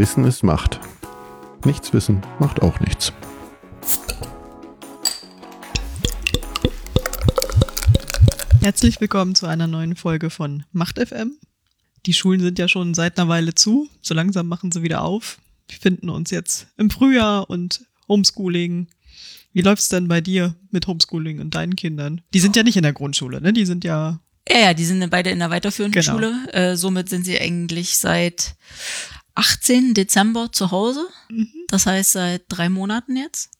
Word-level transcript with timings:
Wissen 0.00 0.24
ist 0.24 0.42
Macht. 0.42 0.80
Nichts 1.66 1.92
wissen 1.92 2.22
macht 2.38 2.62
auch 2.62 2.80
nichts. 2.80 3.12
Herzlich 8.62 8.98
willkommen 9.02 9.34
zu 9.34 9.44
einer 9.44 9.66
neuen 9.66 9.96
Folge 9.96 10.30
von 10.30 10.64
Macht 10.72 10.98
FM. 10.98 11.36
Die 12.06 12.14
Schulen 12.14 12.40
sind 12.40 12.58
ja 12.58 12.66
schon 12.66 12.94
seit 12.94 13.18
einer 13.18 13.28
Weile 13.28 13.54
zu. 13.54 13.90
So 14.00 14.14
langsam 14.14 14.48
machen 14.48 14.72
sie 14.72 14.82
wieder 14.82 15.02
auf. 15.02 15.36
Wir 15.68 15.76
finden 15.78 16.08
uns 16.08 16.30
jetzt 16.30 16.68
im 16.78 16.88
Frühjahr 16.88 17.50
und 17.50 17.84
Homeschooling. 18.08 18.86
Wie 19.52 19.60
läuft's 19.60 19.90
denn 19.90 20.08
bei 20.08 20.22
dir 20.22 20.54
mit 20.70 20.86
Homeschooling 20.86 21.40
und 21.40 21.54
deinen 21.54 21.76
Kindern? 21.76 22.22
Die 22.32 22.40
sind 22.40 22.56
ja 22.56 22.62
nicht 22.62 22.78
in 22.78 22.84
der 22.84 22.94
Grundschule, 22.94 23.42
ne? 23.42 23.52
Die 23.52 23.66
sind 23.66 23.84
ja. 23.84 24.18
Ja, 24.48 24.58
ja, 24.60 24.72
die 24.72 24.86
sind 24.86 25.10
beide 25.10 25.28
in 25.28 25.40
der 25.40 25.50
weiterführenden 25.50 26.00
Genau. 26.00 26.14
Schule. 26.14 26.52
Äh, 26.54 26.76
somit 26.76 27.10
sind 27.10 27.26
sie 27.26 27.38
eigentlich 27.38 27.98
seit 27.98 28.54
18. 29.40 29.94
Dezember 29.94 30.52
zu 30.52 30.70
Hause. 30.70 31.08
Das 31.68 31.86
heißt 31.86 32.12
seit 32.12 32.44
drei 32.48 32.68
Monaten 32.68 33.16
jetzt. 33.16 33.50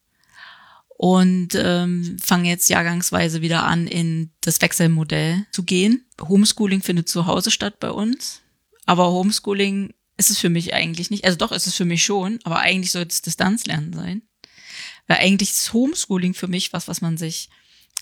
Und 0.98 1.54
ähm, 1.54 2.18
fangen 2.22 2.44
jetzt 2.44 2.68
jahrgangsweise 2.68 3.40
wieder 3.40 3.64
an, 3.64 3.86
in 3.86 4.30
das 4.42 4.60
Wechselmodell 4.60 5.46
zu 5.52 5.62
gehen. 5.62 6.04
Homeschooling 6.20 6.82
findet 6.82 7.08
zu 7.08 7.24
Hause 7.24 7.50
statt 7.50 7.80
bei 7.80 7.90
uns. 7.90 8.42
Aber 8.84 9.10
Homeschooling 9.10 9.94
ist 10.18 10.28
es 10.28 10.38
für 10.38 10.50
mich 10.50 10.74
eigentlich 10.74 11.10
nicht. 11.10 11.24
Also 11.24 11.38
doch, 11.38 11.50
ist 11.50 11.66
es 11.66 11.74
für 11.74 11.86
mich 11.86 12.04
schon, 12.04 12.38
aber 12.44 12.58
eigentlich 12.58 12.92
sollte 12.92 13.12
es 13.12 13.22
Distanzlernen 13.22 13.94
sein. 13.94 14.20
Weil 15.06 15.18
eigentlich 15.20 15.52
ist 15.52 15.72
Homeschooling 15.72 16.34
für 16.34 16.48
mich 16.48 16.74
was, 16.74 16.88
was 16.88 17.00
man 17.00 17.16
sich 17.16 17.48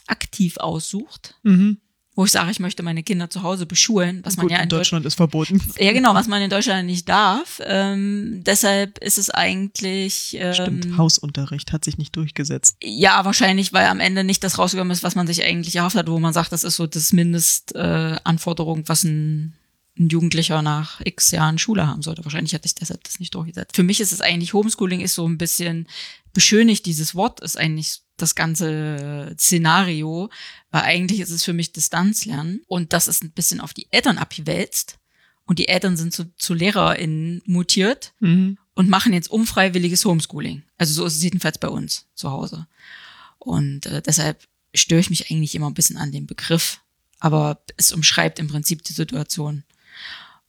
aktiv 0.08 0.56
aussucht 0.56 1.36
Mhm. 1.44 1.78
Wo 2.18 2.24
ich 2.24 2.32
sage, 2.32 2.50
ich 2.50 2.58
möchte 2.58 2.82
meine 2.82 3.04
Kinder 3.04 3.30
zu 3.30 3.44
Hause 3.44 3.64
beschulen, 3.64 4.22
was 4.24 4.36
man 4.36 4.46
Gut, 4.46 4.50
ja 4.50 4.56
in 4.56 4.64
in 4.64 4.68
Deutschland, 4.70 5.04
Deutschland 5.04 5.06
ist 5.06 5.14
verboten. 5.14 5.62
ja 5.78 5.92
genau, 5.92 6.14
was 6.14 6.26
man 6.26 6.42
in 6.42 6.50
Deutschland 6.50 6.84
nicht 6.86 7.08
darf. 7.08 7.60
Ähm, 7.64 8.42
deshalb 8.44 8.98
ist 8.98 9.18
es 9.18 9.30
eigentlich 9.30 10.36
ähm, 10.36 10.52
Stimmt, 10.52 10.98
Hausunterricht 10.98 11.70
hat 11.70 11.84
sich 11.84 11.96
nicht 11.96 12.16
durchgesetzt. 12.16 12.76
ja 12.82 13.24
wahrscheinlich, 13.24 13.72
weil 13.72 13.86
am 13.86 14.00
Ende 14.00 14.24
nicht 14.24 14.42
das 14.42 14.58
rausgekommen 14.58 14.90
ist, 14.90 15.04
was 15.04 15.14
man 15.14 15.28
sich 15.28 15.44
eigentlich 15.44 15.76
erhofft 15.76 15.94
hat, 15.94 16.08
wo 16.08 16.18
man 16.18 16.32
sagt, 16.32 16.50
das 16.50 16.64
ist 16.64 16.74
so 16.74 16.88
das 16.88 17.12
Mindestanforderung, 17.12 18.16
äh, 18.16 18.20
Anforderung, 18.24 18.88
was 18.88 19.04
ein, 19.04 19.54
ein 19.96 20.08
Jugendlicher 20.08 20.60
nach 20.60 21.00
X 21.04 21.30
Jahren 21.30 21.58
Schule 21.58 21.86
haben 21.86 22.02
sollte. 22.02 22.24
Wahrscheinlich 22.24 22.52
hat 22.52 22.64
sich 22.64 22.74
deshalb 22.74 23.04
das 23.04 23.20
nicht 23.20 23.36
durchgesetzt. 23.36 23.76
Für 23.76 23.84
mich 23.84 24.00
ist 24.00 24.10
es 24.10 24.22
eigentlich 24.22 24.54
Homeschooling 24.54 25.02
ist 25.02 25.14
so 25.14 25.28
ein 25.28 25.38
bisschen 25.38 25.86
beschönigt. 26.32 26.84
Dieses 26.86 27.14
Wort 27.14 27.38
ist 27.38 27.56
eigentlich 27.56 28.00
das 28.18 28.34
ganze 28.34 29.34
Szenario, 29.38 30.28
weil 30.70 30.82
eigentlich 30.82 31.20
ist 31.20 31.30
es 31.30 31.44
für 31.44 31.52
mich 31.52 31.72
Distanzlernen 31.72 32.62
und 32.66 32.92
das 32.92 33.08
ist 33.08 33.22
ein 33.24 33.30
bisschen 33.32 33.60
auf 33.60 33.72
die 33.74 33.86
Eltern 33.90 34.18
abgewälzt 34.18 34.98
und 35.46 35.58
die 35.58 35.68
Eltern 35.68 35.96
sind 35.96 36.12
zu, 36.12 36.32
zu 36.36 36.54
LehrerInnen 36.54 37.42
mutiert 37.46 38.12
Mhm. 38.20 38.58
und 38.74 38.88
machen 38.88 39.12
jetzt 39.12 39.30
unfreiwilliges 39.30 40.04
Homeschooling. 40.04 40.62
Also 40.76 40.92
so 40.94 41.06
ist 41.06 41.16
es 41.16 41.22
jedenfalls 41.22 41.58
bei 41.58 41.68
uns 41.68 42.06
zu 42.14 42.30
Hause. 42.30 42.66
Und 43.38 43.86
äh, 43.86 44.02
deshalb 44.02 44.46
störe 44.74 45.00
ich 45.00 45.10
mich 45.10 45.30
eigentlich 45.30 45.54
immer 45.54 45.68
ein 45.68 45.74
bisschen 45.74 45.96
an 45.96 46.12
dem 46.12 46.26
Begriff. 46.26 46.80
Aber 47.20 47.60
es 47.76 47.92
umschreibt 47.92 48.38
im 48.38 48.46
Prinzip 48.48 48.84
die 48.84 48.92
Situation. 48.92 49.64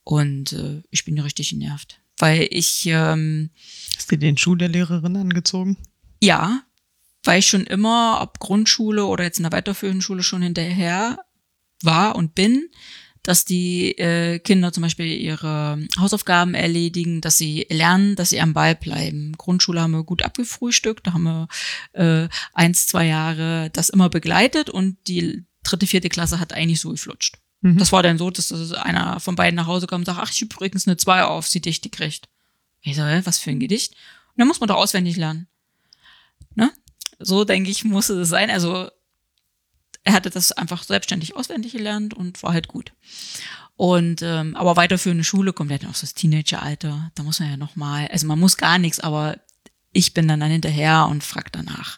Und 0.04 0.54
äh, 0.54 0.82
ich 0.92 1.06
bin 1.06 1.18
richtig 1.20 1.50
genervt. 1.52 2.00
Weil 2.18 2.48
ich, 2.52 2.86
ähm, 2.88 3.50
Hast 3.96 4.12
du 4.12 4.18
den 4.18 4.38
Schuh 4.38 4.56
der 4.56 4.68
Lehrerin 4.70 5.16
angezogen? 5.16 5.78
ja, 6.22 6.62
weil 7.30 7.40
ich 7.42 7.48
schon 7.48 7.68
immer, 7.68 8.22
ob 8.24 8.40
Grundschule 8.40 9.06
oder 9.06 9.24
jetzt 9.24 9.38
in 9.38 9.44
der 9.44 9.52
weiterführenden 9.52 10.02
Schule 10.02 10.24
schon 10.24 10.42
hinterher 10.42 11.20
war 11.84 12.16
und 12.16 12.34
bin, 12.34 12.72
dass 13.22 13.46
die 13.46 13.96
äh, 14.00 14.40
Kinder 14.40 14.74
zum 14.74 14.82
Beispiel 14.82 15.06
ihre 15.06 15.78
Hausaufgaben 16.00 16.56
erledigen, 16.56 17.22
dass 17.22 17.38
sie 17.38 17.68
lernen, 17.70 18.16
dass 18.16 18.32
sie 18.32 18.42
am 18.42 18.56
Ball 18.56 18.74
bleiben. 18.74 19.34
Grundschule 19.38 19.80
haben 19.80 19.92
wir 19.92 20.04
gut 20.04 20.24
abgefrühstückt, 20.24 21.06
da 21.06 21.14
haben 21.14 21.22
wir 21.22 21.48
äh, 21.94 22.30
eins, 22.54 22.88
zwei 22.88 23.06
Jahre 23.06 23.70
das 23.74 23.90
immer 23.90 24.10
begleitet 24.10 24.72
und 24.72 24.98
die 25.08 25.46
dritte, 25.62 25.86
vierte 25.86 26.10
Klasse 26.10 26.40
hat 26.40 26.52
eigentlich 26.54 26.80
so 26.80 26.90
geflutscht. 26.90 27.38
Mhm. 27.62 27.78
Das 27.78 27.92
war 27.92 28.02
dann 28.02 28.18
so, 28.18 28.32
dass 28.32 28.48
das 28.48 28.72
einer 28.72 29.20
von 29.20 29.36
beiden 29.36 29.56
nach 29.56 29.68
Hause 29.68 29.86
kam 29.86 30.02
und 30.02 30.06
sagt, 30.06 30.20
ach, 30.20 30.32
ich 30.32 30.42
übrigens 30.42 30.88
eine 30.88 30.98
zwei 30.98 31.24
auf 31.24 31.48
Gedicht 31.52 31.84
gekriegt. 31.84 32.28
Ich 32.82 32.96
so, 32.96 33.04
was 33.04 33.38
für 33.38 33.52
ein 33.52 33.60
Gedicht? 33.60 33.92
Und 34.30 34.40
dann 34.40 34.48
muss 34.48 34.60
man 34.62 34.68
doch 34.70 34.78
auswendig 34.78 35.16
lernen. 35.16 35.48
So, 37.20 37.44
denke 37.44 37.70
ich, 37.70 37.84
musste 37.84 38.14
es 38.14 38.30
sein. 38.30 38.50
Also, 38.50 38.90
er 40.04 40.14
hatte 40.14 40.30
das 40.30 40.52
einfach 40.52 40.84
selbstständig 40.84 41.36
auswendig 41.36 41.74
gelernt 41.74 42.14
und 42.14 42.42
war 42.42 42.54
halt 42.54 42.68
gut. 42.68 42.94
Und 43.76 44.22
ähm, 44.22 44.56
aber 44.56 44.76
weiterführende 44.76 45.24
Schule 45.24 45.54
kommt 45.54 45.72
ja 45.72 45.78
dann 45.78 45.90
auch 45.90 45.96
so 45.96 46.02
das 46.02 46.14
Teenageralter. 46.14 47.12
Da 47.16 47.24
muss 47.24 47.40
man 47.40 47.50
ja 47.50 47.58
noch 47.58 47.76
mal, 47.76 48.08
also 48.08 48.28
man 48.28 48.40
muss 48.40 48.58
gar 48.58 48.78
nichts, 48.78 49.00
aber 49.00 49.38
ich 49.92 50.14
bin 50.14 50.28
dann 50.28 50.40
dann 50.40 50.52
hinterher 50.52 51.08
und 51.10 51.24
frag 51.24 51.52
danach. 51.52 51.98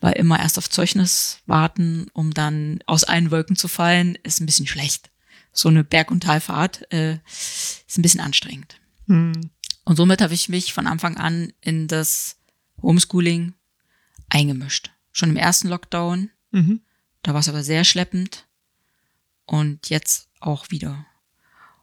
Weil 0.00 0.14
immer 0.14 0.38
erst 0.40 0.58
auf 0.58 0.68
Zeugnis 0.68 1.38
warten, 1.46 2.06
um 2.12 2.34
dann 2.34 2.80
aus 2.86 3.04
allen 3.04 3.30
Wolken 3.30 3.56
zu 3.56 3.68
fallen, 3.68 4.16
ist 4.22 4.40
ein 4.40 4.46
bisschen 4.46 4.66
schlecht. 4.66 5.10
So 5.52 5.68
eine 5.68 5.84
Berg- 5.84 6.10
und 6.10 6.24
Talfahrt 6.24 6.90
äh, 6.92 7.18
ist 7.24 7.98
ein 7.98 8.02
bisschen 8.02 8.20
anstrengend. 8.20 8.80
Mhm. 9.06 9.50
Und 9.84 9.96
somit 9.96 10.22
habe 10.22 10.34
ich 10.34 10.48
mich 10.48 10.72
von 10.72 10.86
Anfang 10.86 11.16
an 11.16 11.52
in 11.60 11.88
das 11.88 12.38
Homeschooling 12.80 13.54
eingemischt. 14.32 14.90
Schon 15.12 15.30
im 15.30 15.36
ersten 15.36 15.68
Lockdown, 15.68 16.30
Mhm. 16.50 16.80
da 17.22 17.32
war 17.34 17.40
es 17.40 17.48
aber 17.48 17.62
sehr 17.62 17.84
schleppend. 17.84 18.46
Und 19.44 19.88
jetzt 19.90 20.28
auch 20.40 20.70
wieder. 20.70 21.04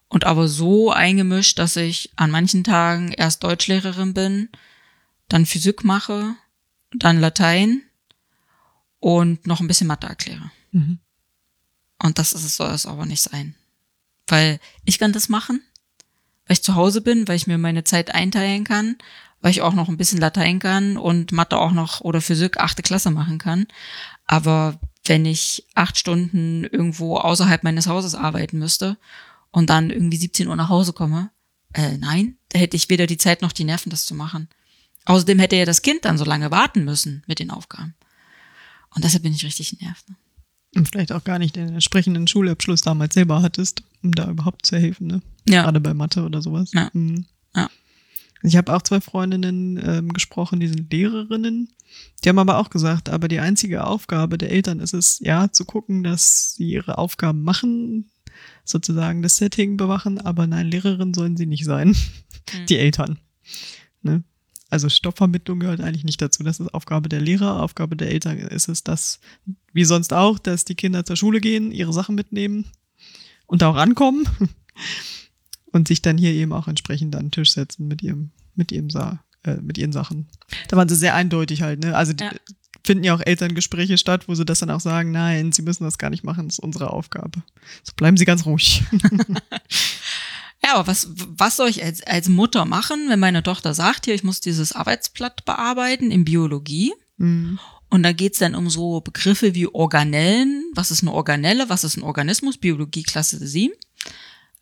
Und 0.07 0.23
aber 0.25 0.47
so 0.47 0.91
eingemischt, 0.91 1.59
dass 1.59 1.75
ich 1.75 2.11
an 2.15 2.31
manchen 2.31 2.63
Tagen 2.63 3.11
erst 3.11 3.43
Deutschlehrerin 3.43 4.13
bin, 4.13 4.49
dann 5.27 5.45
Physik 5.45 5.83
mache, 5.83 6.35
dann 6.91 7.19
Latein 7.19 7.83
und 8.99 9.45
noch 9.45 9.59
ein 9.59 9.67
bisschen 9.67 9.87
Mathe 9.87 10.07
erkläre. 10.07 10.51
Mhm. 10.71 10.99
Und 12.01 12.17
das 12.17 12.33
ist, 12.33 12.55
soll 12.55 12.71
es 12.71 12.85
aber 12.85 13.05
nicht 13.05 13.21
sein. 13.21 13.55
Weil 14.27 14.59
ich 14.85 14.97
kann 14.97 15.13
das 15.13 15.29
machen, 15.29 15.61
weil 16.47 16.53
ich 16.53 16.63
zu 16.63 16.75
Hause 16.75 17.01
bin, 17.01 17.27
weil 17.27 17.35
ich 17.35 17.45
mir 17.47 17.57
meine 17.57 17.83
Zeit 17.83 18.11
einteilen 18.11 18.63
kann, 18.63 18.97
weil 19.41 19.51
ich 19.51 19.61
auch 19.61 19.73
noch 19.73 19.89
ein 19.89 19.97
bisschen 19.97 20.19
Latein 20.19 20.59
kann 20.59 20.97
und 20.97 21.31
Mathe 21.31 21.57
auch 21.57 21.71
noch 21.71 22.01
oder 22.01 22.21
Physik 22.21 22.57
achte 22.57 22.81
Klasse 22.81 23.11
machen 23.11 23.37
kann. 23.37 23.67
Aber 24.25 24.79
wenn 25.05 25.25
ich 25.25 25.65
acht 25.75 25.97
Stunden 25.97 26.63
irgendwo 26.65 27.17
außerhalb 27.17 27.63
meines 27.63 27.87
Hauses 27.87 28.15
arbeiten 28.15 28.59
müsste 28.59 28.97
und 29.51 29.69
dann 29.69 29.89
irgendwie 29.89 30.17
17 30.17 30.47
Uhr 30.47 30.55
nach 30.55 30.69
Hause 30.69 30.93
komme, 30.93 31.31
äh, 31.73 31.97
nein, 31.97 32.35
da 32.49 32.59
hätte 32.59 32.77
ich 32.77 32.89
weder 32.89 33.07
die 33.07 33.17
Zeit 33.17 33.41
noch 33.41 33.51
die 33.51 33.63
Nerven, 33.63 33.89
das 33.89 34.05
zu 34.05 34.15
machen. 34.15 34.49
Außerdem 35.05 35.39
hätte 35.39 35.55
ja 35.55 35.65
das 35.65 35.81
Kind 35.81 36.05
dann 36.05 36.17
so 36.17 36.25
lange 36.25 36.51
warten 36.51 36.83
müssen 36.83 37.23
mit 37.25 37.39
den 37.39 37.51
Aufgaben. 37.51 37.95
Und 38.93 39.03
deshalb 39.03 39.23
bin 39.23 39.33
ich 39.33 39.45
richtig 39.45 39.77
genervt. 39.77 40.07
Ne? 40.09 40.15
Und 40.75 40.87
vielleicht 40.87 41.11
auch 41.11 41.23
gar 41.23 41.39
nicht 41.39 41.55
den 41.55 41.69
entsprechenden 41.69 42.27
Schulabschluss 42.27 42.81
damals 42.81 43.15
selber 43.15 43.41
hattest, 43.41 43.83
um 44.03 44.11
da 44.11 44.29
überhaupt 44.29 44.65
zu 44.65 44.77
helfen, 44.77 45.07
ne? 45.07 45.21
Ja. 45.47 45.63
Gerade 45.63 45.79
bei 45.79 45.93
Mathe 45.93 46.23
oder 46.23 46.41
sowas. 46.41 46.71
Ja. 46.73 46.89
Mhm. 46.93 47.25
Ja. 47.55 47.69
Ich 48.41 48.55
habe 48.55 48.73
auch 48.73 48.81
zwei 48.81 49.01
Freundinnen 49.01 49.79
ähm, 49.83 50.13
gesprochen, 50.13 50.59
die 50.59 50.67
sind 50.67 50.91
Lehrerinnen. 50.91 51.69
Die 52.23 52.29
haben 52.29 52.39
aber 52.39 52.57
auch 52.57 52.69
gesagt, 52.69 53.09
aber 53.09 53.27
die 53.27 53.39
einzige 53.39 53.85
Aufgabe 53.85 54.37
der 54.37 54.51
Eltern 54.51 54.79
ist 54.79 54.93
es, 54.93 55.19
ja, 55.19 55.51
zu 55.51 55.65
gucken, 55.65 56.03
dass 56.03 56.53
sie 56.53 56.69
ihre 56.69 56.97
Aufgaben 56.97 57.43
machen, 57.43 58.09
sozusagen 58.63 59.21
das 59.21 59.37
Setting 59.37 59.75
bewachen, 59.75 60.19
aber 60.19 60.47
nein, 60.47 60.67
Lehrerin 60.67 61.13
sollen 61.13 61.35
sie 61.35 61.47
nicht 61.47 61.65
sein. 61.65 61.95
Die 62.69 62.77
Eltern. 62.77 63.19
Ne? 64.01 64.23
Also 64.69 64.87
Stoffvermittlung 64.87 65.59
gehört 65.59 65.81
eigentlich 65.81 66.03
nicht 66.03 66.21
dazu. 66.21 66.43
Das 66.43 66.59
ist 66.59 66.73
Aufgabe 66.73 67.09
der 67.09 67.21
Lehrer. 67.21 67.61
Aufgabe 67.61 67.95
der 67.95 68.11
Eltern 68.11 68.37
ist 68.37 68.69
es, 68.69 68.83
dass, 68.83 69.19
wie 69.73 69.83
sonst 69.83 70.13
auch, 70.13 70.39
dass 70.39 70.63
die 70.63 70.75
Kinder 70.75 71.05
zur 71.05 71.15
Schule 71.15 71.41
gehen, 71.41 71.71
ihre 71.71 71.93
Sachen 71.93 72.15
mitnehmen 72.15 72.65
und 73.47 73.61
da 73.61 73.69
auch 73.69 73.75
ankommen 73.75 74.27
und 75.71 75.87
sich 75.87 76.01
dann 76.01 76.17
hier 76.17 76.31
eben 76.31 76.53
auch 76.53 76.67
entsprechend 76.67 77.15
an 77.15 77.25
den 77.25 77.31
Tisch 77.31 77.51
setzen 77.51 77.87
mit 77.87 78.01
ihrem, 78.01 78.31
mit 78.55 78.71
ihrem 78.71 78.89
Sa 78.89 79.19
äh, 79.43 79.55
mit 79.55 79.77
ihren 79.77 79.91
Sachen. 79.93 80.27
Da 80.67 80.75
waren 80.77 80.89
sie 80.89 80.95
sehr 80.95 81.15
eindeutig 81.15 81.61
halt, 81.61 81.79
ne? 81.83 81.95
Also 81.95 82.11
die, 82.13 82.23
Ja. 82.25 82.31
finden 82.85 83.03
ja 83.05 83.13
auch 83.15 83.21
Elterngespräche 83.25 83.97
statt, 83.97 84.27
wo 84.27 84.35
sie 84.35 84.43
das 84.45 84.59
dann 84.59 84.69
auch 84.71 84.79
sagen, 84.81 85.11
nein, 85.11 85.51
sie 85.53 85.61
müssen 85.61 85.83
das 85.85 85.97
gar 85.97 86.09
nicht 86.09 86.23
machen, 86.23 86.47
das 86.47 86.55
ist 86.55 86.59
unsere 86.63 86.91
Aufgabe. 86.91 87.41
So 87.83 87.93
bleiben 87.95 88.17
sie 88.17 88.25
ganz 88.25 88.45
ruhig. 88.45 88.83
Ja, 90.61 90.75
aber 90.75 90.87
was, 90.87 91.07
was 91.15 91.55
soll 91.55 91.69
ich 91.69 91.83
als, 91.85 92.03
als 92.03 92.27
Mutter 92.27 92.65
machen, 92.65 93.05
wenn 93.07 93.19
meine 93.19 93.43
Tochter 93.43 93.73
sagt, 93.73 94.05
hier, 94.05 94.13
ich 94.13 94.25
muss 94.25 94.41
dieses 94.41 94.73
Arbeitsblatt 94.73 95.45
bearbeiten 95.45 96.11
in 96.11 96.25
Biologie? 96.25 96.91
Mhm. 97.17 97.59
Und 97.89 98.03
da 98.03 98.11
geht's 98.11 98.39
dann 98.39 98.55
um 98.55 98.69
so 98.69 98.99
Begriffe 98.99 99.55
wie 99.55 99.67
Organellen. 99.67 100.65
Was 100.75 100.91
ist 100.91 101.01
eine 101.01 101.13
Organelle? 101.13 101.69
Was 101.69 101.85
ist 101.85 101.95
ein 101.95 102.03
Organismus? 102.03 102.57
Biologie 102.57 103.03
Klasse 103.03 103.37
7. 103.39 103.73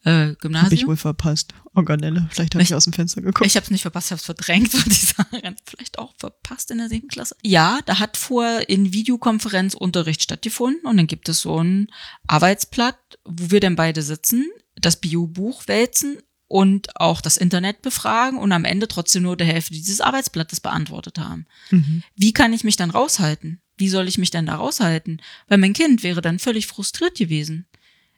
Äh, 0.07 0.11
Habe 0.11 0.31
ich 0.31 0.39
Gymnasium. 0.39 0.87
wohl 0.89 0.97
verpasst. 0.97 1.53
Organelle. 1.73 2.27
Vielleicht 2.31 2.55
habe 2.55 2.63
ich 2.63 2.69
Ich- 2.69 2.75
aus 2.75 2.85
dem 2.85 2.93
Fenster 2.93 3.21
geguckt. 3.21 3.45
Ich 3.45 3.55
habe 3.55 3.63
es 3.65 3.71
nicht 3.71 3.81
verpasst, 3.81 4.07
ich 4.07 4.11
habe 4.11 4.19
es 4.19 4.25
verdrängt, 4.25 4.73
würde 4.73 4.89
ich 4.89 5.01
sagen. 5.07 5.55
Vielleicht 5.65 5.99
auch 5.99 6.13
verpasst 6.17 6.71
in 6.71 6.77
der 6.79 6.89
siebten 6.89 7.09
Klasse. 7.09 7.35
Ja, 7.43 7.79
da 7.85 7.99
hat 7.99 8.17
vor 8.17 8.61
in 8.67 8.93
Videokonferenz 8.93 9.73
Unterricht 9.73 10.23
stattgefunden 10.23 10.81
und 10.85 10.97
dann 10.97 11.07
gibt 11.07 11.29
es 11.29 11.41
so 11.41 11.61
ein 11.61 11.87
Arbeitsblatt, 12.27 12.97
wo 13.25 13.51
wir 13.51 13.59
dann 13.59 13.75
beide 13.75 14.01
sitzen, 14.01 14.45
das 14.75 14.97
Biobuch 15.01 15.67
wälzen 15.67 16.17
und 16.47 16.95
auch 16.99 17.19
das 17.19 17.35
Internet 17.37 17.81
befragen 17.81 18.37
und 18.39 18.51
am 18.51 18.63
Ende 18.65 18.87
trotzdem 18.87 19.23
nur 19.23 19.35
der 19.35 19.47
Hälfte 19.47 19.73
dieses 19.73 20.01
Arbeitsblattes 20.01 20.59
beantwortet 20.61 21.19
haben. 21.19 21.45
Mhm. 21.71 22.03
Wie 22.15 22.31
kann 22.33 22.53
ich 22.53 22.63
mich 22.63 22.77
dann 22.77 22.89
raushalten? 22.91 23.61
Wie 23.79 23.89
soll 23.89 24.07
ich 24.07 24.17
mich 24.17 24.31
denn 24.31 24.47
da 24.47 24.55
raushalten? 24.55 25.21
Weil 25.47 25.59
mein 25.59 25.73
Kind 25.73 26.01
wäre 26.01 26.21
dann 26.21 26.39
völlig 26.39 26.65
frustriert 26.65 27.15
gewesen. 27.17 27.66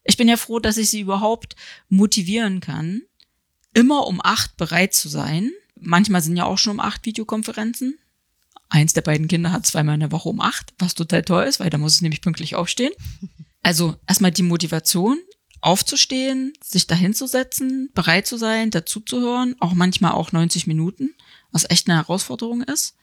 Ich 0.09 0.17
bin 0.17 0.27
ja 0.27 0.37
froh, 0.37 0.57
dass 0.57 0.77
ich 0.77 0.89
sie 0.89 1.01
überhaupt 1.01 1.55
motivieren 1.87 2.61
kann, 2.61 3.03
immer 3.75 4.07
um 4.07 4.19
acht 4.23 4.57
bereit 4.57 4.95
zu 4.95 5.07
sein. 5.07 5.51
Manchmal 5.79 6.23
sind 6.23 6.35
ja 6.35 6.45
auch 6.45 6.57
schon 6.57 6.73
um 6.73 6.79
acht 6.79 7.05
Videokonferenzen. 7.05 7.95
Eins 8.69 8.93
der 8.93 9.03
beiden 9.03 9.27
Kinder 9.27 9.51
hat 9.51 9.67
zweimal 9.67 9.93
in 9.93 9.99
der 9.99 10.11
Woche 10.11 10.29
um 10.29 10.41
acht, 10.41 10.73
was 10.79 10.95
total 10.95 11.21
toll 11.21 11.43
ist, 11.43 11.59
weil 11.59 11.69
da 11.69 11.77
muss 11.77 11.93
es 11.93 12.01
nämlich 12.01 12.21
pünktlich 12.21 12.55
aufstehen. 12.55 12.91
Also 13.61 13.97
erstmal 14.07 14.31
die 14.31 14.41
Motivation, 14.41 15.19
aufzustehen, 15.59 16.53
sich 16.63 16.87
dahinzusetzen, 16.87 17.89
bereit 17.93 18.25
zu 18.25 18.37
sein, 18.37 18.71
dazuzuhören, 18.71 19.57
auch 19.59 19.73
manchmal 19.73 20.13
auch 20.13 20.31
90 20.31 20.65
Minuten, 20.65 21.13
was 21.51 21.69
echt 21.69 21.89
eine 21.89 21.97
Herausforderung 21.97 22.61
ist. 22.63 22.95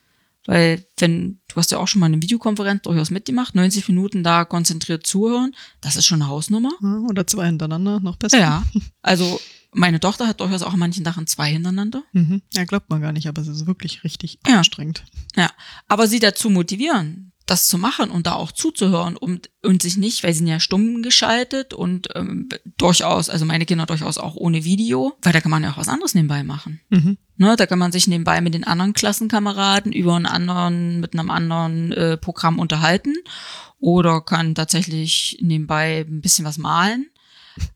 Weil, 0.47 0.85
wenn, 0.99 1.41
du 1.49 1.57
hast 1.57 1.71
ja 1.73 1.79
auch 1.79 1.89
schon 1.89 2.01
mal 2.01 2.07
eine 2.07 2.23
Videokonferenz 2.23 2.83
durchaus 2.83 3.11
mitgemacht, 3.11 3.55
90 3.55 3.89
Minuten 3.89 4.23
da 4.23 4.45
konzentriert 4.45 5.07
zuhören, 5.07 5.55
das 5.81 5.97
ist 5.97 6.07
schon 6.07 6.23
eine 6.23 6.31
Hausnummer. 6.31 6.71
Oder 7.09 7.27
zwei 7.27 7.47
hintereinander, 7.47 8.01
noch 8.01 8.17
besser. 8.17 8.39
Ja. 8.39 8.63
Also, 9.03 9.41
meine 9.73 10.01
Tochter 10.01 10.27
hat 10.27 10.41
durchaus 10.41 10.63
auch 10.63 10.73
an 10.73 10.79
manchen 10.79 11.05
Tagen 11.05 11.27
zwei 11.27 11.51
hintereinander. 11.53 12.03
Mhm. 12.13 12.43
Ja, 12.55 12.65
glaubt 12.65 12.89
man 12.89 13.03
gar 13.03 13.13
nicht, 13.13 13.27
aber 13.29 13.43
es 13.43 13.49
ist 13.49 13.67
wirklich 13.67 14.05
richtig 14.05 14.39
Ja. 14.47 14.59
anstrengend. 14.59 15.05
Ja. 15.37 15.51
Aber 15.89 16.07
sie 16.07 16.19
dazu 16.21 16.49
motivieren, 16.49 17.33
das 17.47 17.69
zu 17.69 17.79
machen 17.79 18.11
und 18.11 18.27
da 18.27 18.33
auch 18.35 18.51
zuzuhören 18.51 19.17
und, 19.17 19.51
und 19.63 19.81
sich 19.81 19.97
nicht, 19.97 20.25
weil 20.25 20.33
sie 20.33 20.39
sind 20.39 20.49
ja 20.49 20.59
stumm 20.59 21.03
geschaltet 21.03 21.75
und 21.75 22.09
ähm, 22.17 22.49
durchaus, 22.77 23.31
also 23.31 23.45
meine 23.45 23.67
Kinder 23.67 23.87
durchaus 23.87 24.19
auch 24.19 24.35
ohne 24.35 24.65
Video, 24.65 25.17
weil 25.23 25.33
da 25.33 25.41
kann 25.41 25.53
man 25.53 25.63
ja 25.63 25.71
auch 25.71 25.77
was 25.77 25.89
anderes 25.89 26.15
nebenbei 26.15 26.43
machen. 26.43 26.81
Mhm. 26.91 27.19
Ne, 27.37 27.55
da 27.57 27.67
kann 27.67 27.79
man 27.79 27.93
sich 27.93 28.09
nebenbei 28.09 28.41
mit 28.41 28.55
den 28.55 28.65
anderen 28.65 28.95
Klassenkameraden 28.95 29.93
über 29.93 30.17
einen 30.17 30.27
anderen, 30.27 31.01
mit 31.01 31.15
einem 31.15 31.31
anderen 31.31 31.93
äh, 31.93 32.17
Programm 32.17 32.59
unterhalten 32.59 33.15
oder 33.79 34.21
kann 34.23 34.57
tatsächlich 34.57 35.39
nebenbei 35.41 36.05
ein 36.09 36.21
bisschen 36.21 36.45
was 36.45 36.59
malen. 36.59 37.07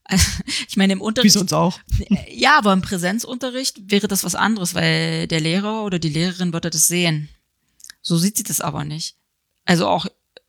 Also, 0.05 0.27
ich 0.69 0.77
meine, 0.77 0.93
im 0.93 0.99
Wie 0.99 1.05
Unterricht. 1.05 1.33
sonst 1.33 1.55
auch. 1.55 1.81
Ja, 2.31 2.59
aber 2.59 2.75
im 2.75 2.83
Präsenzunterricht 2.83 3.91
wäre 3.91 4.09
das 4.09 4.25
was 4.25 4.35
anderes, 4.35 4.75
weil 4.75 5.27
der 5.27 5.41
Lehrer 5.41 5.85
oder 5.85 5.99
die 5.99 6.11
Lehrerin 6.11 6.53
würde 6.53 6.69
das 6.69 6.87
sehen. 6.87 7.31
So 8.03 8.19
sieht 8.19 8.37
sie 8.37 8.43
das 8.43 8.61
aber 8.61 8.85
nicht. 8.85 9.17
Also 9.71 9.87
auch 9.87 10.07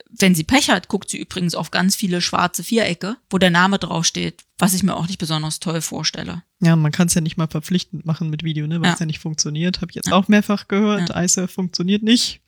wenn 0.10 0.34
sie 0.34 0.44
Pech 0.44 0.70
hat, 0.72 0.88
guckt 0.88 1.10
sie 1.12 1.20
übrigens 1.20 1.54
auf 1.54 1.70
ganz 1.70 1.96
viele 1.96 2.22
schwarze 2.22 2.64
Vierecke, 2.64 3.18
wo 3.30 3.38
der 3.38 3.52
Name 3.52 3.78
draufsteht, 3.78 4.44
was 4.58 4.74
ich 4.74 4.82
mir 4.82 4.96
auch 4.96 5.08
nicht 5.08 5.20
besonders 5.20 5.60
toll 5.60 5.80
vorstelle. 5.80 6.44
Ja, 6.60 6.76
man 6.76 6.92
kann 6.92 7.08
es 7.08 7.14
ja 7.14 7.22
nicht 7.22 7.38
mal 7.38 7.48
verpflichtend 7.48 8.04
machen 8.06 8.32
mit 8.32 8.44
Video, 8.44 8.66
ne, 8.68 8.82
weil 8.82 8.88
Ja. 8.88 8.94
es 8.94 9.00
ja 9.00 9.06
nicht 9.06 9.20
funktioniert. 9.20 9.80
Habe 9.82 9.92
ich 9.92 9.96
jetzt 9.96 10.08
Ja. 10.10 10.14
auch 10.16 10.28
mehrfach 10.28 10.68
gehört. 10.68 11.10
Ja. 11.10 11.24
ISA 11.24 11.46
funktioniert 11.48 12.02
nicht. 12.04 12.42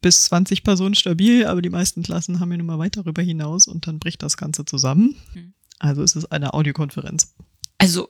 Bis 0.00 0.24
20 0.24 0.64
Personen 0.64 0.94
stabil, 0.94 1.46
aber 1.46 1.60
die 1.62 1.70
meisten 1.70 2.02
Klassen 2.02 2.40
haben 2.40 2.50
ja 2.50 2.56
nun 2.56 2.66
mal 2.66 2.78
weit 2.78 2.96
darüber 2.96 3.20
hinaus 3.22 3.68
und 3.68 3.86
dann 3.86 3.98
bricht 3.98 4.22
das 4.22 4.36
Ganze 4.38 4.64
zusammen. 4.64 5.16
Hm. 5.34 5.52
Also 5.78 6.02
es 6.02 6.16
ist 6.16 6.32
eine 6.32 6.54
Audiokonferenz. 6.54 7.34
Also, 7.78 8.08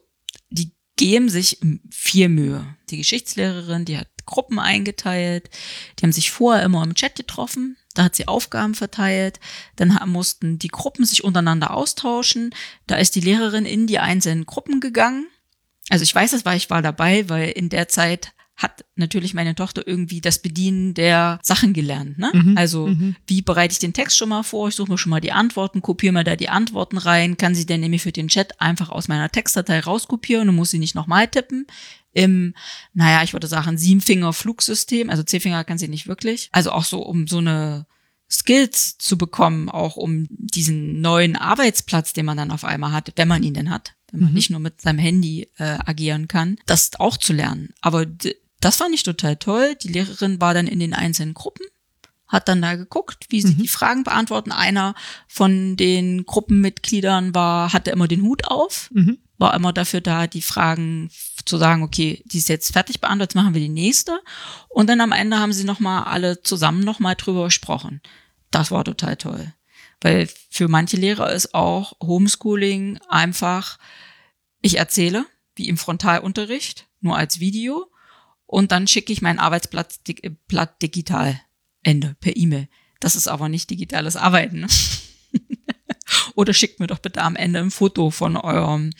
die 0.51 0.73
geben 0.97 1.29
sich 1.29 1.59
viel 1.91 2.29
Mühe. 2.29 2.65
Die 2.91 2.97
Geschichtslehrerin, 2.97 3.85
die 3.85 3.99
hat 3.99 4.09
Gruppen 4.27 4.59
eingeteilt, 4.59 5.51
die 5.99 6.05
haben 6.05 6.13
sich 6.13 6.31
vorher 6.31 6.65
immer 6.65 6.83
im 6.83 6.95
Chat 6.95 7.17
getroffen, 7.17 7.77
da 7.95 8.05
hat 8.05 8.17
sie 8.17 8.29
Aufgaben 8.29 8.75
verteilt, 8.75 9.41
dann 9.77 9.99
mussten 10.07 10.59
die 10.59 10.69
Gruppen 10.69 11.05
sich 11.05 11.25
untereinander 11.25 11.73
austauschen, 11.73 12.55
da 12.87 12.97
ist 12.97 13.15
die 13.15 13.21
Lehrerin 13.21 13.67
in 13.67 13.87
die 13.87 13.99
einzelnen 13.99 14.47
Gruppen 14.47 14.81
gegangen. 14.81 15.27
Also 15.91 16.03
ich 16.03 16.15
weiß 16.15 16.33
das, 16.33 16.45
weil 16.45 16.57
ich 16.57 16.71
war 16.71 16.83
dabei, 16.83 17.29
weil 17.29 17.51
in 17.51 17.69
der 17.69 17.89
Zeit 17.89 18.33
hat 18.57 18.85
natürlich 18.95 19.35
meine 19.35 19.55
Tochter 19.55 19.87
irgendwie 19.87 20.21
das 20.21 20.39
Bedienen 20.39 20.95
der 20.95 21.41
Sachen 21.43 21.73
gelernt. 21.73 22.19
Ne? 22.19 22.31
Mhm, 22.33 22.57
Also 22.57 22.87
mhm. 22.87 23.17
wie 23.27 23.43
bereite 23.43 23.73
ich 23.73 23.81
den 23.81 23.93
Text 23.93 24.17
schon 24.17 24.29
mal 24.29 24.45
vor? 24.45 24.69
Ich 24.69 24.77
suche 24.77 24.93
mir 24.93 24.99
schon 24.99 25.11
mal 25.11 25.21
die 25.21 25.33
Antworten, 25.33 25.83
kopiere 25.83 26.13
mir 26.13 26.25
da 26.25 26.37
die 26.37 26.49
Antworten 26.49 26.99
rein, 26.99 27.37
kann 27.37 27.55
sie 27.55 27.67
dann 27.67 27.81
nämlich 27.81 28.03
für 28.03 28.13
den 28.13 28.29
Chat 28.29 28.61
einfach 28.61 28.91
aus 28.91 29.09
meiner 29.09 29.29
Textdatei 29.29 29.81
rauskopieren 29.81 30.49
und 30.49 30.55
muss 30.55 30.71
sie 30.71 30.79
nicht 30.79 30.95
nochmal 30.95 31.27
tippen. 31.27 31.67
Im, 32.15 32.55
naja, 32.95 33.23
ich 33.23 33.33
würde 33.33 33.47
sagen, 33.49 33.77
Siebenfinger-Flugsystem, 33.77 35.11
also 35.11 35.23
Zehfinger 35.23 35.65
kann 35.65 35.79
sie 35.79 35.89
nicht 35.89 36.07
wirklich. 36.07 36.49
Also 36.53 36.71
auch 36.73 36.85
so, 36.85 37.03
um 37.03 37.27
so 37.27 37.39
eine 37.39 37.87
Skills 38.31 38.97
zu 38.99 39.19
bekommen, 39.19 39.69
auch 39.69 39.97
um 39.97 40.27
diesen 40.31 41.01
neuen 41.01 41.37
Arbeitsplatz, 41.37 42.13
den 42.15 42.25
man 42.25 42.37
dann 42.37 42.51
auf 42.51 42.65
einmal 42.65 42.93
hat, 42.93 43.13
wenn 43.17 43.29
man 43.29 43.43
ihn 43.43 43.55
denn 43.55 43.71
hat, 43.71 43.95
wenn 44.11 44.21
man 44.21 44.31
Mhm. 44.31 44.35
nicht 44.35 44.51
nur 44.51 44.61
mit 44.61 44.81
seinem 44.81 44.99
Handy 44.99 45.49
äh, 45.59 45.79
agieren 45.85 46.27
kann, 46.29 46.57
das 46.67 46.99
auch 46.99 47.17
zu 47.19 47.33
lernen. 47.33 47.75
Aber 47.83 48.07
das 48.61 48.77
fand 48.77 48.95
ich 48.95 49.03
total 49.03 49.37
toll. 49.37 49.77
Die 49.83 49.89
Lehrerin 49.89 50.41
war 50.41 50.55
dann 50.55 50.67
in 50.67 50.81
den 50.81 50.95
einzelnen 50.95 51.35
Gruppen 51.35 51.67
hat 52.27 52.49
dann 52.49 52.63
da 52.63 52.75
geguckt, 52.75 53.27
wie 53.29 53.43
sie 53.43 53.55
Mhm. 53.55 53.59
die 53.59 53.69
Fragen 53.69 54.03
beantworten. 54.03 54.51
Einer 54.51 54.95
von 55.29 55.77
den 55.77 56.25
Gruppenmitgliedern 56.25 57.33
war, 57.35 57.73
hatte 57.73 57.91
immer 57.93 58.09
den 58.09 58.23
Hut 58.23 58.47
auf, 58.47 58.91
Mhm. 58.93 59.19
War 59.45 59.55
immer 59.55 59.75
dafür 59.75 60.01
da, 60.01 60.27
die 60.27 60.41
Fragen 60.41 61.11
zu 61.45 61.59
sagen, 61.59 61.83
okay, 61.83 62.23
die 62.25 62.39
ist 62.39 62.49
jetzt 62.49 62.73
fertig 62.73 63.03
beantwortet, 63.03 63.35
jetzt 63.35 63.43
machen 63.43 63.53
wir 63.53 63.61
die 63.61 63.69
nächste. 63.69 64.19
Und 64.71 64.89
dann 64.89 65.03
am 65.03 65.13
Ende 65.13 65.39
haben 65.39 65.53
sie 65.53 65.65
nochmal 65.65 66.05
alle 66.05 66.43
zusammen 66.43 66.81
nochmal 66.81 67.15
drüber 67.15 67.45
gesprochen. 67.45 68.01
Das 68.51 68.71
war 68.71 68.85
total 68.85 69.17
toll. 69.17 69.53
Weil 70.01 70.31
für 70.49 70.69
manche 70.69 70.97
Lehrer 70.97 71.31
ist 71.31 71.55
auch 71.55 71.93
Homeschooling 72.03 72.99
einfach, 73.11 73.79
ich 74.63 74.79
erzähle, 74.79 75.27
wie 75.57 75.69
im 75.69 75.77
Frontalunterricht, 75.77 76.87
nur 77.03 77.19
als 77.19 77.39
Video. 77.39 77.93
Und 78.47 78.73
dann 78.73 78.87
schicke 78.89 79.13
ich 79.13 79.21
mein 79.21 79.39
Arbeitsblatt 79.39 80.09
dig- 80.09 80.39
Blatt 80.49 80.81
digital. 80.81 81.39
Ende, 81.83 82.17
per 82.21 82.35
E-Mail. 82.35 82.69
Das 83.01 83.15
ist 83.15 83.29
aber 83.29 83.51
nicht 83.51 83.69
digitales 83.69 84.17
Arbeiten. 84.17 84.67
Oder 86.35 86.53
schickt 86.53 86.81
mir 86.81 86.87
doch 86.87 86.99
bitte 86.99 87.23
am 87.23 87.37
Ende 87.37 87.61
ein 87.61 87.71
Foto 87.71 88.11
von 88.11 88.37
eurem, 88.37 88.91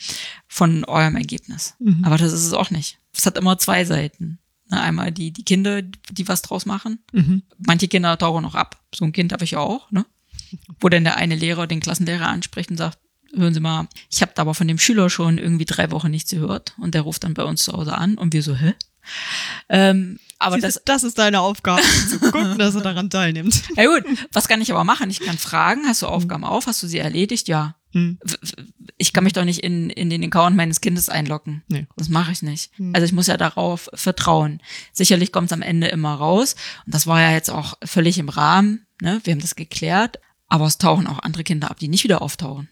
von 0.47 0.83
eurem 0.85 1.15
Ergebnis. 1.15 1.75
Mhm. 1.79 2.03
Aber 2.03 2.17
das 2.17 2.31
ist 2.31 2.45
es 2.45 2.53
auch 2.53 2.71
nicht. 2.71 2.99
Es 3.13 3.25
hat 3.25 3.37
immer 3.37 3.57
zwei 3.57 3.85
Seiten. 3.85 4.39
Ne, 4.69 4.81
Einmal 4.81 5.11
die, 5.11 5.31
die 5.31 5.43
Kinder, 5.43 5.81
die 5.81 6.27
was 6.27 6.41
draus 6.41 6.65
machen. 6.65 6.99
Mhm. 7.11 7.43
Manche 7.57 7.87
Kinder 7.87 8.17
tauchen 8.17 8.43
noch 8.43 8.55
ab. 8.55 8.81
So 8.93 9.05
ein 9.05 9.11
Kind 9.11 9.33
habe 9.33 9.43
ich 9.43 9.51
ja 9.51 9.59
auch, 9.59 9.91
ne? 9.91 10.05
Wo 10.79 10.89
dann 10.89 11.03
der 11.03 11.17
eine 11.17 11.35
Lehrer 11.35 11.67
den 11.67 11.81
Klassenlehrer 11.81 12.27
anspricht 12.27 12.71
und 12.71 12.77
sagt, 12.77 12.99
hören 13.35 13.53
Sie 13.53 13.59
mal, 13.59 13.87
ich 14.09 14.21
habe 14.21 14.31
da 14.35 14.43
aber 14.43 14.53
von 14.53 14.67
dem 14.67 14.77
Schüler 14.77 15.09
schon 15.09 15.37
irgendwie 15.37 15.65
drei 15.65 15.91
Wochen 15.91 16.09
nichts 16.09 16.31
gehört. 16.31 16.73
Und 16.77 16.93
der 16.95 17.01
ruft 17.01 17.23
dann 17.23 17.33
bei 17.33 17.43
uns 17.43 17.63
zu 17.63 17.73
Hause 17.73 17.97
an 17.97 18.17
und 18.17 18.33
wir 18.33 18.41
so, 18.43 18.55
hä? 18.55 18.73
Ähm, 19.69 20.19
aber 20.37 20.55
Siehst 20.55 20.65
das, 20.65 20.81
das 20.85 21.03
ist 21.03 21.17
deine 21.17 21.39
Aufgabe, 21.41 21.81
zu 22.09 22.19
gucken, 22.19 22.57
dass 22.57 22.75
er 22.75 22.81
daran 22.81 23.09
teilnimmt. 23.09 23.63
ja 23.75 23.85
gut, 23.85 24.03
was 24.33 24.47
kann 24.47 24.61
ich 24.61 24.71
aber 24.71 24.83
machen? 24.83 25.09
Ich 25.09 25.21
kann 25.21 25.37
fragen, 25.37 25.85
hast 25.87 26.01
du 26.01 26.07
Aufgaben 26.07 26.43
auf? 26.43 26.67
Hast 26.67 26.83
du 26.83 26.87
sie 26.87 26.97
erledigt? 26.99 27.47
Ja. 27.47 27.75
Hm. 27.91 28.19
W- 28.23 28.35
Ich 28.97 29.13
kann 29.13 29.23
mich 29.23 29.33
doch 29.33 29.45
nicht 29.45 29.59
in, 29.63 29.89
in 29.89 30.09
den 30.09 30.23
Account 30.25 30.55
meines 30.57 30.81
Kindes 30.81 31.07
einloggen. 31.09 31.63
Nee. 31.69 31.87
Das 31.95 32.09
mache 32.09 32.31
ich 32.33 32.41
nicht. 32.41 32.71
Hm. 32.77 32.91
Also 32.93 33.05
ich 33.05 33.13
muss 33.13 33.27
ja 33.27 33.37
darauf 33.37 33.89
vertrauen. 33.93 34.61
Sicherlich 34.91 35.31
kommt 35.31 35.47
es 35.47 35.53
am 35.53 35.61
Ende 35.61 35.87
immer 35.87 36.13
raus. 36.15 36.55
Und 36.85 36.93
das 36.93 37.07
war 37.07 37.21
ja 37.21 37.31
jetzt 37.31 37.49
auch 37.49 37.75
völlig 37.83 38.17
im 38.17 38.29
Rahmen. 38.29 38.85
Ne? 39.01 39.21
Wir 39.23 39.31
haben 39.33 39.41
das 39.41 39.55
geklärt. 39.55 40.19
Aber 40.47 40.65
es 40.65 40.77
tauchen 40.77 41.07
auch 41.07 41.19
andere 41.19 41.43
Kinder 41.43 41.71
ab, 41.71 41.79
die 41.79 41.87
nicht 41.87 42.03
wieder 42.03 42.21
auftauchen. 42.21 42.69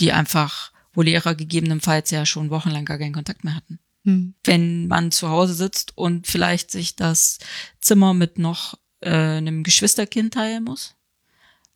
Die 0.00 0.12
einfach, 0.12 0.70
wo 0.92 1.02
Lehrer 1.02 1.34
gegebenenfalls 1.34 2.10
ja 2.10 2.24
schon 2.26 2.50
wochenlang 2.50 2.84
gar 2.84 2.98
keinen 2.98 3.14
Kontakt 3.14 3.42
mehr 3.44 3.54
hatten 3.56 3.80
Hm. 4.04 4.34
wenn 4.44 4.86
man 4.86 5.12
zu 5.12 5.30
Hause 5.30 5.54
sitzt 5.54 5.96
und 5.96 6.26
vielleicht 6.26 6.70
sich 6.70 6.94
das 6.94 7.38
Zimmer 7.80 8.12
mit 8.12 8.38
noch 8.38 8.74
äh, 9.00 9.10
einem 9.10 9.62
Geschwisterkind 9.62 10.34
teilen 10.34 10.64
muss, 10.64 10.94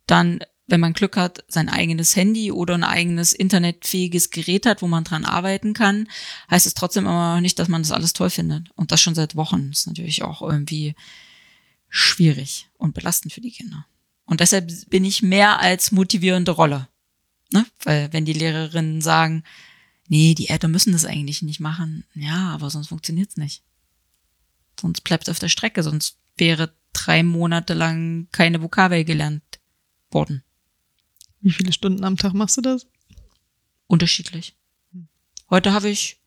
dann, 0.07 0.41
wenn 0.67 0.81
man 0.81 0.93
Glück 0.93 1.17
hat, 1.17 1.45
sein 1.49 1.71
eigenes 1.71 2.17
Handy 2.17 2.53
oder 2.53 2.75
ein 2.75 2.85
eigenes 2.85 3.33
internetfähiges 3.33 4.29
Gerät 4.29 4.67
hat, 4.67 4.83
wo 4.83 4.89
man 4.89 5.05
dran 5.05 5.25
arbeiten 5.25 5.73
kann, 5.73 6.07
heißt 6.51 6.67
es 6.67 6.75
trotzdem 6.75 7.07
immer 7.07 7.37
noch 7.37 7.41
nicht, 7.41 7.59
dass 7.59 7.69
man 7.69 7.83
das 7.83 7.93
alles 7.93 8.13
toll 8.13 8.29
findet. 8.29 8.69
Und 8.77 8.93
das 8.93 9.01
schon 9.01 9.15
seit 9.15 9.35
Wochen. 9.35 9.71
Ist 9.71 9.87
natürlich 9.87 10.23
auch 10.23 10.43
irgendwie 10.43 10.95
schwierig 11.89 12.69
und 12.77 12.95
belastend 12.95 13.33
für 13.33 13.41
die 13.41 13.53
Kinder. 13.53 13.87
Und 14.27 14.41
deshalb 14.41 14.71
bin 14.91 15.07
ich 15.07 15.23
mehr 15.23 15.61
als 15.61 15.93
motivierende 15.93 16.53
Rolle. 16.53 16.89
Ne? 17.53 17.65
Weil 17.85 18.13
wenn 18.13 18.27
die 18.27 18.35
Lehrerinnen 18.35 19.01
sagen, 19.01 19.45
nee, 20.09 20.35
die 20.35 20.49
Eltern 20.49 20.71
müssen 20.71 20.93
das 20.93 21.05
eigentlich 21.05 21.43
nicht 21.43 21.61
machen. 21.61 22.05
Ja, 22.15 22.51
aber 22.51 22.71
sonst 22.71 22.89
funktioniert's 22.89 23.37
nicht. 23.37 23.63
Sonst 24.81 25.03
bleibt 25.03 25.29
auf 25.31 25.39
der 25.39 25.49
Strecke, 25.49 25.83
sonst 25.83 26.19
wäre 26.37 26.75
drei 26.93 27.23
Monate 27.23 27.75
lang 27.75 28.29
keine 28.33 28.63
Vokabel 28.63 29.05
gelernt 29.05 29.43
worden. 30.11 30.43
Wie 31.41 31.51
viele 31.51 31.73
Stunden 31.73 32.05
am 32.05 32.17
Tag 32.17 32.35
machst 32.35 32.57
du 32.57 32.61
das? 32.63 32.87
Unterschiedlich. 33.87 34.57
Heute 35.51 35.73
habe 35.73 35.89
ich, 35.89 36.21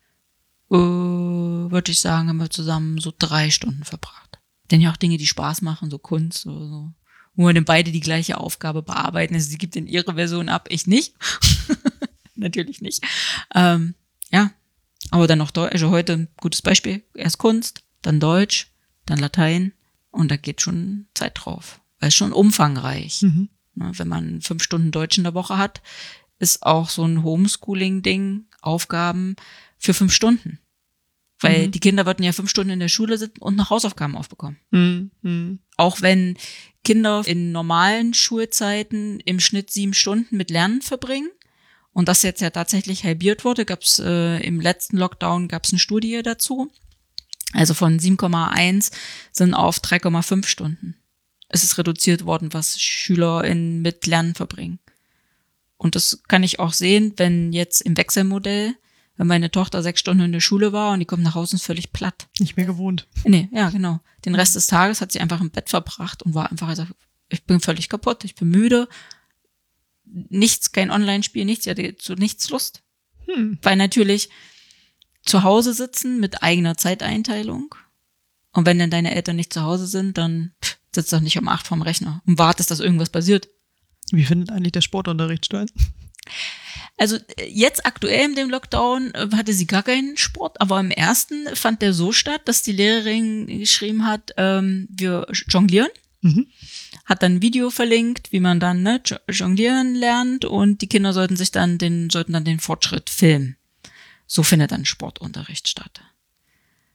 äh, 0.70 0.74
würde 0.74 1.92
ich 1.92 2.00
sagen, 2.00 2.28
haben 2.28 2.38
wir 2.38 2.50
zusammen 2.50 2.98
so 2.98 3.12
drei 3.16 3.50
Stunden 3.50 3.84
verbracht. 3.84 4.38
Denn 4.70 4.80
ja 4.80 4.90
auch 4.90 4.96
Dinge, 4.96 5.18
die 5.18 5.26
Spaß 5.26 5.62
machen, 5.62 5.90
so 5.90 5.98
Kunst 5.98 6.46
oder 6.46 6.66
so. 6.66 6.92
Wo 7.34 7.46
wir 7.46 7.54
dann 7.54 7.64
beide 7.64 7.92
die 7.92 8.00
gleiche 8.00 8.38
Aufgabe 8.38 8.82
bearbeiten. 8.82 9.34
Also 9.34 9.48
sie 9.48 9.58
gibt 9.58 9.76
in 9.76 9.86
ihre 9.86 10.14
Version 10.14 10.48
ab, 10.48 10.66
ich 10.70 10.86
nicht. 10.86 11.14
Natürlich 12.42 12.80
nicht. 12.80 13.02
Ähm, 13.54 13.94
ja, 14.30 14.50
Aber 15.10 15.26
dann 15.26 15.38
noch 15.38 15.50
Deutsch, 15.50 15.72
also 15.72 15.90
heute, 15.90 16.28
gutes 16.36 16.62
Beispiel, 16.62 17.02
erst 17.14 17.38
Kunst, 17.38 17.82
dann 18.02 18.20
Deutsch, 18.20 18.68
dann 19.06 19.18
Latein 19.18 19.72
und 20.10 20.30
da 20.30 20.36
geht 20.36 20.60
schon 20.60 21.06
Zeit 21.14 21.32
drauf. 21.36 21.80
Weil 21.98 22.08
es 22.08 22.14
schon 22.14 22.32
umfangreich. 22.32 23.22
Mhm. 23.22 23.48
Ne, 23.74 23.90
Wenn 23.94 24.08
man 24.08 24.40
fünf 24.40 24.62
Stunden 24.62 24.90
Deutsch 24.90 25.18
in 25.18 25.24
der 25.24 25.34
Woche 25.34 25.56
hat, 25.58 25.82
ist 26.38 26.62
auch 26.64 26.88
so 26.88 27.04
ein 27.04 27.22
Homeschooling-Ding 27.22 28.46
Aufgaben 28.60 29.36
für 29.78 29.94
fünf 29.94 30.12
Stunden. 30.12 30.58
Weil 31.40 31.66
Mhm. 31.66 31.70
die 31.72 31.80
Kinder 31.80 32.06
würden 32.06 32.22
ja 32.22 32.32
fünf 32.32 32.50
Stunden 32.50 32.70
in 32.72 32.80
der 32.80 32.88
Schule 32.88 33.18
sitzen 33.18 33.40
und 33.40 33.56
noch 33.56 33.70
Hausaufgaben 33.70 34.16
aufbekommen. 34.16 34.58
Mhm. 34.70 35.10
Mhm. 35.22 35.58
Auch 35.76 36.00
wenn 36.00 36.36
Kinder 36.84 37.22
in 37.26 37.50
normalen 37.52 38.14
Schulzeiten 38.14 39.20
im 39.20 39.40
Schnitt 39.40 39.70
sieben 39.70 39.94
Stunden 39.94 40.36
mit 40.36 40.50
Lernen 40.50 40.82
verbringen 40.82 41.30
und 41.92 42.08
das 42.08 42.22
jetzt 42.22 42.40
ja 42.40 42.50
tatsächlich 42.50 43.04
halbiert 43.04 43.44
wurde, 43.44 43.64
gab 43.64 43.82
es 43.82 43.98
äh, 43.98 44.38
im 44.38 44.60
letzten 44.60 44.96
Lockdown 44.96 45.48
gab 45.48 45.64
es 45.64 45.72
eine 45.72 45.78
Studie 45.78 46.22
dazu. 46.22 46.70
Also 47.52 47.74
von 47.74 47.98
7,1 47.98 48.90
sind 49.30 49.54
auf 49.54 49.78
3,5 49.78 50.46
Stunden. 50.46 50.96
Es 51.48 51.64
ist 51.64 51.76
reduziert 51.76 52.24
worden, 52.24 52.54
was 52.54 52.80
SchülerInnen 52.80 53.82
mit 53.82 54.06
Lernen 54.06 54.34
verbringen. 54.34 54.78
Und 55.76 55.96
das 55.96 56.22
kann 56.28 56.42
ich 56.42 56.60
auch 56.60 56.72
sehen, 56.72 57.12
wenn 57.16 57.52
jetzt 57.52 57.82
im 57.82 57.96
Wechselmodell, 57.96 58.74
wenn 59.16 59.26
meine 59.26 59.50
Tochter 59.50 59.82
sechs 59.82 60.00
Stunden 60.00 60.24
in 60.24 60.32
der 60.32 60.40
Schule 60.40 60.72
war 60.72 60.92
und 60.92 61.00
die 61.00 61.04
kommt 61.04 61.22
nach 61.22 61.34
Hause 61.34 61.52
und 61.52 61.56
ist 61.56 61.66
völlig 61.66 61.92
platt. 61.92 62.28
Nicht 62.38 62.56
mehr 62.56 62.64
gewohnt. 62.64 63.06
Nee, 63.24 63.50
ja, 63.52 63.68
genau. 63.68 64.00
Den 64.24 64.34
Rest 64.34 64.54
des 64.54 64.66
Tages 64.66 65.02
hat 65.02 65.12
sie 65.12 65.20
einfach 65.20 65.40
im 65.40 65.50
Bett 65.50 65.68
verbracht 65.68 66.22
und 66.22 66.34
war 66.34 66.50
einfach, 66.50 66.68
also, 66.68 66.86
ich 67.28 67.44
bin 67.44 67.60
völlig 67.60 67.90
kaputt, 67.90 68.24
ich 68.24 68.34
bin 68.34 68.48
müde. 68.48 68.88
Nichts, 70.28 70.72
kein 70.72 70.90
Online-Spiel, 70.90 71.44
nichts, 71.44 71.64
sie 71.64 71.70
hatte 71.70 71.96
zu 71.96 72.14
nichts 72.14 72.50
Lust. 72.50 72.82
Hm. 73.26 73.58
Weil 73.62 73.76
natürlich 73.76 74.28
zu 75.24 75.42
Hause 75.42 75.72
sitzen 75.74 76.20
mit 76.20 76.42
eigener 76.42 76.76
Zeiteinteilung. 76.76 77.74
Und 78.52 78.66
wenn 78.66 78.78
dann 78.78 78.90
deine 78.90 79.14
Eltern 79.14 79.36
nicht 79.36 79.52
zu 79.52 79.62
Hause 79.62 79.86
sind, 79.86 80.18
dann 80.18 80.52
pff, 80.62 80.78
sitzt 80.94 81.12
doch 81.12 81.20
nicht 81.20 81.38
um 81.38 81.48
acht 81.48 81.66
vorm 81.66 81.82
Rechner 81.82 82.22
und 82.26 82.38
wartest, 82.38 82.70
dass 82.70 82.80
irgendwas 82.80 83.10
passiert. 83.10 83.48
Wie 84.10 84.24
findet 84.24 84.50
eigentlich 84.50 84.72
der 84.72 84.82
Sportunterricht 84.82 85.46
statt? 85.46 85.70
Also 86.98 87.18
jetzt 87.48 87.86
aktuell 87.86 88.26
in 88.26 88.34
dem 88.34 88.50
Lockdown 88.50 89.12
äh, 89.14 89.28
hatte 89.32 89.54
sie 89.54 89.66
gar 89.66 89.82
keinen 89.82 90.16
Sport, 90.16 90.60
aber 90.60 90.78
im 90.78 90.90
ersten 90.90 91.46
fand 91.56 91.82
der 91.82 91.94
so 91.94 92.12
statt, 92.12 92.42
dass 92.44 92.62
die 92.62 92.72
Lehrerin 92.72 93.46
geschrieben 93.46 94.06
hat, 94.06 94.32
ähm, 94.36 94.86
wir 94.90 95.26
jonglieren. 95.48 95.88
Mhm. 96.20 96.46
Hat 97.04 97.22
dann 97.22 97.36
ein 97.36 97.42
Video 97.42 97.70
verlinkt, 97.70 98.32
wie 98.32 98.40
man 98.40 98.60
dann 98.60 98.82
ne, 98.82 99.00
jo- 99.04 99.16
jonglieren 99.28 99.94
lernt 99.94 100.44
und 100.44 100.82
die 100.82 100.86
Kinder 100.88 101.12
sollten 101.12 101.36
sich 101.36 101.50
dann 101.50 101.78
den 101.78 102.10
sollten 102.10 102.32
dann 102.32 102.44
den 102.44 102.60
Fortschritt 102.60 103.10
filmen. 103.10 103.56
So 104.26 104.42
findet 104.42 104.72
dann 104.72 104.84
Sportunterricht 104.84 105.68
statt. 105.68 106.00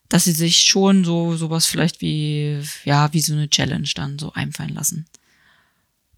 Dass 0.09 0.23
sie 0.23 0.31
sich 0.31 0.61
schon 0.61 1.03
so 1.03 1.35
sowas 1.35 1.65
vielleicht 1.65 2.01
wie 2.01 2.61
ja 2.85 3.11
wie 3.13 3.19
so 3.21 3.33
eine 3.33 3.49
Challenge 3.49 3.89
dann 3.95 4.17
so 4.17 4.31
einfallen 4.33 4.73
lassen. 4.73 5.05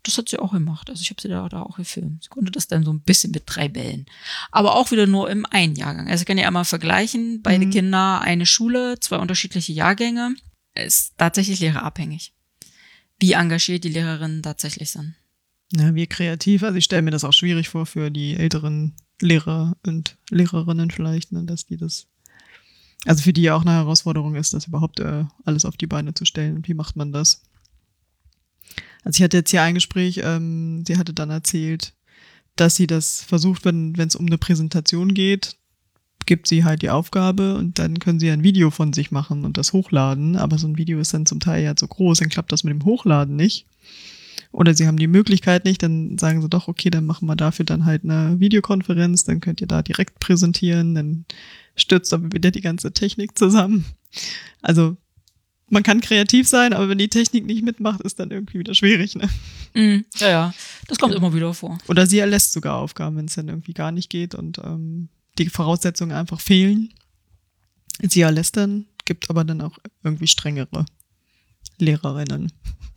Das 0.04 0.18
hat 0.18 0.30
sie 0.30 0.40
auch 0.40 0.54
gemacht. 0.54 0.90
Also 0.90 1.02
ich 1.02 1.10
habe 1.10 1.22
sie 1.22 1.28
da, 1.28 1.50
da 1.50 1.62
auch 1.64 1.76
gefilmt. 1.76 2.24
Sie 2.24 2.30
konnte 2.30 2.52
das 2.52 2.68
dann 2.68 2.86
so 2.86 2.94
ein 2.94 3.02
bisschen 3.02 3.32
mit 3.32 3.44
drei 3.48 3.68
Bällen. 3.68 4.06
Aber 4.50 4.76
auch 4.76 4.92
wieder 4.92 5.08
nur 5.08 5.30
im 5.30 5.46
einen 5.48 5.76
Jahrgang. 5.76 6.08
Also 6.10 6.22
ich 6.22 6.26
kann 6.26 6.38
ja 6.38 6.48
einmal 6.48 6.64
vergleichen. 6.64 7.42
Beide 7.42 7.66
Mhm. 7.66 7.72
Kinder, 7.72 8.22
eine 8.22 8.46
Schule, 8.46 8.98
zwei 9.02 9.18
unterschiedliche 9.18 9.74
Jahrgänge. 9.74 10.36
Ist 10.74 11.16
tatsächlich 11.18 11.60
lehrerabhängig 11.60 12.34
wie 13.20 13.34
engagiert 13.34 13.84
die 13.84 13.90
Lehrerinnen 13.90 14.42
tatsächlich 14.42 14.92
sind. 14.92 15.16
Ja, 15.74 15.94
wir 15.94 16.08
kreativ. 16.08 16.64
Also 16.64 16.78
ich 16.78 16.86
stelle 16.86 17.04
mir 17.04 17.12
das 17.12 17.24
auch 17.24 17.34
schwierig 17.34 17.70
vor 17.70 17.86
für 17.86 18.10
die 18.10 18.36
älteren 18.36 18.96
Lehrer 19.22 19.78
und 19.86 20.18
Lehrerinnen 20.30 20.92
vielleicht, 20.92 21.32
ne, 21.32 21.44
dass 21.44 21.66
die 21.66 21.78
das, 21.78 22.08
also 23.06 23.22
für 23.22 23.34
die 23.34 23.44
ja 23.44 23.56
auch 23.56 23.62
eine 23.62 23.74
Herausforderung 23.74 24.36
ist, 24.36 24.54
das 24.54 24.68
überhaupt 24.68 25.00
äh, 25.00 25.26
alles 25.46 25.66
auf 25.66 25.78
die 25.78 25.88
Beine 25.88 26.14
zu 26.14 26.26
stellen. 26.26 26.66
Wie 26.66 26.74
macht 26.74 26.96
man 26.96 27.12
das? 27.12 27.44
Also 29.04 29.18
ich 29.18 29.24
hatte 29.24 29.38
jetzt 29.38 29.52
hier 29.52 29.62
ein 29.62 29.76
Gespräch, 29.76 30.22
ähm, 30.24 30.84
sie 30.88 30.98
hatte 30.98 31.14
dann 31.14 31.30
erzählt, 31.30 31.94
dass 32.56 32.76
sie 32.76 32.88
das 32.88 33.22
versucht, 33.22 33.64
wenn 33.64 33.96
es 33.98 34.16
um 34.16 34.26
eine 34.26 34.38
Präsentation 34.38 35.14
geht, 35.14 35.59
gibt 36.30 36.48
sie 36.48 36.64
halt 36.64 36.84
die 36.84 36.92
Aufgabe 36.92 37.56
und 37.56 37.80
dann 37.80 37.98
können 37.98 38.20
sie 38.20 38.30
ein 38.30 38.44
Video 38.44 38.70
von 38.70 38.94
sich 38.94 39.10
machen 39.10 39.46
und 39.46 39.58
das 39.58 39.74
hochladen. 39.74 40.36
Aber 40.36 40.60
so 40.60 40.68
ein 40.68 40.78
Video 40.78 41.00
ist 41.00 41.12
dann 41.12 41.26
zum 41.26 41.40
Teil 41.40 41.64
ja 41.64 41.76
zu 41.76 41.88
groß, 41.88 42.20
dann 42.20 42.30
klappt 42.30 42.52
das 42.52 42.64
mit 42.64 42.72
dem 42.72 42.86
Hochladen 42.86 43.36
nicht. 43.36 43.66
Oder 44.52 44.76
sie 44.76 44.86
haben 44.86 44.98
die 44.98 45.08
Möglichkeit 45.08 45.66
nicht, 45.66 45.82
dann 45.82 46.20
sagen 46.20 46.44
sie 46.44 46.48
doch, 46.48 46.68
okay, 46.68 46.92
dann 46.92 47.08
machen 47.08 47.26
wir 47.26 47.36
dafür 47.36 47.66
dann 47.66 47.86
halt 47.86 48.04
eine 48.04 48.40
Videokonferenz, 48.40 49.24
dann 49.24 49.40
könnt 49.40 49.60
ihr 49.60 49.66
da 49.66 49.82
direkt 49.82 50.20
präsentieren, 50.20 50.94
dann 50.94 51.26
stürzt 51.76 52.14
aber 52.14 52.32
wieder 52.32 52.52
die 52.52 52.62
ganze 52.62 52.92
Technik 52.92 53.36
zusammen. 53.36 53.86
Also 54.62 54.98
man 55.68 55.82
kann 55.82 56.00
kreativ 56.00 56.48
sein, 56.48 56.74
aber 56.74 56.90
wenn 56.90 57.00
die 57.00 57.10
Technik 57.10 57.48
nicht 57.48 57.64
mitmacht, 57.64 58.02
ist 58.02 58.20
dann 58.20 58.30
irgendwie 58.30 58.60
wieder 58.60 58.76
schwierig. 58.76 59.16
Ne? 59.16 59.28
Mhm. 59.74 60.06
Ja, 60.18 60.30
ja. 60.30 60.54
Das 60.88 61.00
kommt 61.00 61.16
immer 61.16 61.34
wieder 61.34 61.56
vor. 61.56 61.80
Oder 61.88 62.06
sie 62.06 62.20
erlässt 62.20 62.54
sogar 62.54 62.76
Aufgaben, 62.76 63.18
wenn 63.18 63.26
es 63.26 63.34
dann 63.34 63.50
irgendwie 63.50 63.74
gar 63.74 63.92
nicht 63.92 64.12
geht 64.12 64.36
und 64.36 64.60
ähm, 64.60 65.10
die 65.40 65.50
Voraussetzungen 65.50 66.16
einfach 66.16 66.40
fehlen. 66.40 66.94
Sie 68.02 68.22
erlässt 68.22 68.58
dann, 68.58 68.86
gibt 69.06 69.30
aber 69.30 69.44
dann 69.44 69.62
auch 69.62 69.78
irgendwie 70.04 70.28
strengere 70.28 70.86
Lehrerinnen, 71.78 72.52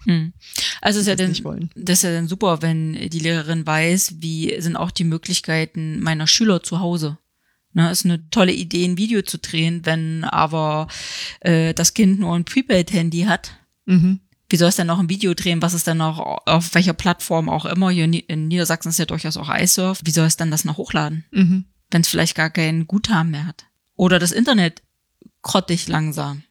Mhm. 0.05 0.33
Also 0.81 1.01
ist 1.01 1.07
ja 1.07 1.15
dann, 1.15 1.33
das 1.77 1.99
ist 1.99 2.03
ja 2.03 2.13
dann 2.13 2.29
super, 2.29 2.63
wenn 2.63 2.95
die 3.11 3.19
Lehrerin 3.19 3.67
weiß, 3.67 4.17
wie 4.19 4.61
sind 4.61 4.77
auch 4.77 4.91
die 4.91 5.05
Möglichkeiten 5.05 6.01
meiner 6.01 6.27
Schüler 6.27 6.63
zu 6.63 6.81
Hause. 6.81 7.19
Ne, 7.75 7.91
ist 7.91 8.05
eine 8.05 8.29
tolle 8.29 8.53
Idee, 8.53 8.85
ein 8.85 8.99
Video 8.99 9.23
zu 9.23 9.39
drehen, 9.39 9.87
wenn 9.87 10.25
aber 10.25 10.89
äh, 11.41 11.73
das 11.73 11.95
Kind 11.95 12.21
nur 12.21 12.35
ein 12.35 12.45
Prepaid-Handy 12.45 13.23
hat. 13.23 13.53
Mhm. 13.87 14.21
Wie 14.51 14.57
soll 14.57 14.69
es 14.69 14.77
denn 14.77 14.89
noch 14.89 14.99
ein 14.99 15.09
Video 15.09 15.33
drehen? 15.33 15.63
Was 15.63 15.73
ist 15.73 15.87
denn 15.87 15.97
noch 15.97 16.19
auf 16.19 16.75
welcher 16.75 16.93
Plattform 16.93 17.49
auch 17.49 17.65
immer? 17.65 17.89
Hier 17.89 18.05
in 18.05 18.49
Niedersachsen 18.49 18.91
ist 18.91 18.99
ja 18.99 19.07
durchaus 19.07 19.39
auch 19.39 19.49
iSurf. 19.49 20.03
Wie 20.05 20.11
soll 20.11 20.27
es 20.27 20.37
dann 20.37 20.51
das 20.51 20.67
noch 20.67 20.77
hochladen? 20.77 21.25
Mhm. 21.31 21.65
Wenn 21.93 22.03
es 22.03 22.09
vielleicht 22.09 22.35
gar 22.35 22.51
kein 22.51 22.87
Guthaben 22.87 23.31
mehr 23.31 23.47
hat. 23.47 23.67
Oder 23.97 24.19
das 24.19 24.33
Internet 24.33 24.83
grottig 25.43 25.89
langsam. 25.89 26.43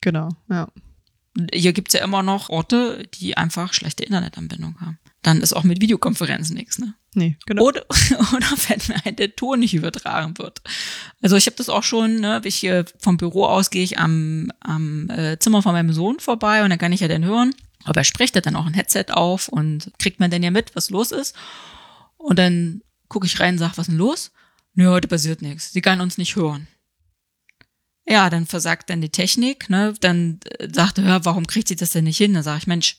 Genau, 0.00 0.30
ja. 0.48 0.68
Hier 1.52 1.72
gibt's 1.72 1.94
ja 1.94 2.02
immer 2.02 2.22
noch 2.22 2.48
Orte, 2.48 3.06
die 3.14 3.36
einfach 3.36 3.72
schlechte 3.72 4.04
Internetanbindung 4.04 4.80
haben. 4.80 4.98
Dann 5.22 5.42
ist 5.42 5.52
auch 5.52 5.62
mit 5.64 5.80
Videokonferenzen 5.80 6.56
nichts, 6.56 6.78
ne? 6.78 6.94
Nee, 7.14 7.36
genau. 7.46 7.64
Oder, 7.64 7.84
oder 8.34 8.46
wenn 8.68 9.04
halt 9.04 9.18
der 9.18 9.36
Ton 9.36 9.60
nicht 9.60 9.74
übertragen 9.74 10.38
wird. 10.38 10.62
Also 11.22 11.36
ich 11.36 11.46
habe 11.46 11.56
das 11.56 11.68
auch 11.68 11.82
schon, 11.82 12.16
ne, 12.16 12.40
ich 12.44 12.56
hier 12.56 12.84
vom 12.98 13.16
Büro 13.16 13.44
aus 13.44 13.70
gehe 13.70 13.82
ich 13.82 13.98
am, 13.98 14.50
am 14.60 15.10
äh, 15.10 15.38
Zimmer 15.38 15.62
von 15.62 15.72
meinem 15.72 15.92
Sohn 15.92 16.20
vorbei 16.20 16.62
und 16.64 16.70
dann 16.70 16.78
kann 16.78 16.92
ich 16.92 17.00
ja 17.00 17.08
dann 17.08 17.24
hören. 17.24 17.54
Aber 17.84 18.00
er 18.00 18.04
spricht 18.04 18.36
hat 18.36 18.46
dann 18.46 18.56
auch 18.56 18.66
ein 18.66 18.74
Headset 18.74 19.06
auf 19.10 19.48
und 19.48 19.92
kriegt 19.98 20.20
man 20.20 20.30
dann 20.30 20.42
ja 20.42 20.50
mit, 20.50 20.76
was 20.76 20.90
los 20.90 21.12
ist. 21.12 21.34
Und 22.16 22.38
dann 22.38 22.82
gucke 23.08 23.26
ich 23.26 23.40
rein 23.40 23.54
und 23.54 23.58
sag, 23.58 23.72
was 23.72 23.88
ist 23.88 23.92
denn 23.92 23.98
los? 23.98 24.32
Nö, 24.80 24.88
heute 24.88 25.08
passiert 25.08 25.42
nichts. 25.42 25.74
Sie 25.74 25.82
kann 25.82 26.00
uns 26.00 26.16
nicht 26.16 26.36
hören. 26.36 26.66
Ja, 28.08 28.30
dann 28.30 28.46
versagt 28.46 28.88
dann 28.88 29.02
die 29.02 29.10
Technik, 29.10 29.68
ne? 29.68 29.92
Dann 30.00 30.40
äh, 30.58 30.68
sagt 30.72 30.96
er, 30.96 31.04
ja, 31.04 31.24
warum 31.26 31.46
kriegt 31.46 31.68
sie 31.68 31.76
das 31.76 31.92
denn 31.92 32.04
nicht 32.04 32.16
hin? 32.16 32.32
Dann 32.32 32.42
sage 32.42 32.60
ich, 32.60 32.66
Mensch, 32.66 32.96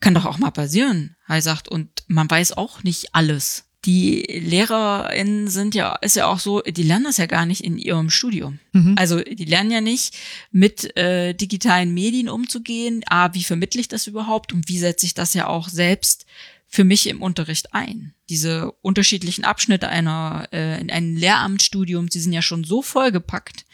kann 0.00 0.14
doch 0.14 0.24
auch 0.24 0.38
mal 0.38 0.50
passieren. 0.50 1.14
Er 1.28 1.40
sagt, 1.40 1.68
und 1.68 1.88
man 2.08 2.28
weiß 2.28 2.56
auch 2.56 2.82
nicht 2.82 3.14
alles. 3.14 3.66
Die 3.84 4.22
LehrerInnen 4.22 5.46
sind 5.46 5.76
ja, 5.76 5.94
ist 6.02 6.16
ja 6.16 6.26
auch 6.26 6.40
so, 6.40 6.62
die 6.62 6.82
lernen 6.82 7.04
das 7.04 7.18
ja 7.18 7.26
gar 7.26 7.46
nicht 7.46 7.62
in 7.62 7.78
ihrem 7.78 8.10
Studium. 8.10 8.58
Mhm. 8.72 8.96
Also 8.98 9.20
die 9.20 9.44
lernen 9.44 9.70
ja 9.70 9.80
nicht, 9.80 10.16
mit 10.50 10.96
äh, 10.96 11.32
digitalen 11.32 11.94
Medien 11.94 12.28
umzugehen. 12.28 13.04
A, 13.06 13.34
wie 13.34 13.44
vermittle 13.44 13.80
ich 13.80 13.86
das 13.86 14.08
überhaupt 14.08 14.52
und 14.52 14.68
wie 14.68 14.80
setze 14.80 15.06
ich 15.06 15.14
das 15.14 15.32
ja 15.32 15.46
auch 15.46 15.68
selbst 15.68 16.26
für 16.68 16.84
mich 16.84 17.08
im 17.08 17.22
Unterricht 17.22 17.74
ein? 17.74 18.14
Diese 18.28 18.72
unterschiedlichen 18.82 19.44
Abschnitte 19.44 19.88
einer 19.88 20.48
äh, 20.52 20.80
in 20.80 20.90
einem 20.90 21.16
Lehramtsstudium, 21.16 22.08
die 22.08 22.20
sind 22.20 22.32
ja 22.32 22.42
schon 22.42 22.62
so 22.62 22.82
vollgepackt, 22.82 23.64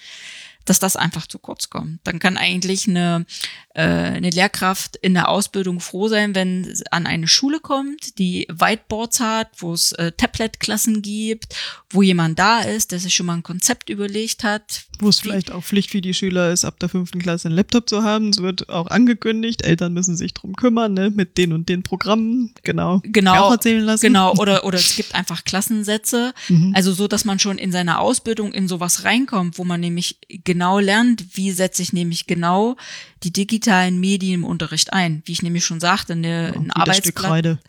dass 0.64 0.78
das 0.78 0.96
einfach 0.96 1.26
zu 1.26 1.38
kurz 1.38 1.68
kommt. 1.68 2.00
Dann 2.04 2.18
kann 2.18 2.36
eigentlich 2.36 2.88
eine, 2.88 3.26
äh, 3.74 3.82
eine 3.82 4.30
Lehrkraft 4.30 4.96
in 4.96 5.14
der 5.14 5.28
Ausbildung 5.28 5.80
froh 5.80 6.08
sein, 6.08 6.34
wenn 6.34 6.64
es 6.64 6.82
an 6.90 7.06
eine 7.06 7.28
Schule 7.28 7.60
kommt, 7.60 8.18
die 8.18 8.46
Whiteboards 8.50 9.20
hat, 9.20 9.50
wo 9.58 9.74
es 9.74 9.92
äh, 9.92 10.12
Tablet-Klassen 10.12 11.02
gibt, 11.02 11.54
wo 11.90 12.00
jemand 12.00 12.38
da 12.38 12.60
ist, 12.60 12.92
der 12.92 13.00
sich 13.00 13.14
schon 13.14 13.26
mal 13.26 13.34
ein 13.34 13.42
Konzept 13.42 13.90
überlegt 13.90 14.44
hat. 14.44 14.84
Wo 15.00 15.08
es 15.08 15.20
vielleicht 15.20 15.50
auch 15.50 15.62
Pflicht 15.62 15.90
für 15.90 16.00
die 16.00 16.14
Schüler 16.14 16.52
ist, 16.52 16.64
ab 16.64 16.78
der 16.78 16.88
fünften 16.88 17.20
Klasse 17.20 17.48
einen 17.48 17.56
Laptop 17.56 17.88
zu 17.88 18.02
haben. 18.02 18.30
Es 18.30 18.40
wird 18.40 18.68
auch 18.68 18.86
angekündigt, 18.86 19.62
Eltern 19.62 19.92
müssen 19.92 20.16
sich 20.16 20.34
drum 20.34 20.54
kümmern, 20.54 20.94
ne, 20.94 21.10
mit 21.10 21.38
den 21.38 21.52
und 21.52 21.68
den 21.68 21.82
Programmen. 21.82 22.52
Genau. 22.62 23.00
Genau. 23.04 23.46
Auch 23.46 23.52
erzählen 23.52 23.82
lassen. 23.82 24.06
Genau, 24.06 24.34
oder, 24.34 24.64
oder 24.64 24.78
es 24.78 24.96
gibt 24.96 25.14
einfach 25.14 25.44
Klassensätze. 25.44 26.32
Mhm. 26.48 26.72
Also 26.74 26.92
so, 26.92 27.08
dass 27.08 27.24
man 27.24 27.38
schon 27.38 27.58
in 27.58 27.72
seiner 27.72 28.00
Ausbildung 28.00 28.52
in 28.52 28.68
sowas 28.68 29.04
reinkommt, 29.04 29.58
wo 29.58 29.64
man 29.64 29.80
nämlich 29.80 30.18
genau 30.28 30.78
lernt, 30.78 31.36
wie 31.36 31.50
setze 31.50 31.82
ich 31.82 31.92
nämlich 31.92 32.26
genau 32.26 32.76
die 33.24 33.32
digitalen 33.32 33.98
Medien 33.98 34.34
im 34.34 34.44
Unterricht 34.44 34.92
ein. 34.92 35.22
Wie 35.24 35.32
ich 35.32 35.42
nämlich 35.42 35.64
schon 35.64 35.80
sagte, 35.80 36.12
eine, 36.12 36.52
ein 36.54 36.64
Wie 36.66 36.84
das 36.84 36.98
Stück 36.98 37.24
Arbeitsblatt. 37.24 37.24
Kreide. 37.24 37.58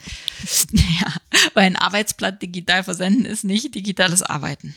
Ja, 1.01 1.13
weil 1.53 1.65
ein 1.65 1.75
Arbeitsblatt 1.75 2.41
digital 2.41 2.83
versenden 2.83 3.25
ist 3.25 3.43
nicht 3.43 3.73
digitales 3.73 4.21
Arbeiten. 4.21 4.75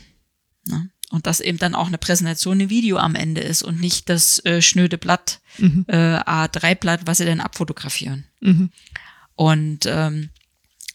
Ne? 0.64 0.90
Und 1.10 1.26
dass 1.26 1.40
eben 1.40 1.56
dann 1.58 1.74
auch 1.74 1.86
eine 1.86 1.96
Präsentation, 1.98 2.60
ein 2.60 2.68
Video 2.70 2.98
am 2.98 3.14
Ende 3.14 3.40
ist 3.40 3.62
und 3.62 3.80
nicht 3.80 4.08
das 4.10 4.44
äh, 4.44 4.60
schnöde 4.60 4.98
Blatt, 4.98 5.40
Mhm. 5.56 5.86
äh, 5.88 5.96
A3-Blatt, 6.18 7.06
was 7.06 7.18
sie 7.18 7.24
dann 7.24 7.40
abfotografieren. 7.40 8.24
Mhm. 8.40 8.70
Und 9.34 9.86
ähm, 9.86 10.30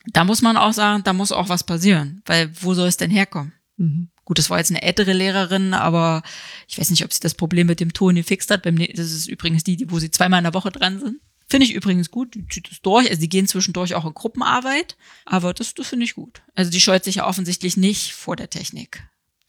da 0.08 0.24
muss 0.24 0.42
man 0.42 0.56
auch 0.58 0.74
sagen, 0.74 1.04
da 1.04 1.14
muss 1.14 1.32
auch 1.32 1.50
was 1.50 1.64
passieren, 1.64 2.22
weil 2.26 2.52
wo 2.62 2.74
soll 2.74 2.88
es 2.88 2.98
denn 2.98 3.10
herkommen? 3.12 3.54
Mhm. 3.78 4.10
Gut, 4.26 4.38
das 4.38 4.50
war 4.50 4.58
jetzt 4.60 4.70
eine 4.72 4.82
ältere 4.84 5.14
Lehrerin, 5.14 5.74
aber 5.74 6.22
ich 6.68 6.78
weiß 6.78 6.90
nicht, 6.92 7.04
ob 7.04 7.12
sie 7.12 7.20
das 7.20 7.34
Problem 7.34 7.68
mit 7.68 7.80
dem 7.80 7.92
Ton 7.94 8.16
gefixt 8.16 8.52
hat. 8.52 8.66
Das 8.66 9.12
ist 9.12 9.28
übrigens 9.28 9.64
die, 9.64 9.86
wo 9.90 10.00
sie 10.00 10.12
zweimal 10.12 10.38
in 10.40 10.44
der 10.46 10.54
Woche 10.54 10.72
dran 10.72 11.00
sind. 11.00 11.20
Finde 11.50 11.66
ich 11.66 11.74
übrigens 11.74 12.10
gut. 12.10 12.34
Die 12.36 12.48
zieht 12.48 12.70
das 12.72 12.82
durch. 12.82 13.10
Also 13.10 13.20
die 13.20 13.28
gehen 13.30 13.48
zwischendurch 13.48 13.96
auch 13.96 14.06
in 14.06 14.14
Gruppenarbeit. 14.14 14.96
Aber 15.26 15.54
das, 15.54 15.74
das 15.74 15.88
finde 15.88 16.06
ich 16.06 16.16
gut. 16.16 16.42
Also 16.56 16.72
die 16.72 16.80
scheut 16.80 17.04
sich 17.04 17.16
ja 17.16 17.28
offensichtlich 17.28 17.76
nicht 17.76 18.14
vor 18.14 18.36
der 18.38 18.50
Technik. 18.50 19.04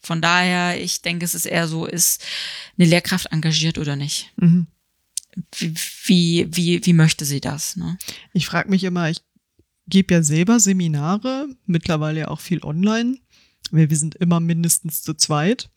Von 0.05 0.21
daher, 0.21 0.79
ich 0.81 1.01
denke, 1.01 1.25
es 1.25 1.33
ist 1.33 1.45
eher 1.45 1.67
so, 1.67 1.85
ist 1.85 2.23
eine 2.77 2.87
Lehrkraft 2.87 3.31
engagiert 3.31 3.77
oder 3.77 3.95
nicht? 3.95 4.31
Mhm. 4.37 4.67
Wie, 5.57 6.47
wie, 6.55 6.85
wie, 6.85 6.93
möchte 6.93 7.25
sie 7.25 7.41
das? 7.41 7.75
Ne? 7.75 7.97
Ich 8.31 8.45
frage 8.45 8.69
mich 8.69 8.83
immer, 8.83 9.09
ich 9.09 9.21
gebe 9.87 10.13
ja 10.13 10.23
selber 10.23 10.59
Seminare, 10.59 11.47
mittlerweile 11.65 12.21
ja 12.21 12.27
auch 12.27 12.39
viel 12.39 12.63
online. 12.63 13.17
Wir, 13.71 13.89
wir 13.89 13.97
sind 13.97 14.15
immer 14.15 14.39
mindestens 14.39 15.01
zu 15.01 15.15
zweit. 15.15 15.69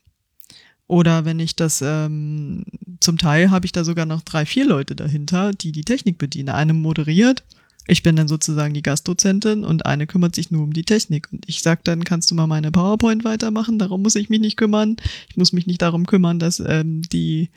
Oder 0.86 1.24
wenn 1.24 1.40
ich 1.40 1.56
das, 1.56 1.82
ähm, 1.82 2.64
zum 3.00 3.18
Teil 3.18 3.50
habe 3.50 3.66
ich 3.66 3.72
da 3.72 3.84
sogar 3.84 4.06
noch 4.06 4.22
drei, 4.22 4.46
vier 4.46 4.66
Leute 4.66 4.94
dahinter, 4.94 5.52
die 5.52 5.72
die 5.72 5.84
Technik 5.84 6.18
bedienen. 6.18 6.50
Eine 6.50 6.74
moderiert, 6.74 7.44
ich 7.88 8.02
bin 8.02 8.16
dann 8.16 8.28
sozusagen 8.28 8.74
die 8.74 8.82
Gastdozentin 8.82 9.64
und 9.64 9.86
eine 9.86 10.06
kümmert 10.06 10.34
sich 10.34 10.50
nur 10.50 10.62
um 10.62 10.74
die 10.74 10.84
Technik. 10.84 11.28
Und 11.32 11.48
ich 11.48 11.62
sag 11.62 11.84
dann, 11.84 12.04
kannst 12.04 12.30
du 12.30 12.34
mal 12.34 12.46
meine 12.46 12.70
PowerPoint 12.70 13.24
weitermachen, 13.24 13.78
darum 13.78 14.02
muss 14.02 14.14
ich 14.14 14.28
mich 14.28 14.40
nicht 14.40 14.58
kümmern. 14.58 14.96
Ich 15.30 15.36
muss 15.36 15.54
mich 15.54 15.66
nicht 15.66 15.80
darum 15.80 16.06
kümmern, 16.06 16.38
dass 16.38 16.60
ähm, 16.60 17.00
die 17.02 17.48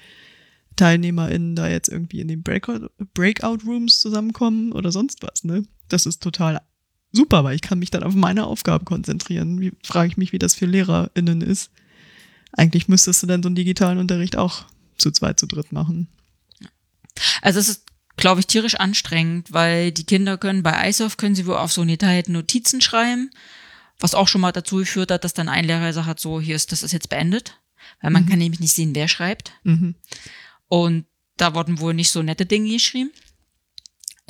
TeilnehmerInnen 0.78 1.56
da 1.56 1.68
jetzt 1.68 1.90
irgendwie 1.90 2.22
in 2.22 2.30
den 2.30 2.44
Breakout, 2.44 2.90
Breakout 3.14 3.60
Rooms 3.68 4.00
zusammenkommen 4.00 4.72
oder 4.72 4.92
sonst 4.92 5.22
was, 5.22 5.44
ne? 5.44 5.64
Das 5.90 6.06
ist 6.06 6.24
total 6.24 6.62
super, 7.12 7.44
weil 7.44 7.56
ich 7.56 7.62
kann 7.62 7.80
mich 7.80 7.92
dann 7.92 8.04
auf 8.04 8.16
meine 8.16 8.46
Aufgaben 8.46 8.86
konzentrieren. 8.86 9.60
Wie 9.60 9.74
frage 9.84 10.08
ich 10.08 10.18
mich, 10.18 10.32
wie 10.32 10.40
das 10.40 10.56
für 10.56 10.66
LehrerInnen 10.66 11.42
ist. 11.42 11.72
Eigentlich 12.54 12.88
müsstest 12.88 13.22
du 13.22 13.28
dann 13.28 13.44
so 13.44 13.50
einen 13.50 13.56
digitalen 13.56 13.98
Unterricht 13.98 14.38
auch 14.38 14.64
zu 14.98 15.12
zweit, 15.12 15.40
zu 15.40 15.46
dritt 15.46 15.74
machen. 15.74 16.08
Also 17.42 17.60
es 17.60 17.68
ist, 17.68 17.91
glaube 18.18 18.40
ich, 18.42 18.48
tierisch 18.48 18.76
anstrengend, 18.76 19.52
weil 19.52 19.92
die 19.92 20.06
Kinder 20.06 20.38
können 20.38 20.64
bei 20.64 20.90
ISOF 20.90 21.18
können 21.18 21.36
sie 21.36 21.46
wohl 21.46 21.58
auf 21.58 21.72
so 21.72 21.82
eine 21.82 21.98
Zeit 21.98 22.30
Notizen 22.30 22.82
schreiben, 22.82 23.32
was 24.00 24.16
auch 24.16 24.28
schon 24.28 24.42
mal 24.42 24.52
dazu 24.52 24.78
geführt 24.78 25.12
hat, 25.12 25.24
dass 25.24 25.34
dann 25.34 25.50
ein 25.50 25.66
Lehrer 25.66 25.88
gesagt 25.88 26.08
hat, 26.08 26.20
so, 26.20 26.42
hier 26.42 26.56
ist, 26.56 26.72
das 26.72 26.84
ist 26.84 26.92
jetzt 26.92 27.10
beendet. 27.10 27.58
Weil 28.02 28.12
man 28.12 28.26
Mhm. 28.26 28.30
kann 28.30 28.40
nämlich 28.40 28.60
nicht 28.60 28.74
sehen, 28.74 28.94
wer 28.96 29.08
schreibt. 29.08 29.54
Mhm. 29.64 29.96
Und 30.68 31.06
da 31.38 31.54
wurden 31.56 31.80
wohl 31.80 31.94
nicht 31.94 32.12
so 32.12 32.22
nette 32.22 32.46
Dinge 32.46 32.70
geschrieben. 32.72 33.12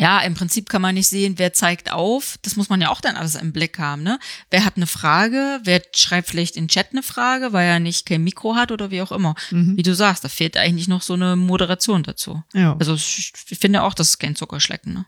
Ja, 0.01 0.19
im 0.21 0.33
Prinzip 0.33 0.67
kann 0.67 0.81
man 0.81 0.95
nicht 0.95 1.07
sehen, 1.07 1.35
wer 1.37 1.53
zeigt 1.53 1.91
auf. 1.91 2.39
Das 2.41 2.55
muss 2.55 2.69
man 2.69 2.81
ja 2.81 2.89
auch 2.89 3.01
dann 3.01 3.15
alles 3.15 3.35
im 3.35 3.53
Blick 3.53 3.77
haben, 3.77 4.01
ne? 4.01 4.17
Wer 4.49 4.65
hat 4.65 4.75
eine 4.75 4.87
Frage? 4.87 5.59
Wer 5.63 5.83
schreibt 5.95 6.27
vielleicht 6.27 6.55
in 6.57 6.67
Chat 6.67 6.87
eine 6.91 7.03
Frage, 7.03 7.53
weil 7.53 7.67
er 7.67 7.79
nicht 7.79 8.07
kein 8.07 8.23
Mikro 8.23 8.55
hat 8.55 8.71
oder 8.71 8.89
wie 8.89 9.03
auch 9.03 9.11
immer. 9.11 9.35
Mhm. 9.51 9.77
Wie 9.77 9.83
du 9.83 9.93
sagst, 9.93 10.23
da 10.23 10.27
fehlt 10.29 10.57
eigentlich 10.57 10.87
noch 10.87 11.03
so 11.03 11.13
eine 11.13 11.35
Moderation 11.35 12.01
dazu. 12.01 12.41
Ja, 12.51 12.75
Also 12.79 12.95
ich 12.95 13.31
finde 13.59 13.83
auch, 13.83 13.93
das 13.93 14.09
ist 14.09 14.17
kein 14.17 14.35
Zuckerschlecken, 14.35 14.91
ne? 14.91 15.05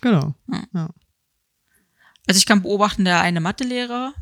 genau. 0.00 0.34
Ja. 0.50 0.62
Ja. 0.72 0.90
Also 2.26 2.38
ich 2.38 2.46
kann 2.46 2.62
beobachten, 2.62 3.04
der 3.04 3.20
eine 3.20 3.40
Mathelehrer, 3.40 4.14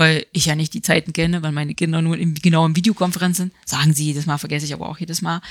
weil 0.00 0.24
ich 0.32 0.46
ja 0.46 0.54
nicht 0.54 0.72
die 0.72 0.80
Zeiten 0.80 1.12
kenne, 1.12 1.42
weil 1.42 1.52
meine 1.52 1.74
Kinder 1.74 2.00
nur 2.00 2.16
im, 2.16 2.32
genau 2.34 2.64
in 2.64 2.74
Videokonferenzen, 2.74 3.52
sagen 3.66 3.92
sie 3.92 4.06
jedes 4.06 4.24
Mal, 4.24 4.38
vergesse 4.38 4.64
ich 4.64 4.72
aber 4.72 4.88
auch 4.88 4.96
jedes 4.96 5.20
Mal. 5.20 5.42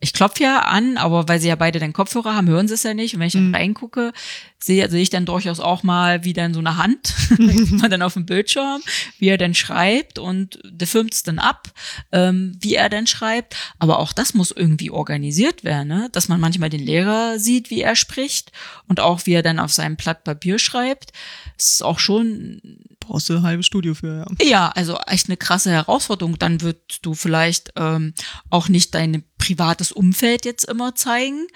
Ich 0.00 0.12
klopfe 0.12 0.42
ja 0.42 0.58
an, 0.62 0.96
aber 0.96 1.28
weil 1.28 1.38
sie 1.38 1.46
ja 1.46 1.54
beide 1.54 1.78
den 1.78 1.92
Kopfhörer 1.92 2.34
haben, 2.34 2.48
hören 2.48 2.66
sie 2.66 2.74
es 2.74 2.82
ja 2.82 2.94
nicht. 2.94 3.14
Und 3.14 3.20
wenn 3.20 3.28
ich 3.28 3.34
dann 3.34 3.50
Mhm. 3.50 3.54
reingucke, 3.54 4.12
sehe, 4.58 4.90
sehe 4.90 5.02
ich 5.02 5.10
dann 5.10 5.24
durchaus 5.24 5.60
auch 5.60 5.84
mal, 5.84 6.24
wie 6.24 6.32
dann 6.32 6.52
so 6.52 6.58
eine 6.58 6.76
Hand, 6.78 7.06
sieht 7.38 7.80
man 7.80 7.88
dann 7.92 8.02
auf 8.02 8.14
dem 8.14 8.26
Bildschirm, 8.26 8.82
wie 9.20 9.28
er 9.28 9.38
dann 9.38 9.54
schreibt 9.54 10.18
und 10.18 10.58
der 10.64 10.88
filmt 10.88 11.14
es 11.14 11.22
dann 11.22 11.38
ab, 11.38 11.70
ähm, 12.10 12.56
wie 12.60 12.74
er 12.74 12.88
dann 12.88 13.06
schreibt. 13.06 13.54
Aber 13.78 14.00
auch 14.00 14.12
das 14.12 14.34
muss 14.34 14.50
irgendwie 14.50 14.90
organisiert 14.90 15.62
werden, 15.62 15.86
ne? 15.86 16.08
dass 16.10 16.26
man 16.26 16.40
manchmal 16.40 16.70
den 16.70 16.84
Lehrer 16.84 17.38
sieht, 17.38 17.70
wie 17.70 17.82
er 17.82 17.94
spricht 17.94 18.50
und 18.88 18.98
auch 18.98 19.26
wie 19.26 19.34
er 19.34 19.44
dann 19.44 19.60
auf 19.60 19.72
seinem 19.72 19.94
Blatt 19.94 20.24
Papier 20.24 20.58
schreibt. 20.58 21.12
Es 21.56 21.74
ist 21.74 21.84
auch 21.84 22.00
schon 22.00 22.60
Brauchst 23.06 23.28
du 23.28 23.34
ein 23.36 23.42
halbes 23.42 23.66
Studio 23.66 23.94
für, 23.94 24.24
ja. 24.40 24.46
ja, 24.46 24.68
also 24.68 24.96
echt 25.06 25.28
eine 25.28 25.36
krasse 25.36 25.70
Herausforderung. 25.70 26.38
Dann 26.38 26.60
wirst 26.60 27.00
du 27.02 27.14
vielleicht 27.14 27.72
ähm, 27.76 28.14
auch 28.50 28.68
nicht 28.68 28.94
dein 28.94 29.24
privates 29.38 29.92
Umfeld 29.92 30.44
jetzt 30.44 30.64
immer 30.64 30.94
zeigen. 30.94 31.46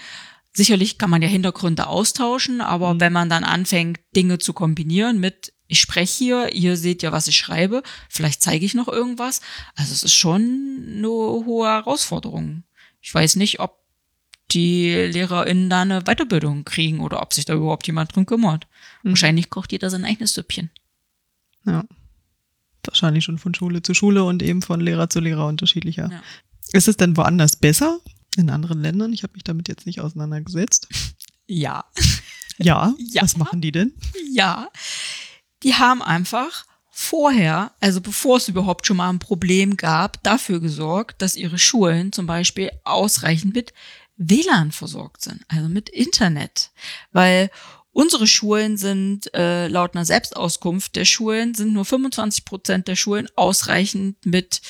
Sicherlich 0.52 0.98
kann 0.98 1.10
man 1.10 1.22
ja 1.22 1.28
Hintergründe 1.28 1.86
austauschen, 1.86 2.60
aber 2.60 2.94
Mhm. 2.94 3.00
wenn 3.00 3.12
man 3.12 3.28
dann 3.28 3.44
anfängt, 3.44 4.00
Dinge 4.16 4.38
zu 4.38 4.52
kombinieren 4.54 5.20
mit, 5.20 5.52
ich 5.68 5.80
spreche 5.80 6.16
hier, 6.16 6.54
ihr 6.54 6.76
seht 6.76 7.02
ja, 7.02 7.12
was 7.12 7.26
ich 7.28 7.36
schreibe, 7.36 7.82
vielleicht 8.08 8.40
zeige 8.42 8.64
ich 8.64 8.74
noch 8.74 8.88
irgendwas. 8.88 9.40
Also 9.74 9.92
es 9.92 10.02
ist 10.02 10.14
schon 10.14 10.94
eine 10.96 11.08
hohe 11.08 11.66
Herausforderung. 11.68 12.62
Ich 13.02 13.12
weiß 13.14 13.36
nicht, 13.36 13.60
ob 13.60 13.78
die 14.52 14.90
LehrerInnen 14.94 15.68
da 15.68 15.82
eine 15.82 16.02
Weiterbildung 16.02 16.64
kriegen 16.64 17.00
oder 17.00 17.20
ob 17.20 17.32
sich 17.34 17.44
da 17.44 17.54
überhaupt 17.54 17.86
jemand 17.86 18.14
drum 18.14 18.26
kümmert. 18.26 18.66
Mhm. 19.02 19.10
Wahrscheinlich 19.10 19.50
kocht 19.50 19.72
jeder 19.72 19.90
sein 19.90 20.04
eigenes 20.04 20.34
Süppchen. 20.34 20.70
Ja. 21.66 21.84
Wahrscheinlich 22.84 23.24
schon 23.24 23.38
von 23.38 23.54
Schule 23.54 23.82
zu 23.82 23.94
Schule 23.94 24.24
und 24.24 24.42
eben 24.42 24.62
von 24.62 24.80
Lehrer 24.80 25.10
zu 25.10 25.20
Lehrer 25.20 25.46
unterschiedlicher. 25.46 26.08
Ja. 26.10 26.22
Ist 26.72 26.88
es 26.88 26.96
denn 26.96 27.16
woanders 27.16 27.56
besser? 27.56 27.98
In 28.36 28.50
anderen 28.50 28.80
Ländern? 28.80 29.12
Ich 29.12 29.22
habe 29.22 29.32
mich 29.34 29.44
damit 29.44 29.68
jetzt 29.68 29.86
nicht 29.86 30.00
auseinandergesetzt. 30.00 30.88
Ja. 31.46 31.84
Ja, 32.58 32.94
Ja. 32.98 33.22
was 33.22 33.36
machen 33.36 33.60
die 33.60 33.72
denn? 33.72 33.92
Ja, 34.32 34.68
die 35.62 35.74
haben 35.74 36.02
einfach 36.02 36.64
vorher, 36.90 37.72
also 37.80 38.00
bevor 38.00 38.36
es 38.38 38.48
überhaupt 38.48 38.86
schon 38.86 38.96
mal 38.98 39.10
ein 39.10 39.18
Problem 39.18 39.76
gab, 39.76 40.22
dafür 40.22 40.60
gesorgt, 40.60 41.20
dass 41.22 41.36
ihre 41.36 41.58
Schulen 41.58 42.12
zum 42.12 42.26
Beispiel 42.26 42.70
ausreichend 42.84 43.54
mit 43.54 43.72
WLAN 44.16 44.72
versorgt 44.72 45.22
sind, 45.22 45.42
also 45.48 45.68
mit 45.68 45.88
Internet. 45.90 46.70
Weil 47.12 47.50
unsere 47.96 48.26
Schulen 48.26 48.76
sind, 48.76 49.32
äh, 49.34 49.68
laut 49.68 49.94
einer 49.94 50.04
Selbstauskunft 50.04 50.96
der 50.96 51.06
Schulen, 51.06 51.54
sind 51.54 51.72
nur 51.72 51.86
25 51.86 52.44
Prozent 52.44 52.88
der 52.88 52.94
Schulen 52.94 53.26
ausreichend 53.36 54.24
mit 54.26 54.60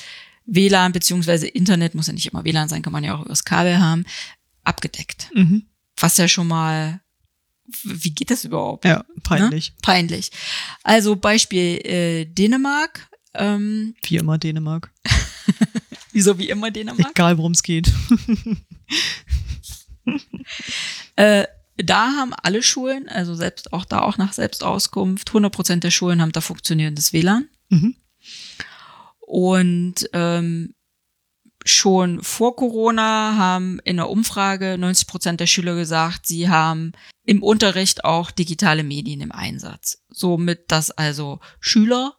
WLAN 0.45 0.93
beziehungsweise 0.93 1.45
Internet, 1.45 1.93
muss 1.93 2.07
ja 2.07 2.13
nicht 2.13 2.31
immer 2.31 2.45
WLAN 2.45 2.69
sein, 2.69 2.81
kann 2.81 2.93
man 2.93 3.03
ja 3.03 3.15
auch 3.15 3.25
übers 3.25 3.43
Kabel 3.43 3.79
haben, 3.79 4.05
abgedeckt. 4.63 5.29
Mhm. 5.33 5.65
Was 5.97 6.15
ja 6.15 6.29
schon 6.29 6.47
mal, 6.47 7.01
wie 7.83 8.11
geht 8.11 8.31
das 8.31 8.45
überhaupt? 8.45 8.85
Ja, 8.85 9.03
peinlich. 9.23 9.71
Ne? 9.71 9.75
Peinlich. 9.81 10.31
Also 10.83 11.17
Beispiel 11.17 11.85
äh, 11.85 12.25
Dänemark. 12.25 13.09
Ähm, 13.33 13.93
Wie 14.03 14.15
immer 14.15 14.37
Dänemark. 14.37 14.89
wieso 16.13 16.39
wie 16.39 16.47
immer 16.47 16.71
Dänemark? 16.71 17.11
Egal, 17.11 17.37
worum 17.37 17.51
es 17.51 17.61
geht. 17.61 17.91
Äh, 21.17 21.45
da 21.77 22.13
haben 22.13 22.33
alle 22.33 22.63
Schulen, 22.63 23.07
also 23.07 23.35
selbst 23.35 23.73
auch 23.73 23.85
da 23.85 24.01
auch 24.01 24.17
nach 24.17 24.33
Selbstauskunft, 24.33 25.29
100 25.29 25.53
Prozent 25.53 25.83
der 25.83 25.91
Schulen 25.91 26.21
haben 26.21 26.31
da 26.31 26.41
funktionierendes 26.41 27.13
WLAN. 27.13 27.47
Mhm. 27.69 27.95
Und 29.19 30.09
ähm, 30.13 30.73
schon 31.65 32.23
vor 32.23 32.55
Corona 32.55 33.35
haben 33.37 33.79
in 33.83 33.97
der 33.97 34.09
Umfrage 34.09 34.77
90 34.77 35.07
Prozent 35.07 35.39
der 35.39 35.47
Schüler 35.47 35.75
gesagt, 35.75 36.25
sie 36.25 36.49
haben 36.49 36.93
im 37.23 37.43
Unterricht 37.43 38.05
auch 38.05 38.31
digitale 38.31 38.83
Medien 38.83 39.21
im 39.21 39.31
Einsatz. 39.31 40.03
Somit, 40.09 40.71
dass 40.71 40.91
also 40.91 41.39
Schüler 41.59 42.15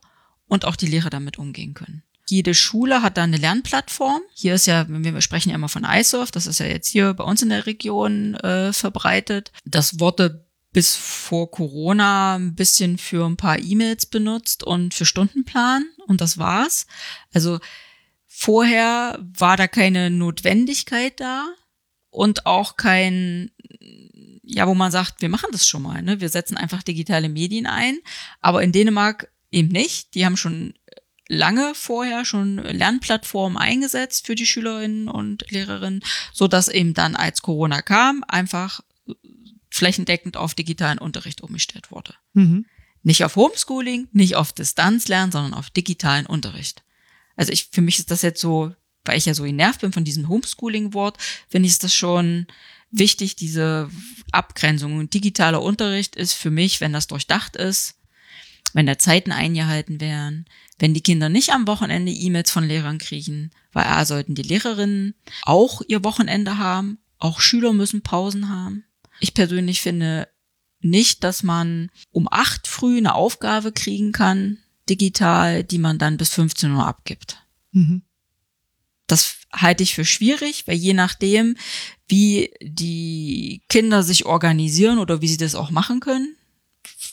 und 0.47 0.65
auch 0.65 0.77
die 0.77 0.87
Lehrer 0.87 1.11
damit 1.11 1.39
umgehen 1.39 1.75
können. 1.75 2.03
Jede 2.31 2.53
Schule 2.53 3.03
hat 3.03 3.17
da 3.17 3.23
eine 3.23 3.39
Lernplattform. 3.39 4.21
Hier 4.35 4.55
ist 4.55 4.67
ja, 4.67 4.85
wir 4.87 5.21
sprechen 5.23 5.49
ja 5.49 5.55
immer 5.55 5.71
von 5.71 5.87
iSurf, 5.89 6.31
das 6.31 6.47
ist 6.47 6.61
ja 6.61 6.67
jetzt 6.67 6.89
hier 6.89 7.15
bei 7.15 7.25
uns 7.25 7.43
in 7.43 7.49
der 7.49 7.65
Region 7.65 8.35
äh, 8.35 8.73
verbreitet. 8.75 9.51
Das 9.65 9.99
wurde 9.99 10.47
bis 10.71 10.95
vor 10.95 11.51
Corona 11.51 12.37
ein 12.37 12.55
bisschen 12.55 12.99
für 12.99 13.25
ein 13.25 13.39
paar 13.39 13.59
E-Mails 13.59 14.07
benutzt 14.07 14.63
und 14.63 14.93
für 14.93 15.07
Stundenplan 15.07 15.87
und 16.07 16.21
das 16.21 16.37
war's. 16.37 16.87
Also 17.33 17.61
vorher 18.27 19.19
war 19.39 19.57
da 19.57 19.67
keine 19.67 20.11
Notwendigkeit 20.11 21.19
da 21.21 21.49
und 22.11 22.45
auch 22.45 22.77
kein, 22.77 23.53
ja, 24.43 24.69
wo 24.69 24.75
man 24.75 24.93
sagt, 24.93 25.23
wir 25.23 25.31
machen 25.31 25.49
das 25.53 25.67
schon 25.67 25.83
mal, 25.83 26.03
ne? 26.03 26.21
Wir 26.21 26.29
setzen 26.29 26.59
einfach 26.59 26.83
digitale 26.83 27.31
Medien 27.31 27.67
ein. 27.67 27.99
Aber 28.41 28.63
in 28.63 28.73
Dänemark 28.73 29.33
eben 29.51 29.69
nicht. 29.69 30.15
Die 30.15 30.25
haben 30.25 30.37
schon 30.37 30.75
lange 31.29 31.75
vorher 31.75 32.25
schon 32.25 32.57
Lernplattformen 32.57 33.59
eingesetzt 33.59 34.27
für 34.27 34.35
die 34.35 34.47
Schülerinnen 34.47 35.09
und 35.09 35.51
Lehrerinnen, 35.51 36.03
so 36.33 36.49
dass 36.49 36.69
eben 36.69 36.95
dann, 36.95 37.15
als 37.15 37.43
Corona 37.43 37.83
kam, 37.83 38.25
einfach 38.27 38.81
flächendeckend 39.71 40.37
auf 40.37 40.55
digitalen 40.55 40.99
Unterricht 40.99 41.43
umgestellt 41.43 41.91
wurde. 41.91 42.15
Mhm. 42.33 42.67
Nicht 43.03 43.25
auf 43.25 43.37
Homeschooling, 43.37 44.09
nicht 44.13 44.35
auf 44.35 44.53
Distanzlernen, 44.53 45.31
sondern 45.31 45.55
auf 45.55 45.71
digitalen 45.71 46.27
Unterricht. 46.27 46.83
Also 47.37 47.53
ich, 47.53 47.69
für 47.71 47.83
mich 47.83 47.99
ist 47.99 48.11
das 48.11 48.23
jetzt 48.23 48.41
so, 48.41 48.75
weil 49.05 49.19
ich 49.19 49.27
ja 49.27 49.35
so 49.35 49.45
genervt 49.45 49.83
bin 49.83 49.93
von 49.93 50.05
diesem 50.05 50.29
Homeschooling-Wort, 50.29 51.19
finde 51.49 51.69
ich 51.69 51.79
das 51.79 51.95
schon 51.95 52.47
wichtig, 52.91 53.37
diese 53.37 53.91
Abgrenzung. 54.33 54.99
Und 54.99 55.15
digitaler 55.15 55.63
Unterricht 55.63 56.17
ist 56.17 56.33
für 56.33 56.51
mich, 56.51 56.81
wenn 56.81 56.93
das 56.93 57.07
durchdacht 57.07 57.55
ist, 57.55 57.95
wenn 58.73 58.87
da 58.87 58.99
Zeiten 58.99 59.33
eingehalten 59.33 60.01
werden, 60.01 60.47
wenn 60.79 60.95
die 60.95 61.03
Kinder 61.03 61.29
nicht 61.29 61.51
am 61.51 61.67
Wochenende 61.67 62.13
E-Mails 62.13 62.51
von 62.51 62.65
Lehrern 62.65 62.99
kriegen, 62.99 63.51
weil 63.73 63.85
A, 63.85 64.05
sollten 64.05 64.35
die 64.35 64.43
Lehrerinnen 64.43 65.15
auch 65.43 65.83
ihr 65.89 66.05
Wochenende 66.05 66.59
haben, 66.59 66.99
auch 67.19 67.41
Schüler 67.41 67.73
müssen 67.73 68.03
Pausen 68.03 68.49
haben. 68.49 68.85
Ich 69.21 69.35
persönlich 69.35 69.81
finde 69.83 70.29
nicht, 70.81 71.25
dass 71.25 71.43
man 71.43 71.91
um 72.11 72.29
acht 72.31 72.69
früh 72.69 72.99
eine 72.99 73.15
Aufgabe 73.15 73.73
kriegen 73.73 74.13
kann, 74.13 74.59
digital, 74.89 75.65
die 75.65 75.79
man 75.79 75.99
dann 75.99 76.17
bis 76.17 76.31
15 76.31 76.73
Uhr 76.73 76.87
abgibt. 76.87 77.45
Mhm. 77.73 78.03
Das 79.07 79.37
halte 79.53 79.83
ich 79.83 79.95
für 79.95 80.05
schwierig, 80.05 80.67
weil 80.67 80.77
je 80.77 80.93
nachdem, 80.93 81.57
wie 82.07 82.53
die 82.61 83.63
Kinder 83.69 84.03
sich 84.03 84.27
organisieren 84.27 84.99
oder 84.99 85.21
wie 85.21 85.29
sie 85.29 85.37
das 85.37 85.55
auch 85.55 85.71
machen 85.71 86.01
können, 86.01 86.37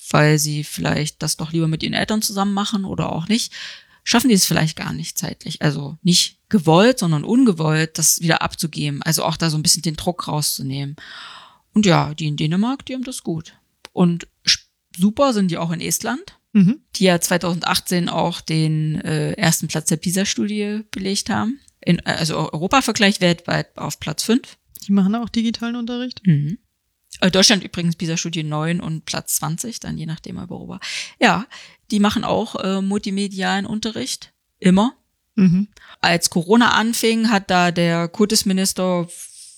weil 0.10 0.40
sie 0.40 0.64
vielleicht 0.64 1.22
das 1.22 1.38
doch 1.38 1.52
lieber 1.52 1.68
mit 1.68 1.84
ihren 1.84 1.94
Eltern 1.94 2.22
zusammen 2.22 2.54
machen 2.54 2.86
oder 2.86 3.12
auch 3.12 3.28
nicht, 3.28 3.54
schaffen 4.04 4.30
die 4.30 4.36
es 4.36 4.46
vielleicht 4.46 4.78
gar 4.78 4.94
nicht 4.94 5.18
zeitlich. 5.18 5.62
Also 5.62 5.98
nicht 6.04 6.40
gewollt, 6.50 7.00
sondern 7.00 7.24
ungewollt, 7.24 7.98
das 7.98 8.22
wieder 8.22 8.42
abzugeben. 8.42 9.02
Also 9.02 9.24
auch 9.24 9.38
da 9.38 9.50
so 9.50 9.58
ein 9.58 9.64
bisschen 9.64 9.82
den 9.82 9.96
Druck 9.96 10.28
rauszunehmen. 10.28 10.96
Und 11.74 11.86
ja, 11.86 12.14
die 12.14 12.28
in 12.28 12.38
Dänemark, 12.38 12.86
die 12.86 12.94
haben 12.94 13.04
das 13.04 13.24
gut. 13.24 13.54
Und 13.92 14.28
super 14.96 15.34
sind 15.34 15.50
die 15.52 15.58
auch 15.58 15.72
in 15.72 15.82
Estland, 15.82 16.38
Mhm. 16.54 16.80
die 16.96 17.04
ja 17.04 17.20
2018 17.20 18.08
auch 18.08 18.40
den 18.40 19.02
äh, 19.02 19.34
ersten 19.34 19.68
Platz 19.68 19.90
der 19.90 19.98
PISA-Studie 19.98 20.84
belegt 20.90 21.30
haben. 21.30 21.60
In, 21.82 22.00
also 22.06 22.38
Europavergleich 22.54 23.20
weltweit 23.20 23.78
auf 23.78 24.00
Platz 24.00 24.24
5. 24.24 24.58
Die 24.88 24.94
machen 24.94 25.16
auch 25.16 25.28
digitalen 25.28 25.76
Unterricht. 25.76 26.26
Mhm. 26.26 26.58
Äh, 27.22 27.32
Deutschland 27.32 27.64
übrigens 27.64 27.96
PISA-Studie 27.96 28.44
9 28.44 28.80
und 28.80 29.06
Platz 29.06 29.36
20, 29.36 29.80
dann 29.80 29.98
je 29.98 30.06
nachdem 30.06 30.38
aber 30.38 30.56
Europa. 30.56 30.80
Ja, 31.20 31.46
die 31.92 32.00
machen 32.00 32.24
auch 32.24 32.56
äh, 32.56 32.82
multimedialen 32.82 33.66
Unterricht. 33.66 34.34
Immer. 34.60 34.96
Mhm. 35.36 35.68
Als 36.02 36.30
Corona 36.30 36.72
anfing, 36.72 37.30
hat 37.30 37.50
da 37.52 37.72
der 37.72 38.08
Kultusminister, 38.08 39.08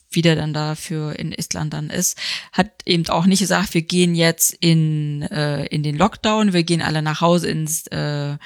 wie 0.09 0.21
der 0.21 0.35
dann 0.35 0.53
dafür 0.53 1.17
in 1.17 1.31
Estland 1.31 1.73
dann 1.73 1.89
ist, 1.89 2.17
hat 2.51 2.71
eben 2.85 3.07
auch 3.09 3.25
nicht 3.25 3.39
gesagt, 3.39 3.73
wir 3.73 3.83
gehen 3.83 4.15
jetzt 4.15 4.53
in, 4.53 5.21
äh, 5.23 5.65
in 5.67 5.83
den 5.83 5.97
Lockdown, 5.97 6.53
wir 6.53 6.63
gehen 6.63 6.81
alle 6.81 7.01
nach 7.01 7.21
Hause 7.21 7.49
ins 7.49 7.85
äh, 7.87 8.37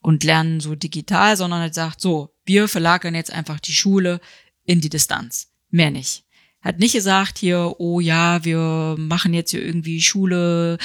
und 0.00 0.24
lernen 0.24 0.60
so 0.60 0.74
digital, 0.74 1.36
sondern 1.36 1.60
hat 1.60 1.70
gesagt, 1.70 2.00
so, 2.00 2.34
wir 2.44 2.66
verlagern 2.66 3.14
jetzt 3.14 3.32
einfach 3.32 3.60
die 3.60 3.72
Schule 3.72 4.20
in 4.64 4.80
die 4.80 4.90
Distanz. 4.90 5.52
Mehr 5.70 5.90
nicht. 5.90 6.24
Hat 6.62 6.78
nicht 6.78 6.92
gesagt 6.92 7.38
hier, 7.38 7.74
oh 7.78 8.00
ja, 8.00 8.44
wir 8.44 8.94
machen 8.98 9.34
jetzt 9.34 9.50
hier 9.50 9.64
irgendwie 9.64 10.00
Schule, 10.00 10.78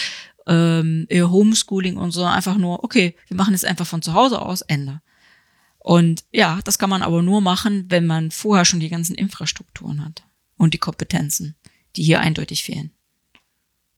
ähm, 0.48 1.08
Homeschooling 1.12 1.98
und 1.98 2.12
so, 2.12 2.24
einfach 2.24 2.58
nur, 2.58 2.84
okay, 2.84 3.16
wir 3.28 3.38
machen 3.38 3.54
es 3.54 3.64
einfach 3.64 3.86
von 3.86 4.02
zu 4.02 4.14
Hause 4.14 4.42
aus, 4.42 4.62
Ende. 4.62 5.02
Und 5.80 6.26
ja, 6.34 6.60
das 6.64 6.80
kann 6.80 6.90
man 6.90 7.02
aber 7.02 7.22
nur 7.22 7.42
machen, 7.42 7.86
wenn 7.90 8.06
man 8.06 8.32
vorher 8.32 8.66
schon 8.66 8.80
die 8.80 8.90
ganzen 8.90 9.16
Infrastrukturen 9.16 10.04
hat 10.04 10.24
und 10.58 10.74
die 10.74 10.80
Kompetenzen, 10.80 11.56
die 11.96 12.04
hier 12.04 12.20
eindeutig 12.20 12.64
fehlen. 12.64 12.92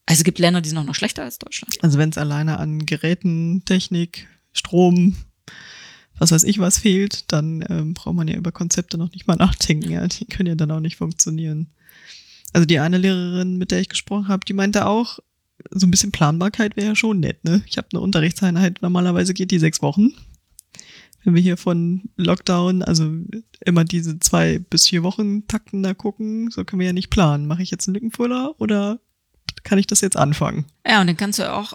Also 0.05 0.21
es 0.21 0.23
gibt 0.23 0.39
Länder, 0.39 0.61
die 0.61 0.69
sind 0.69 0.77
auch 0.77 0.83
noch 0.83 0.95
schlechter 0.95 1.23
als 1.23 1.39
Deutschland. 1.39 1.77
Also 1.81 1.97
wenn 1.97 2.09
es 2.09 2.17
alleine 2.17 2.57
an 2.57 2.85
Geräten, 2.85 3.63
Technik, 3.65 4.27
Strom, 4.53 5.15
was 6.19 6.32
weiß 6.32 6.43
ich 6.43 6.60
was 6.60 6.77
fehlt, 6.77 7.32
dann 7.32 7.65
ähm, 7.69 7.93
braucht 7.93 8.15
man 8.15 8.27
ja 8.27 8.36
über 8.36 8.51
Konzepte 8.51 8.97
noch 8.97 9.12
nicht 9.12 9.27
mal 9.27 9.36
nachdenken. 9.36 9.89
Ja, 9.89 10.05
die 10.08 10.25
können 10.25 10.47
ja 10.47 10.55
dann 10.55 10.71
auch 10.71 10.79
nicht 10.79 10.97
funktionieren. 10.97 11.67
Also 12.53 12.65
die 12.65 12.79
eine 12.79 12.97
Lehrerin, 12.97 13.58
mit 13.58 13.71
der 13.71 13.79
ich 13.79 13.89
gesprochen 13.89 14.27
habe, 14.27 14.45
die 14.45 14.53
meinte 14.53 14.86
auch, 14.86 15.19
so 15.71 15.86
ein 15.88 15.91
bisschen 15.91 16.12
Planbarkeit 16.12 16.77
wäre 16.77 16.88
ja 16.88 16.95
schon 16.95 17.19
nett. 17.19 17.43
Ne? 17.43 17.62
Ich 17.67 17.77
habe 17.77 17.89
eine 17.91 18.01
Unterrichtseinheit, 18.01 18.82
normalerweise 18.82 19.34
geht 19.34 19.51
die 19.51 19.60
sechs 19.60 19.82
Wochen. 19.82 20.13
Wenn 21.23 21.36
wir 21.36 21.41
hier 21.41 21.58
von 21.58 22.03
Lockdown, 22.15 22.82
also 22.82 23.12
immer 23.65 23.84
diese 23.84 24.19
zwei 24.19 24.60
bis 24.60 24.88
vier 24.88 25.03
Wochen 25.03 25.47
Takten 25.47 25.84
da 25.84 25.93
gucken, 25.93 26.49
so 26.49 26.63
können 26.63 26.79
wir 26.79 26.88
ja 26.88 26.93
nicht 26.93 27.10
planen. 27.10 27.45
Mache 27.45 27.62
ich 27.62 27.71
jetzt 27.71 27.88
einen 27.88 27.95
Lückenfüller 27.95 28.55
oder 28.58 28.99
kann 29.63 29.79
ich 29.79 29.88
das 29.88 29.99
jetzt 29.99 30.15
anfangen? 30.15 30.65
Ja, 30.88 31.01
und 31.01 31.08
dann 31.08 31.17
kannst 31.17 31.39
du 31.39 31.51
auch 31.51 31.73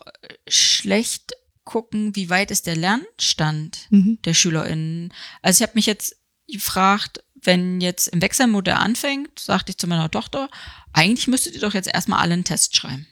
schlecht 0.48 1.34
gucken, 1.64 2.14
wie 2.14 2.30
weit 2.30 2.50
ist 2.50 2.66
der 2.66 2.76
Lernstand 2.76 3.86
Mhm. 3.90 4.18
der 4.24 4.34
SchülerInnen. 4.34 5.12
Also 5.42 5.62
ich 5.62 5.68
habe 5.68 5.76
mich 5.76 5.86
jetzt 5.86 6.16
gefragt, 6.48 7.24
wenn 7.34 7.80
jetzt 7.80 8.08
im 8.08 8.22
Wechselmodell 8.22 8.74
anfängt, 8.74 9.38
sagte 9.38 9.70
ich 9.70 9.78
zu 9.78 9.86
meiner 9.86 10.10
Tochter, 10.10 10.48
eigentlich 10.92 11.26
müsstet 11.26 11.54
ihr 11.54 11.60
doch 11.60 11.74
jetzt 11.74 11.88
erstmal 11.88 12.20
alle 12.20 12.34
einen 12.34 12.44
Test 12.44 12.76
schreiben. 12.76 13.06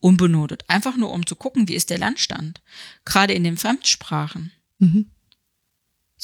Unbenotet. 0.00 0.64
Einfach 0.68 0.96
nur, 0.96 1.10
um 1.12 1.26
zu 1.26 1.34
gucken, 1.34 1.66
wie 1.68 1.74
ist 1.74 1.90
der 1.90 1.98
Lernstand. 1.98 2.60
Gerade 3.04 3.32
in 3.32 3.42
den 3.44 3.56
Fremdsprachen. 3.56 4.52
Mhm. 4.78 5.10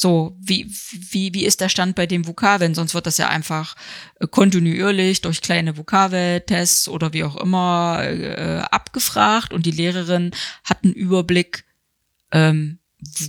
So, 0.02 0.34
wie, 0.40 0.66
wie, 1.10 1.34
wie 1.34 1.44
ist 1.44 1.60
der 1.60 1.68
Stand 1.68 1.94
bei 1.94 2.06
den 2.06 2.26
Vokabeln? 2.26 2.74
Sonst 2.74 2.94
wird 2.94 3.04
das 3.04 3.18
ja 3.18 3.28
einfach 3.28 3.76
äh, 4.18 4.26
kontinuierlich 4.26 5.20
durch 5.20 5.42
kleine 5.42 5.76
Vokabeltests 5.76 6.88
oder 6.88 7.12
wie 7.12 7.22
auch 7.22 7.36
immer 7.36 8.02
äh, 8.02 8.62
abgefragt 8.70 9.52
und 9.52 9.66
die 9.66 9.70
Lehrerin 9.72 10.30
hat 10.64 10.84
einen 10.84 10.94
Überblick, 10.94 11.64
ähm, 12.32 12.78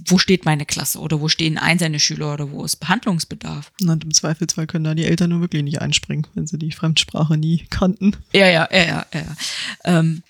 wo 0.08 0.18
steht 0.18 0.46
meine 0.46 0.66
Klasse 0.66 1.00
oder 1.00 1.20
wo 1.20 1.28
stehen 1.28 1.58
einzelne 1.58 2.00
Schüler 2.00 2.36
oder 2.36 2.52
wo 2.52 2.64
ist 2.64 2.78
Behandlungsbedarf. 2.78 3.74
Und 3.82 4.06
im 4.06 4.14
Zweifelsfall 4.14 4.66
können 4.66 4.86
da 4.86 4.96
die 4.96 5.04
Eltern 5.04 5.32
nur 5.32 5.42
wirklich 5.42 5.64
nicht 5.64 5.82
einspringen, 5.82 6.28
wenn 6.36 6.48
sie 6.48 6.58
die 6.58 6.72
Fremdsprache 6.72 7.36
nie 7.36 7.66
kannten. 7.70 8.16
Ja, 8.32 8.48
ja, 8.48 8.70
ja, 8.72 8.86
ja, 8.86 9.06
ja. 9.14 9.36
Ähm, 9.84 10.24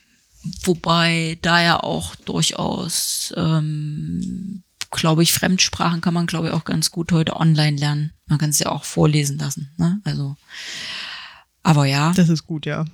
wobei 0.64 1.38
da 1.44 1.62
ja 1.62 1.80
auch 1.80 2.16
durchaus, 2.16 3.32
ähm, 3.38 4.64
glaube 4.92 5.24
ich, 5.24 5.34
Fremdsprachen 5.34 6.02
kann 6.02 6.14
man, 6.14 6.28
glaube 6.28 6.48
ich, 6.48 6.54
auch 6.54 6.66
ganz 6.66 6.92
gut 6.92 7.12
heute 7.12 7.36
online 7.38 7.78
lernen. 7.78 8.14
Man 8.28 8.38
kann 8.40 8.50
es 8.50 8.60
ja 8.60 8.70
auch 8.70 8.84
vorlesen 8.84 9.40
lassen. 9.40 9.72
Ne? 9.78 10.02
Also, 10.04 10.36
aber 11.64 11.86
ja, 11.86 12.14
Das 12.14 12.30
ist 12.30 12.46
gut, 12.46 12.66
ja. 12.66 12.86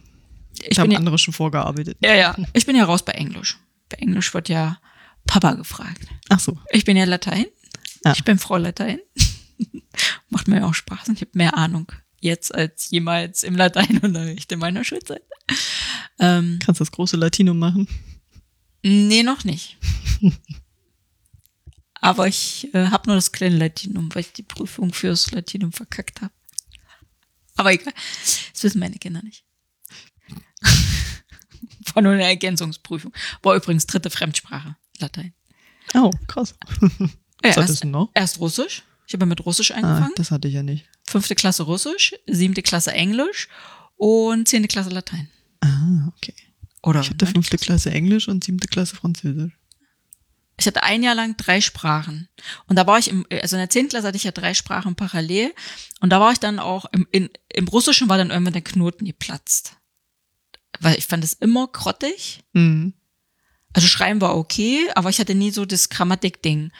ich 0.62 0.76
da 0.76 0.82
haben 0.82 0.90
bin 0.90 0.92
ja, 0.94 1.00
andere 1.00 1.18
schon 1.18 1.34
vorgearbeitet. 1.34 1.98
ja, 2.02 2.14
ja, 2.16 2.36
ich 2.54 2.66
bin 2.66 2.76
ja 2.76 2.86
raus 2.86 3.04
bei 3.04 3.14
Englisch. 3.14 3.58
Bei 3.90 3.98
Englisch 3.98 4.34
wird 4.34 4.50
ja 4.50 4.80
Papa 5.26 5.54
gefragt. 5.54 6.08
Ach 6.30 6.40
so. 6.40 6.58
Ich 6.72 6.86
bin 6.86 6.98
ja 6.98 7.06
Latein. 7.06 7.46
Ah. 8.04 8.14
Ich 8.16 8.24
bin 8.24 8.38
Frau 8.38 8.58
Latein. 8.58 9.00
Macht 10.30 10.48
mir 10.48 10.66
auch 10.66 10.74
Spaß 10.74 11.10
und 11.10 11.16
ich 11.16 11.22
habe 11.22 11.32
mehr 11.34 11.58
Ahnung 11.58 11.92
jetzt 12.20 12.54
als 12.54 12.90
jemals 12.90 13.44
im 13.44 13.56
Lateinunterricht 13.56 14.52
in 14.52 14.60
meiner 14.60 14.84
Schulzeit. 14.84 15.24
Ähm, 16.20 16.60
Kannst 16.64 16.82
das 16.82 16.92
große 16.92 17.18
Latinum 17.18 17.60
machen? 17.60 17.88
Nee, 18.84 19.24
noch 19.24 19.44
nicht. 19.44 19.78
Aber 22.08 22.28
ich 22.28 22.74
äh, 22.74 22.88
habe 22.88 23.08
nur 23.10 23.15
das 23.17 23.32
kleine 23.34 23.58
Latinum, 23.58 24.13
weil 24.15 24.22
ich 24.22 24.32
die 24.34 24.43
Prüfung 24.43 24.93
fürs 24.93 25.32
Latinum 25.32 25.74
verkackt 25.74 26.22
habe. 26.22 26.34
Aber 27.58 27.74
egal, 27.74 27.93
das 28.54 28.63
wissen 28.63 28.80
meine 28.80 28.96
Kinder 28.98 29.22
nicht. 29.24 29.43
War 31.93 32.04
nur 32.04 32.13
eine 32.13 32.24
Ergänzungsprüfung. 32.24 33.12
War 33.41 33.56
übrigens 33.56 33.88
dritte 33.88 34.10
Fremdsprache, 34.10 34.76
Latein. 35.00 35.34
Oh, 35.93 36.12
krass. 36.28 36.56
Ja, 37.43 37.52
erst, 37.56 37.86
erst 38.15 38.39
Russisch. 38.39 38.82
Ich 39.06 39.13
habe 39.13 39.28
mit 39.28 39.46
Russisch 39.46 39.70
Ah, 39.72 39.76
angefangen. 39.76 40.13
das 40.15 40.32
hatte 40.32 40.48
ich 40.48 40.56
ja 40.56 40.63
nicht. 40.63 40.89
Fünfte 41.06 41.36
Klasse 41.36 41.63
Russisch, 41.63 42.15
siebte 42.26 42.63
Klasse 42.63 42.91
Englisch 42.93 43.48
und 43.96 44.48
zehnte 44.48 44.67
Klasse 44.67 44.89
Latein. 44.89 45.30
Ah, 45.62 46.08
okay. 46.17 46.34
Oder 46.82 47.02
Ich 47.02 47.12
hatte 47.12 47.28
fünfte 47.28 47.58
Klasse 47.60 47.91
Englisch 47.91 48.28
und 48.28 48.43
siebte 48.43 48.67
Klasse 48.67 48.96
Französisch. 48.96 49.54
Ich 50.60 50.65
hatte 50.65 50.84
ein 50.84 51.04
Jahr 51.04 51.15
lang 51.15 51.38
drei 51.38 51.62
Sprachen. 51.62 52.30
Und 52.67 52.78
da 52.78 52.88
war 52.88 52.98
ich 52.98 53.10
im, 53.10 53.26
also 53.30 53.56
in 53.56 53.62
der 53.62 53.70
10. 53.70 53.89
Klasse 53.89 54.08
hatte 54.08 54.17
ich 54.17 54.24
ja 54.24 54.32
drei 54.32 54.54
Sprachen 54.56 54.96
parallel. 54.96 55.54
Und 56.00 56.10
da 56.10 56.20
war 56.20 56.32
ich 56.32 56.39
dann 56.39 56.60
auch, 56.60 56.86
im, 56.91 57.08
in, 57.12 57.30
im 57.54 57.67
Russischen 57.67 58.10
war 58.10 58.17
dann 58.17 58.32
irgendwann 58.32 58.54
der 58.54 58.63
Knoten 58.63 59.06
geplatzt. 59.06 59.78
Weil 60.80 60.98
ich 60.98 61.06
fand 61.06 61.24
es 61.24 61.34
immer 61.34 61.67
grottig. 61.67 62.43
Mhm. 62.54 62.93
Also 63.74 63.88
schreiben 63.88 64.22
war 64.22 64.36
okay, 64.36 64.89
aber 64.96 65.10
ich 65.10 65.20
hatte 65.20 65.36
nie 65.36 65.52
so 65.52 65.65
das 65.65 65.89
Grammatik-Ding. 65.89 66.72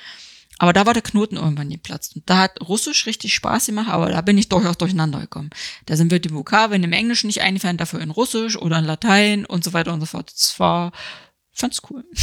Aber 0.60 0.74
da 0.74 0.88
war 0.88 0.94
der 0.94 1.04
Knoten 1.04 1.38
irgendwann 1.38 1.70
geplatzt. 1.70 2.16
Und 2.16 2.28
da 2.28 2.40
hat 2.40 2.60
Russisch 2.68 3.06
richtig 3.06 3.36
Spaß 3.36 3.68
gemacht, 3.68 3.90
aber 3.90 4.10
da 4.10 4.22
bin 4.22 4.38
ich 4.38 4.50
durchaus 4.50 4.78
durcheinander 4.78 5.20
gekommen. 5.20 5.52
Da 5.86 5.96
sind 5.96 6.10
wir 6.10 6.20
die 6.20 6.34
Vokabeln 6.34 6.84
im 6.84 6.94
Englischen 6.94 7.28
nicht 7.28 7.42
eingefallen, 7.42 7.78
dafür 7.78 8.02
in 8.02 8.10
Russisch 8.10 8.58
oder 8.58 8.80
in 8.80 8.86
Latein 8.86 9.46
und 9.46 9.64
so 9.64 9.74
weiter 9.74 9.94
und 9.94 10.00
so 10.00 10.08
fort. 10.08 10.32
Das 10.34 10.60
war, 10.60 10.92
fand's 11.52 11.82
cool. 11.90 12.04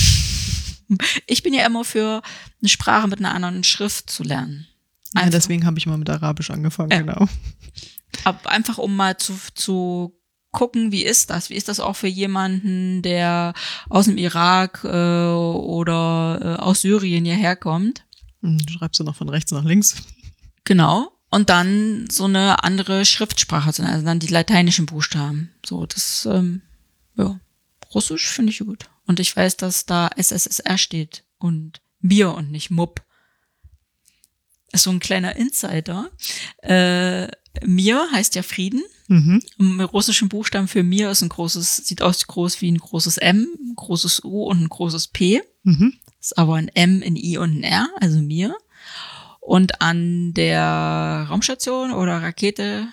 Ich 1.27 1.43
bin 1.43 1.55
ja 1.55 1.65
immer 1.67 1.85
für 1.85 2.23
eine 2.61 2.69
Sprache 2.69 3.09
mit 3.09 3.19
einer 3.19 3.35
anderen 3.35 3.65
Schrift 3.65 4.11
zu 4.11 4.23
lernen. 4.23 4.67
Ja, 5.15 5.23
Einfach. 5.23 5.33
deswegen 5.33 5.65
habe 5.67 5.79
ich 5.79 5.87
mal 5.87 5.97
mit 5.99 6.11
Arabisch 6.11 6.51
angefangen, 6.51 6.91
Ja. 6.91 6.99
genau. 7.03 7.29
Aber 8.25 8.49
einfach 8.51 8.79
um 8.79 8.95
mal 8.97 9.17
zu, 9.17 9.35
zu 9.55 10.17
gucken, 10.53 10.93
wie 10.93 11.05
ist 11.05 11.31
das? 11.31 11.51
Wie 11.51 11.55
ist 11.55 11.69
das 11.69 11.81
auch 11.81 11.97
für 11.97 12.07
jemanden, 12.07 13.03
der 13.03 13.55
aus 13.89 14.05
dem 14.07 14.17
Irak 14.19 14.83
äh, 14.85 14.89
oder 14.89 16.39
äh, 16.59 16.63
aus 16.63 16.83
Syrien 16.83 17.25
hierher 17.25 17.57
kommt? 17.57 18.05
Hm, 18.43 18.59
Schreibst 18.69 19.01
du 19.01 19.05
noch 19.05 19.17
von 19.17 19.29
rechts 19.29 19.51
nach 19.53 19.65
links? 19.65 19.97
Genau. 20.65 21.11
Und 21.31 21.51
dann 21.51 22.07
so 22.11 22.25
eine 22.27 22.63
andere 22.63 23.05
Schriftsprache, 23.05 23.67
also 23.67 23.83
dann 23.83 24.21
die 24.21 24.29
lateinischen 24.29 24.87
Buchstaben. 24.87 25.51
So, 25.67 25.85
das, 25.87 26.27
ähm, 26.31 26.63
ja, 27.17 27.41
Russisch 27.93 28.29
finde 28.29 28.53
ich 28.53 28.61
gut. 28.61 28.89
Und 29.07 29.21
ich 29.21 29.37
weiß, 29.37 29.57
dass 29.57 29.87
da 29.87 30.09
SSSR 30.17 30.79
steht 30.79 31.25
und 31.39 31.81
Bier 32.01 32.35
und 32.35 32.51
nicht 32.51 32.71
Mupp. 32.71 33.03
Ist 34.73 34.85
so 34.85 34.91
ein 34.91 35.01
kleiner 35.01 35.37
Insider. 35.37 36.11
Äh, 36.63 37.29
Mir 37.65 38.09
heißt 38.13 38.35
ja 38.35 38.43
Frieden. 38.43 38.83
Mhm. 39.09 39.43
Im 39.59 39.81
russischen 39.81 40.29
Buchstaben 40.29 40.69
für 40.69 40.83
Mir 40.83 41.11
ist 41.11 41.23
ein 41.23 41.29
großes, 41.29 41.77
sieht 41.77 42.03
aus 42.03 42.27
groß 42.27 42.61
wie 42.61 42.73
ein 42.73 42.79
großes 42.79 43.19
M, 43.19 43.47
ein 43.61 43.75
großes 43.77 44.25
U 44.25 44.45
und 44.45 44.63
ein 44.63 44.69
großes 44.69 45.09
P. 45.09 45.43
Mhm. 45.63 45.95
Ist 46.21 46.37
aber 46.39 46.55
ein 46.55 46.69
M, 46.69 47.03
ein 47.05 47.17
I 47.17 47.39
und 47.39 47.59
ein 47.59 47.63
R, 47.63 47.89
also 48.01 48.21
Mir. 48.21 48.57
Und 49.41 49.83
an 49.83 50.33
der 50.33 51.27
Raumstation 51.29 51.93
oder 51.93 52.23
Rakete 52.23 52.89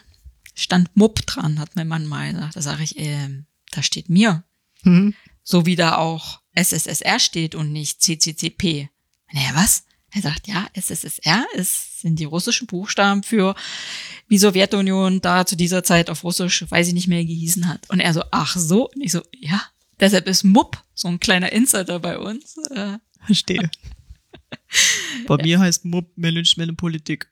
stand 0.53 0.95
Mupp 0.95 1.25
dran, 1.25 1.59
hat 1.59 1.75
mein 1.75 1.87
Mann 1.87 2.05
mal 2.05 2.33
gesagt. 2.33 2.55
Da 2.57 2.61
sage 2.61 2.83
ich, 2.83 2.99
ähm, 2.99 3.45
da 3.71 3.81
steht 3.81 4.09
Mir. 4.09 4.43
Mhm. 4.83 5.15
So 5.43 5.65
wie 5.65 5.75
da 5.75 5.97
auch 5.97 6.41
SSSR 6.53 7.19
steht 7.19 7.55
und 7.55 7.71
nicht 7.71 8.01
CCCP. 8.01 8.89
Naja, 9.31 9.49
was? 9.53 9.83
Er 10.13 10.21
sagt, 10.21 10.47
ja, 10.47 10.67
SSSR 10.73 11.45
ist, 11.53 12.01
sind 12.01 12.19
die 12.19 12.25
russischen 12.25 12.67
Buchstaben 12.67 13.23
für 13.23 13.55
wie 14.27 14.37
Sowjetunion 14.37 15.21
da 15.21 15.45
zu 15.45 15.55
dieser 15.55 15.83
Zeit 15.83 16.09
auf 16.09 16.25
Russisch, 16.25 16.65
weiß 16.69 16.89
ich 16.89 16.93
nicht 16.93 17.07
mehr, 17.07 17.23
gehießen 17.23 17.67
hat. 17.67 17.89
Und 17.89 18.01
er 18.01 18.13
so, 18.13 18.23
ach 18.31 18.57
so? 18.57 18.89
Und 18.89 19.01
ich 19.01 19.13
so, 19.13 19.21
ja, 19.39 19.61
deshalb 19.99 20.27
ist 20.27 20.43
MUP 20.43 20.77
so 20.93 21.07
ein 21.07 21.21
kleiner 21.21 21.53
Insider 21.53 21.99
bei 21.99 22.19
uns. 22.19 22.57
Äh, 22.71 22.97
Verstehe. 23.25 23.69
Bei 25.27 25.37
mir 25.37 25.59
heißt 25.59 25.85
MUB 25.85 26.17
Management 26.17 26.71
und 26.71 26.77
Politik. 26.77 27.29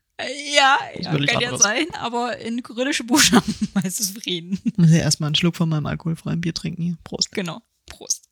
ja, 0.53 0.77
ja 0.97 1.11
kann 1.11 1.41
ja 1.41 1.49
anderes. 1.49 1.61
sein, 1.61 1.85
aber 1.93 2.37
in 2.37 2.61
kyrillische 2.63 3.03
Buchstaben 3.03 3.55
heißt 3.83 3.99
es 3.99 4.11
Frieden. 4.11 4.59
Ich 4.63 4.77
muss 4.77 4.91
ja 4.91 4.97
erstmal 4.97 5.27
einen 5.27 5.35
Schluck 5.35 5.55
von 5.55 5.69
meinem 5.69 5.85
alkoholfreien 5.85 6.39
Bier 6.39 6.53
trinken 6.53 6.83
hier. 6.83 6.97
Prost. 7.03 7.31
Genau. 7.31 7.61
Prost. 7.89 8.29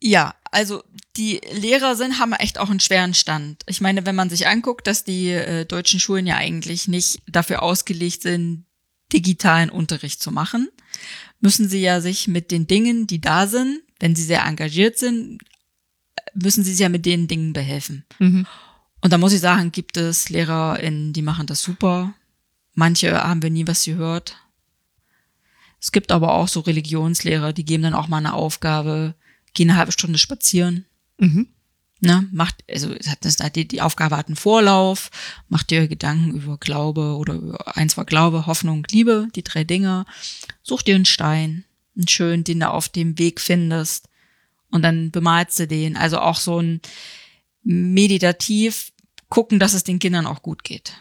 Ja, 0.00 0.34
also 0.50 0.82
die 1.16 1.40
Lehrer 1.52 1.96
sind, 1.96 2.18
haben 2.18 2.32
echt 2.34 2.58
auch 2.58 2.68
einen 2.68 2.80
schweren 2.80 3.14
Stand. 3.14 3.62
Ich 3.66 3.80
meine, 3.80 4.04
wenn 4.04 4.14
man 4.14 4.28
sich 4.28 4.46
anguckt, 4.46 4.86
dass 4.86 5.04
die 5.04 5.30
äh, 5.30 5.64
deutschen 5.64 5.98
Schulen 5.98 6.26
ja 6.26 6.36
eigentlich 6.36 6.88
nicht 6.88 7.22
dafür 7.26 7.62
ausgelegt 7.62 8.22
sind, 8.22 8.66
digitalen 9.12 9.70
Unterricht 9.70 10.20
zu 10.20 10.30
machen, 10.30 10.68
müssen 11.40 11.68
sie 11.68 11.80
ja 11.80 12.00
sich 12.00 12.28
mit 12.28 12.50
den 12.50 12.66
Dingen, 12.66 13.06
die 13.06 13.20
da 13.20 13.46
sind, 13.46 13.80
wenn 14.00 14.14
sie 14.14 14.24
sehr 14.24 14.44
engagiert 14.44 14.98
sind, 14.98 15.40
äh, 16.16 16.22
müssen 16.34 16.64
sie 16.64 16.72
sich 16.72 16.80
ja 16.80 16.88
mit 16.88 17.06
den 17.06 17.26
Dingen 17.26 17.52
behelfen. 17.52 18.04
Mhm. 18.18 18.46
Und 19.00 19.12
da 19.12 19.18
muss 19.18 19.32
ich 19.32 19.40
sagen, 19.40 19.72
gibt 19.72 19.96
es 19.96 20.28
LehrerInnen, 20.28 21.12
die 21.12 21.22
machen 21.22 21.46
das 21.46 21.62
super. 21.62 22.14
Manche 22.74 23.22
haben 23.22 23.42
wir 23.42 23.50
nie 23.50 23.66
was 23.66 23.84
gehört. 23.84 24.36
Es 25.84 25.92
gibt 25.92 26.12
aber 26.12 26.32
auch 26.32 26.48
so 26.48 26.60
Religionslehrer, 26.60 27.52
die 27.52 27.66
geben 27.66 27.82
dann 27.82 27.92
auch 27.92 28.08
mal 28.08 28.16
eine 28.16 28.32
Aufgabe, 28.32 29.14
gehen 29.52 29.68
eine 29.68 29.78
halbe 29.78 29.92
Stunde 29.92 30.18
spazieren. 30.18 30.86
Mhm. 31.18 31.48
Ne, 32.00 32.26
macht, 32.32 32.64
also 32.70 32.94
das, 33.20 33.36
die, 33.52 33.68
die 33.68 33.82
Aufgabe 33.82 34.16
hat 34.16 34.28
einen 34.28 34.36
Vorlauf, 34.36 35.10
macht 35.50 35.68
dir 35.70 35.86
Gedanken 35.86 36.32
über 36.32 36.56
Glaube 36.56 37.16
oder 37.18 37.34
über 37.34 37.76
eins 37.76 37.98
war 37.98 38.06
Glaube, 38.06 38.46
Hoffnung, 38.46 38.86
Liebe, 38.90 39.28
die 39.34 39.44
drei 39.44 39.62
Dinge. 39.62 40.06
Such 40.62 40.80
dir 40.80 40.94
einen 40.94 41.04
Stein, 41.04 41.64
einen 41.94 42.08
schönen, 42.08 42.44
den 42.44 42.60
du 42.60 42.70
auf 42.70 42.88
dem 42.88 43.18
Weg 43.18 43.38
findest. 43.38 44.08
Und 44.70 44.80
dann 44.80 45.10
bemalst 45.10 45.58
du 45.58 45.66
den. 45.66 45.98
Also 45.98 46.18
auch 46.18 46.38
so 46.38 46.60
ein 46.60 46.80
meditativ 47.62 48.90
gucken, 49.28 49.58
dass 49.58 49.74
es 49.74 49.84
den 49.84 49.98
Kindern 49.98 50.26
auch 50.26 50.40
gut 50.40 50.64
geht. 50.64 50.94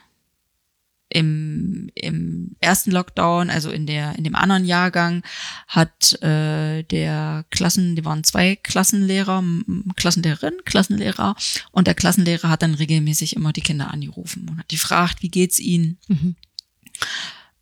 Im, 1.14 1.92
im 1.94 2.56
ersten 2.60 2.90
Lockdown, 2.90 3.52
also 3.52 3.70
in 3.70 3.86
der 3.86 4.16
in 4.18 4.24
dem 4.24 4.34
anderen 4.34 4.66
Jahrgang, 4.66 5.22
hat 5.68 6.20
äh, 6.24 6.82
der 6.84 7.46
Klassen, 7.52 7.96
die 7.96 8.04
waren 8.04 8.24
zwei 8.24 8.56
Klassenlehrer, 8.56 9.44
Klassenlehrerin, 9.96 10.56
Klassenlehrer, 10.66 11.36
und 11.72 11.86
der 11.86 11.94
Klassenlehrer 11.94 12.50
hat 12.50 12.64
dann 12.64 12.74
regelmäßig 12.74 13.36
immer 13.36 13.54
die 13.54 13.62
Kinder 13.62 13.92
angerufen 13.92 14.50
und 14.50 14.58
hat 14.58 14.70
gefragt, 14.70 15.22
wie 15.22 15.30
geht's 15.30 15.60
ihnen? 15.60 16.00
Mhm. 16.08 16.36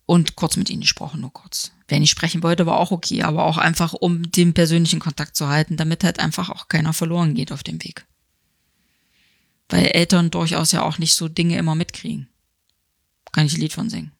und 0.06 0.36
kurz 0.36 0.56
mit 0.56 0.68
ihnen 0.68 0.80
gesprochen, 0.82 1.20
nur 1.20 1.32
kurz. 1.32 1.72
Wer 1.88 2.00
nicht 2.00 2.10
sprechen 2.10 2.42
wollte, 2.42 2.66
war 2.66 2.78
auch 2.78 2.90
okay, 2.90 3.22
aber 3.22 3.44
auch 3.44 3.58
einfach, 3.58 3.92
um 3.92 4.30
den 4.30 4.54
persönlichen 4.54 5.00
Kontakt 5.00 5.36
zu 5.36 5.48
halten, 5.48 5.76
damit 5.76 6.04
halt 6.04 6.20
einfach 6.20 6.50
auch 6.50 6.68
keiner 6.68 6.92
verloren 6.92 7.34
geht 7.34 7.52
auf 7.52 7.62
dem 7.62 7.82
Weg. 7.84 8.06
Weil 9.68 9.86
Eltern 9.86 10.30
durchaus 10.30 10.72
ja 10.72 10.82
auch 10.82 10.98
nicht 10.98 11.14
so 11.14 11.28
Dinge 11.28 11.56
immer 11.58 11.74
mitkriegen. 11.74 12.28
Kann 13.32 13.46
ich 13.46 13.54
ein 13.54 13.60
Lied 13.60 13.72
von 13.72 13.90
singen. 13.90 14.12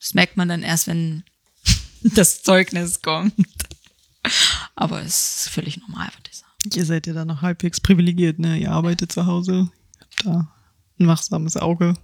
Das 0.00 0.14
merkt 0.14 0.36
man 0.36 0.48
dann 0.48 0.62
erst, 0.62 0.86
wenn 0.86 1.24
das 2.02 2.42
Zeugnis 2.42 3.02
kommt. 3.02 3.34
Aber 4.74 5.00
es 5.02 5.46
ist 5.46 5.48
völlig 5.48 5.78
normal, 5.78 6.08
würde 6.08 6.30
ich 6.30 6.38
sagen. 6.38 6.52
Ihr 6.74 6.84
seid 6.84 7.06
ja 7.06 7.14
da 7.14 7.24
noch 7.24 7.42
halbwegs 7.42 7.80
privilegiert, 7.80 8.38
ne? 8.38 8.58
Ihr 8.58 8.72
arbeitet 8.72 9.12
zu 9.12 9.26
Hause, 9.26 9.70
habt 10.00 10.26
da 10.26 10.52
ein 10.98 11.06
wachsames 11.06 11.56
Auge, 11.56 11.94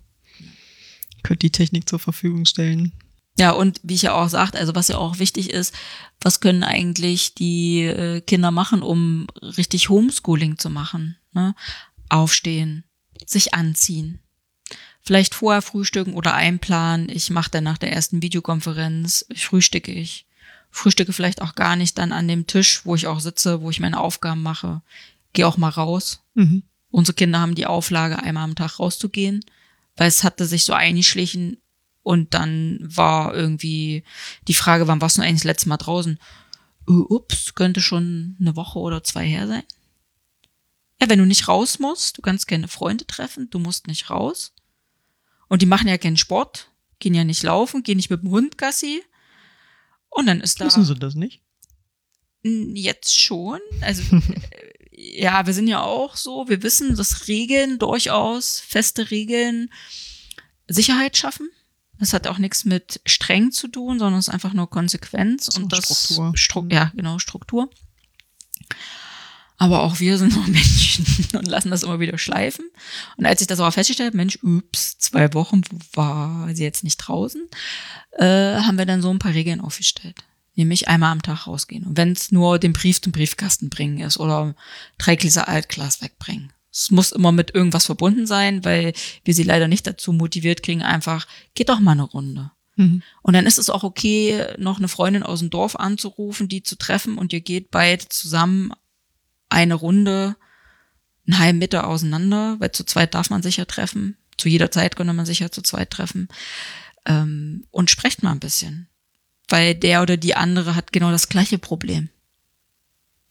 könnt 1.22 1.42
die 1.42 1.50
Technik 1.50 1.88
zur 1.88 1.98
Verfügung 1.98 2.46
stellen. 2.46 2.92
Ja, 3.36 3.50
und 3.50 3.80
wie 3.82 3.94
ich 3.94 4.02
ja 4.02 4.14
auch 4.14 4.28
sagte, 4.28 4.58
also 4.58 4.76
was 4.76 4.88
ja 4.88 4.96
auch 4.96 5.18
wichtig 5.18 5.50
ist, 5.50 5.74
was 6.20 6.38
können 6.38 6.62
eigentlich 6.62 7.34
die 7.34 7.80
äh, 7.80 8.20
Kinder 8.20 8.52
machen, 8.52 8.80
um 8.80 9.26
richtig 9.42 9.88
Homeschooling 9.88 10.56
zu 10.58 10.70
machen? 10.70 11.16
Ne? 11.32 11.56
Aufstehen, 12.08 12.84
sich 13.26 13.52
anziehen, 13.52 14.20
vielleicht 15.04 15.34
vorher 15.34 15.62
frühstücken 15.62 16.14
oder 16.14 16.34
einplanen. 16.34 17.08
Ich 17.08 17.30
mache 17.30 17.50
dann 17.50 17.64
nach 17.64 17.78
der 17.78 17.92
ersten 17.92 18.22
Videokonferenz, 18.22 19.26
frühstücke 19.34 19.92
ich. 19.92 20.26
Frühstücke 20.70 21.12
vielleicht 21.12 21.42
auch 21.42 21.54
gar 21.54 21.76
nicht 21.76 21.98
dann 21.98 22.10
an 22.10 22.26
dem 22.26 22.46
Tisch, 22.46 22.84
wo 22.84 22.94
ich 22.94 23.06
auch 23.06 23.20
sitze, 23.20 23.60
wo 23.60 23.70
ich 23.70 23.80
meine 23.80 24.00
Aufgaben 24.00 24.42
mache. 24.42 24.82
Gehe 25.32 25.46
auch 25.46 25.56
mal 25.56 25.68
raus. 25.68 26.20
Mhm. 26.34 26.64
Unsere 26.90 27.14
Kinder 27.14 27.40
haben 27.40 27.54
die 27.54 27.66
Auflage, 27.66 28.18
einmal 28.18 28.44
am 28.44 28.54
Tag 28.54 28.78
rauszugehen, 28.78 29.44
weil 29.96 30.08
es 30.08 30.24
hatte 30.24 30.46
sich 30.46 30.64
so 30.64 30.72
eingeschlichen 30.72 31.58
und 32.02 32.34
dann 32.34 32.78
war 32.80 33.34
irgendwie 33.34 34.04
die 34.48 34.54
Frage, 34.54 34.88
wann 34.88 35.00
warst 35.00 35.18
du 35.18 35.22
eigentlich 35.22 35.40
das 35.40 35.44
letzte 35.44 35.68
Mal 35.68 35.76
draußen? 35.76 36.18
Äh, 36.88 36.92
ups, 36.92 37.54
könnte 37.54 37.80
schon 37.80 38.36
eine 38.40 38.56
Woche 38.56 38.78
oder 38.78 39.02
zwei 39.04 39.26
her 39.26 39.46
sein. 39.46 39.62
Ja, 41.00 41.08
wenn 41.08 41.18
du 41.18 41.26
nicht 41.26 41.48
raus 41.48 41.78
musst, 41.78 42.18
du 42.18 42.22
kannst 42.22 42.46
keine 42.46 42.68
Freunde 42.68 43.06
treffen, 43.06 43.50
du 43.50 43.58
musst 43.58 43.86
nicht 43.86 44.10
raus. 44.10 44.53
Und 45.48 45.62
die 45.62 45.66
machen 45.66 45.88
ja 45.88 45.98
keinen 45.98 46.16
Sport, 46.16 46.70
gehen 46.98 47.14
ja 47.14 47.24
nicht 47.24 47.42
laufen, 47.42 47.82
gehen 47.82 47.96
nicht 47.96 48.10
mit 48.10 48.22
dem 48.22 48.30
Hund 48.30 48.58
Gassi. 48.58 49.02
Und 50.08 50.26
dann 50.26 50.40
ist 50.40 50.60
da. 50.60 50.66
Wissen 50.66 50.84
Sie 50.84 50.94
das 50.94 51.14
nicht? 51.14 51.42
Jetzt 52.42 53.18
schon. 53.18 53.60
Also, 53.80 54.02
äh, 54.16 55.20
ja, 55.20 55.46
wir 55.46 55.54
sind 55.54 55.66
ja 55.66 55.82
auch 55.82 56.16
so, 56.16 56.48
wir 56.48 56.62
wissen, 56.62 56.96
dass 56.96 57.28
Regeln 57.28 57.78
durchaus, 57.78 58.60
feste 58.60 59.10
Regeln 59.10 59.70
Sicherheit 60.68 61.16
schaffen. 61.16 61.50
Das 61.98 62.12
hat 62.12 62.26
auch 62.26 62.38
nichts 62.38 62.64
mit 62.64 63.00
streng 63.06 63.52
zu 63.52 63.68
tun, 63.68 63.98
sondern 63.98 64.18
es 64.18 64.28
ist 64.28 64.34
einfach 64.34 64.52
nur 64.52 64.68
Konsequenz 64.68 65.46
So, 65.46 65.60
und 65.60 65.72
das 65.72 65.84
Struktur. 65.84 66.32
Stru 66.36 66.66
ja, 66.70 66.92
genau, 66.94 67.18
Struktur. 67.18 67.70
Aber 69.56 69.82
auch 69.82 70.00
wir 70.00 70.18
sind 70.18 70.34
nur 70.34 70.44
Menschen 70.48 71.06
und 71.34 71.46
lassen 71.46 71.70
das 71.70 71.82
immer 71.82 72.00
wieder 72.00 72.18
schleifen. 72.18 72.66
Und 73.16 73.26
als 73.26 73.40
ich 73.40 73.46
das 73.46 73.60
aber 73.60 73.72
festgestellt 73.72 74.08
habe, 74.08 74.16
Mensch, 74.16 74.38
ups, 74.42 74.98
zwei 74.98 75.32
Wochen 75.34 75.62
war 75.92 76.48
sie 76.54 76.64
jetzt 76.64 76.84
nicht 76.84 76.98
draußen, 76.98 77.42
äh, 78.12 78.24
haben 78.24 78.78
wir 78.78 78.86
dann 78.86 79.02
so 79.02 79.10
ein 79.10 79.18
paar 79.18 79.34
Regeln 79.34 79.60
aufgestellt. 79.60 80.16
Nämlich 80.56 80.88
einmal 80.88 81.12
am 81.12 81.22
Tag 81.22 81.46
rausgehen. 81.46 81.84
Und 81.84 81.96
wenn 81.96 82.12
es 82.12 82.30
nur 82.30 82.58
den 82.58 82.72
Brief 82.72 83.00
zum 83.00 83.12
Briefkasten 83.12 83.70
bringen 83.70 83.98
ist 83.98 84.18
oder 84.18 84.54
drei 84.98 85.16
Gläser 85.16 85.48
Altglas 85.48 86.00
wegbringen. 86.00 86.52
Es 86.72 86.90
muss 86.90 87.12
immer 87.12 87.30
mit 87.30 87.54
irgendwas 87.54 87.86
verbunden 87.86 88.26
sein, 88.26 88.64
weil 88.64 88.92
wir 89.24 89.34
sie 89.34 89.44
leider 89.44 89.68
nicht 89.68 89.86
dazu 89.86 90.12
motiviert 90.12 90.64
kriegen, 90.64 90.82
einfach, 90.82 91.26
geht 91.54 91.68
doch 91.68 91.78
mal 91.78 91.92
eine 91.92 92.02
Runde. 92.02 92.50
Mhm. 92.76 93.02
Und 93.22 93.34
dann 93.34 93.46
ist 93.46 93.58
es 93.58 93.70
auch 93.70 93.84
okay, 93.84 94.44
noch 94.58 94.78
eine 94.78 94.88
Freundin 94.88 95.22
aus 95.22 95.38
dem 95.38 95.50
Dorf 95.50 95.76
anzurufen, 95.76 96.48
die 96.48 96.64
zu 96.64 96.76
treffen 96.76 97.16
und 97.18 97.32
ihr 97.32 97.40
geht 97.40 97.70
beide 97.70 98.08
zusammen 98.08 98.72
eine 99.54 99.74
Runde 99.74 100.36
einen 101.26 101.38
halben 101.38 101.58
Meter 101.58 101.86
auseinander, 101.86 102.56
weil 102.58 102.72
zu 102.72 102.84
zweit 102.84 103.14
darf 103.14 103.30
man 103.30 103.42
sich 103.42 103.56
ja 103.56 103.64
treffen. 103.64 104.16
Zu 104.36 104.48
jeder 104.48 104.70
Zeit 104.70 104.96
könnte 104.96 105.12
man 105.12 105.26
sich 105.26 105.38
ja 105.38 105.50
zu 105.50 105.62
zweit 105.62 105.90
treffen. 105.90 106.28
Ähm, 107.06 107.66
und 107.70 107.90
sprecht 107.90 108.22
mal 108.22 108.32
ein 108.32 108.40
bisschen. 108.40 108.88
Weil 109.48 109.74
der 109.74 110.02
oder 110.02 110.16
die 110.16 110.36
andere 110.36 110.74
hat 110.74 110.92
genau 110.92 111.10
das 111.10 111.28
gleiche 111.28 111.58
Problem. 111.58 112.10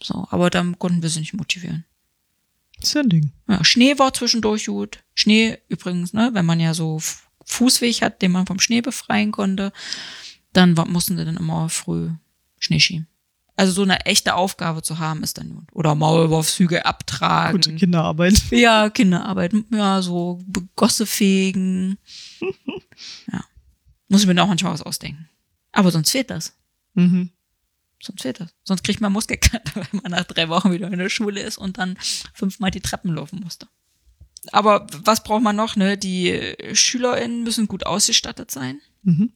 So, 0.01 0.27
aber 0.31 0.49
dann 0.49 0.79
konnten 0.79 1.01
wir 1.01 1.09
sie 1.09 1.19
nicht 1.19 1.33
motivieren. 1.33 1.85
Ist 2.81 2.95
ja 2.95 3.01
ein 3.01 3.09
Ding. 3.09 3.31
Ja, 3.47 3.63
Schnee 3.63 3.97
war 3.97 4.13
zwischendurch 4.13 4.65
gut. 4.65 5.03
Schnee 5.13 5.57
übrigens, 5.69 6.13
ne, 6.13 6.31
wenn 6.33 6.45
man 6.45 6.59
ja 6.59 6.73
so 6.73 6.99
Fußweg 7.45 8.01
hat, 8.01 8.21
den 8.21 8.31
man 8.31 8.45
vom 8.45 8.59
Schnee 8.59 8.81
befreien 8.81 9.31
konnte, 9.31 9.71
dann 10.51 10.73
mussten 10.73 11.17
sie 11.17 11.25
dann 11.25 11.37
immer 11.37 11.69
früh 11.69 12.11
Schnee 12.59 12.79
schieben. 12.79 13.07
Also 13.55 13.71
so 13.71 13.83
eine 13.83 14.05
echte 14.05 14.33
Aufgabe 14.33 14.81
zu 14.81 14.97
haben 14.97 15.21
ist 15.21 15.37
dann. 15.37 15.67
Oder 15.73 15.93
Maulwurfshügel 15.93 16.81
abtragen. 16.81 17.53
Gute 17.53 17.75
Kinderarbeit. 17.75 18.41
Ja, 18.51 18.89
Kinderarbeit, 18.89 19.53
ja, 19.71 20.01
so 20.01 20.43
Gosse 20.75 21.05
fegen. 21.05 21.97
ja. 23.31 23.43
Muss 24.07 24.21
ich 24.21 24.27
mir 24.27 24.41
auch 24.41 24.47
manchmal 24.47 24.73
was 24.73 24.81
ausdenken. 24.81 25.29
Aber 25.71 25.91
sonst 25.91 26.11
fehlt 26.11 26.31
das. 26.31 26.53
Mhm. 26.95 27.29
Sonst 28.01 28.23
fehlt 28.23 28.39
das. 28.39 28.53
Sonst 28.63 28.83
kriegt 28.83 29.01
man 29.01 29.13
Muskelkater, 29.13 29.75
wenn 29.91 30.01
man 30.01 30.11
nach 30.11 30.25
drei 30.25 30.49
Wochen 30.49 30.71
wieder 30.71 30.91
in 30.91 30.99
der 30.99 31.09
Schule 31.09 31.41
ist 31.41 31.57
und 31.57 31.77
dann 31.77 31.97
fünfmal 32.33 32.71
die 32.71 32.81
Treppen 32.81 33.13
laufen 33.13 33.39
musste. 33.39 33.67
Aber 34.51 34.87
was 35.03 35.23
braucht 35.23 35.43
man 35.43 35.55
noch? 35.55 35.75
Ne? 35.75 35.97
Die 35.97 36.55
SchülerInnen 36.73 37.43
müssen 37.43 37.67
gut 37.67 37.85
ausgestattet 37.85 38.51
sein. 38.51 38.81
Mhm. 39.03 39.31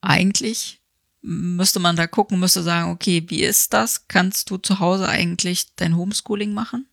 Eigentlich 0.00 0.80
müsste 1.20 1.80
man 1.80 1.96
da 1.96 2.06
gucken, 2.06 2.38
müsste 2.38 2.62
sagen, 2.62 2.90
okay, 2.90 3.24
wie 3.28 3.42
ist 3.42 3.72
das? 3.72 4.08
Kannst 4.08 4.50
du 4.50 4.56
zu 4.56 4.78
Hause 4.78 5.08
eigentlich 5.08 5.74
dein 5.76 5.96
Homeschooling 5.96 6.52
machen? 6.52 6.86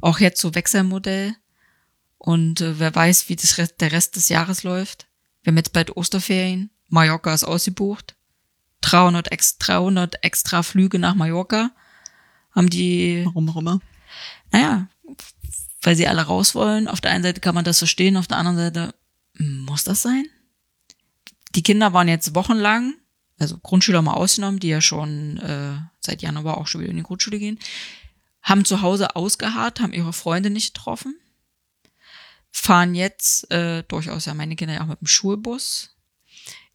Auch 0.00 0.18
jetzt 0.18 0.40
so 0.40 0.54
Wechselmodell. 0.54 1.34
Und 2.18 2.60
äh, 2.60 2.78
wer 2.78 2.94
weiß, 2.94 3.28
wie 3.28 3.36
das 3.36 3.58
Rest, 3.58 3.80
der 3.80 3.92
Rest 3.92 4.16
des 4.16 4.28
Jahres 4.28 4.62
läuft. 4.62 5.06
Wir 5.42 5.50
haben 5.50 5.56
jetzt 5.58 5.72
bald 5.72 5.96
Osterferien. 5.96 6.70
Mallorca 6.88 7.32
ist 7.34 7.44
ausgebucht. 7.44 8.14
300, 8.82 9.32
ex, 9.32 9.58
300 9.58 10.22
extra 10.22 10.62
Flüge 10.62 10.98
nach 10.98 11.14
Mallorca 11.14 11.70
haben 12.52 12.70
die, 12.70 13.22
Warum 13.24 13.48
auch 13.50 13.56
immer. 13.56 13.80
naja, 14.52 14.88
weil 15.82 15.96
sie 15.96 16.06
alle 16.06 16.22
raus 16.22 16.54
wollen. 16.54 16.86
Auf 16.88 17.00
der 17.00 17.10
einen 17.10 17.24
Seite 17.24 17.40
kann 17.40 17.54
man 17.54 17.64
das 17.64 17.78
verstehen, 17.78 18.16
auf 18.16 18.26
der 18.26 18.38
anderen 18.38 18.58
Seite 18.58 18.94
muss 19.38 19.84
das 19.84 20.02
sein? 20.02 20.26
Die 21.54 21.62
Kinder 21.62 21.92
waren 21.92 22.08
jetzt 22.08 22.34
wochenlang, 22.34 22.94
also 23.38 23.58
Grundschüler 23.58 24.02
mal 24.02 24.14
ausgenommen, 24.14 24.60
die 24.60 24.68
ja 24.68 24.80
schon 24.80 25.38
äh, 25.38 25.76
seit 26.00 26.22
Januar 26.22 26.58
auch 26.58 26.66
schon 26.66 26.80
wieder 26.80 26.90
in 26.90 26.96
die 26.96 27.02
Grundschule 27.02 27.38
gehen, 27.38 27.58
haben 28.42 28.64
zu 28.64 28.82
Hause 28.82 29.16
ausgeharrt, 29.16 29.80
haben 29.80 29.92
ihre 29.92 30.12
Freunde 30.12 30.50
nicht 30.50 30.74
getroffen, 30.74 31.16
fahren 32.50 32.94
jetzt 32.94 33.50
äh, 33.50 33.82
durchaus 33.84 34.26
ja 34.26 34.34
meine 34.34 34.56
Kinder 34.56 34.74
ja 34.74 34.82
auch 34.82 34.86
mit 34.86 35.00
dem 35.00 35.06
Schulbus 35.06 35.96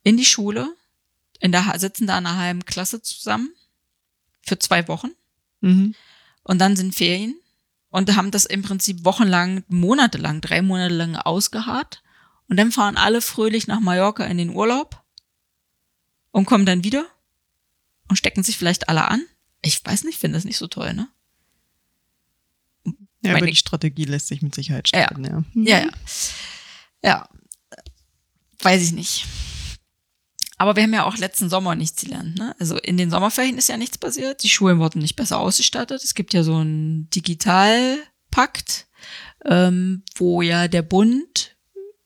in 0.04 0.18
die 0.18 0.26
Schule, 0.26 0.76
in 1.40 1.52
der 1.52 1.74
sitzen 1.78 2.08
da 2.08 2.18
in 2.18 2.26
einer 2.26 2.38
halben 2.38 2.66
Klasse 2.66 3.02
zusammen 3.02 3.50
für 4.42 4.60
zwei 4.60 4.88
Wochen 4.88 5.12
Mhm. 5.62 5.94
und 6.44 6.60
dann 6.60 6.78
sind 6.78 6.96
Ferien 6.96 7.38
und 7.90 8.16
haben 8.16 8.32
das 8.32 8.46
im 8.46 8.62
Prinzip 8.62 9.04
wochenlang, 9.04 9.64
monatelang, 9.68 10.42
drei 10.42 10.62
Monate 10.62 10.94
lang 10.94 11.16
ausgeharrt. 11.16 12.02
Und 12.48 12.58
dann 12.58 12.72
fahren 12.72 12.98
alle 12.98 13.22
fröhlich 13.22 13.68
nach 13.68 13.80
Mallorca 13.80 14.24
in 14.26 14.38
den 14.38 14.52
Urlaub 14.52 14.99
und 16.32 16.46
kommen 16.46 16.66
dann 16.66 16.84
wieder 16.84 17.06
und 18.08 18.16
stecken 18.18 18.44
sich 18.44 18.58
vielleicht 18.58 18.90
alle 18.90 19.08
an. 19.08 19.24
Ich 19.62 19.84
weiß 19.84 20.04
nicht, 20.04 20.18
finde 20.20 20.38
das 20.38 20.46
nicht 20.46 20.58
so 20.58 20.68
toll, 20.68 20.94
ne? 20.94 21.08
Ja, 22.86 22.94
Meine- 23.34 23.38
aber 23.38 23.46
die 23.48 23.56
Strategie 23.56 24.06
lässt 24.06 24.28
sich 24.28 24.42
mit 24.42 24.56
Sicherheit 24.56 24.88
streiten, 24.88 25.26
ja. 25.26 25.44
Ja, 25.54 25.80
ja. 25.86 25.90
Ja. 27.04 27.30
Weiß 28.62 28.82
ich 28.82 28.92
nicht. 28.94 29.26
Aber 30.58 30.76
wir 30.76 30.84
haben 30.84 30.94
ja 30.94 31.06
auch 31.06 31.16
letzten 31.18 31.50
Sommer 31.50 31.76
nichts 31.76 32.02
gelernt. 32.02 32.38
Ne? 32.38 32.54
Also 32.60 32.78
in 32.78 32.98
den 32.98 33.10
Sommerferien 33.10 33.58
ist 33.58 33.70
ja 33.70 33.78
nichts 33.78 33.98
passiert. 33.98 34.44
Die 34.44 34.50
Schulen 34.50 34.80
wurden 34.80 35.00
nicht 35.02 35.16
besser 35.16 35.40
ausgestattet. 35.40 36.04
Es 36.04 36.14
gibt 36.16 36.34
ja 36.34 36.44
so 36.44 36.58
einen 36.58 37.10
Digitalpakt, 37.12 38.88
ähm, 39.46 40.04
wo 40.16 40.42
ja 40.42 40.68
der 40.68 40.82
Bund 40.82 41.49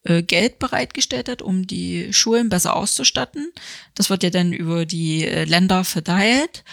Geld 0.04 0.60
bereitgestellt 0.60 1.30
hat, 1.30 1.42
um 1.42 1.66
die 1.66 2.12
Schulen 2.12 2.50
besser 2.50 2.76
auszustatten. 2.76 3.52
Das 3.96 4.10
wird 4.10 4.24
ja 4.24 4.30
dann 4.30 4.52
über 4.52 4.86
die 4.86 5.26
äh, 5.26 5.46
Länder 5.46 5.84
verteilt, 5.84 6.64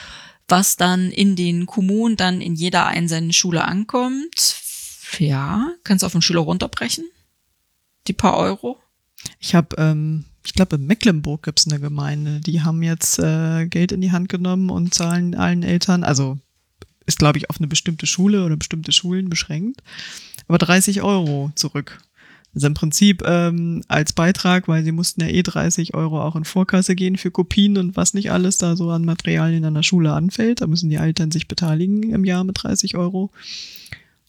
was 0.49 0.77
dann 0.77 1.11
in 1.11 1.37
den 1.37 1.67
Kommunen 1.67 2.17
dann 2.17 2.41
in 2.41 2.55
jeder 2.55 2.87
einzelnen 2.87 3.33
Schule 3.33 3.65
ankommt. 3.65 4.57
Ja, 5.19 5.73
kannst 5.85 6.03
du 6.03 6.07
auf 6.07 6.13
den 6.13 6.23
Schüler 6.23 6.41
runterbrechen. 6.41 7.05
Die 8.07 8.13
paar 8.13 8.37
Euro. 8.37 8.79
Ich 9.39 9.55
habe, 9.55 9.77
ähm, 9.79 10.25
ich 10.45 10.55
glaube, 10.55 10.77
in 10.77 10.87
Mecklenburg 10.87 11.43
gibt's 11.43 11.67
eine 11.67 11.79
Gemeinde, 11.79 12.41
die 12.41 12.63
haben 12.63 12.83
jetzt 12.83 13.19
äh, 13.19 13.67
Geld 13.67 13.93
in 13.93 14.01
die 14.01 14.13
Hand 14.13 14.29
genommen 14.29 14.71
und 14.71 14.95
zahlen 14.95 15.35
allen 15.35 15.63
Eltern, 15.63 16.03
also 16.03 16.39
ist, 17.07 17.19
glaube 17.19 17.39
ich, 17.39 17.51
auf 17.51 17.59
eine 17.59 17.67
bestimmte 17.67 18.07
Schule 18.07 18.45
oder 18.45 18.57
bestimmte 18.57 18.93
Schulen 18.93 19.29
beschränkt, 19.29 19.83
aber 20.49 20.59
30 20.59 21.03
Euro 21.03 21.51
zurück. 21.55 22.01
Also 22.55 22.67
im 22.67 22.75
Prinzip 22.75 23.23
ähm, 23.25 23.83
als 23.87 24.13
Beitrag, 24.13 24.67
weil 24.67 24.85
sie 24.85 24.93
mussten 24.93 25.21
ja 25.21 25.29
eh 25.29 25.43
30 25.43 25.95
Euro 25.95 26.21
auch 26.21 26.35
in 26.35 26.45
Vorkasse 26.45 26.97
gehen 26.97 27.17
für 27.17 27.31
Kopien 27.31 27.77
und 27.79 27.97
was 27.97 28.13
nicht 28.13 28.33
alles 28.33 28.59
da 28.59 28.77
so 28.77 28.91
an 28.91 29.05
Materialien 29.05 29.65
an 29.65 29.75
der 29.75 29.85
Schule 29.85 30.13
anfällt. 30.13 30.61
Da 30.61 30.67
müssen 30.67 30.91
die 30.91 30.97
Eltern 30.97 31.31
sich 31.31 31.47
beteiligen 31.47 32.13
im 32.13 32.25
Jahr 32.25 32.43
mit 32.43 32.63
30 32.63 32.97
Euro. 32.97 33.31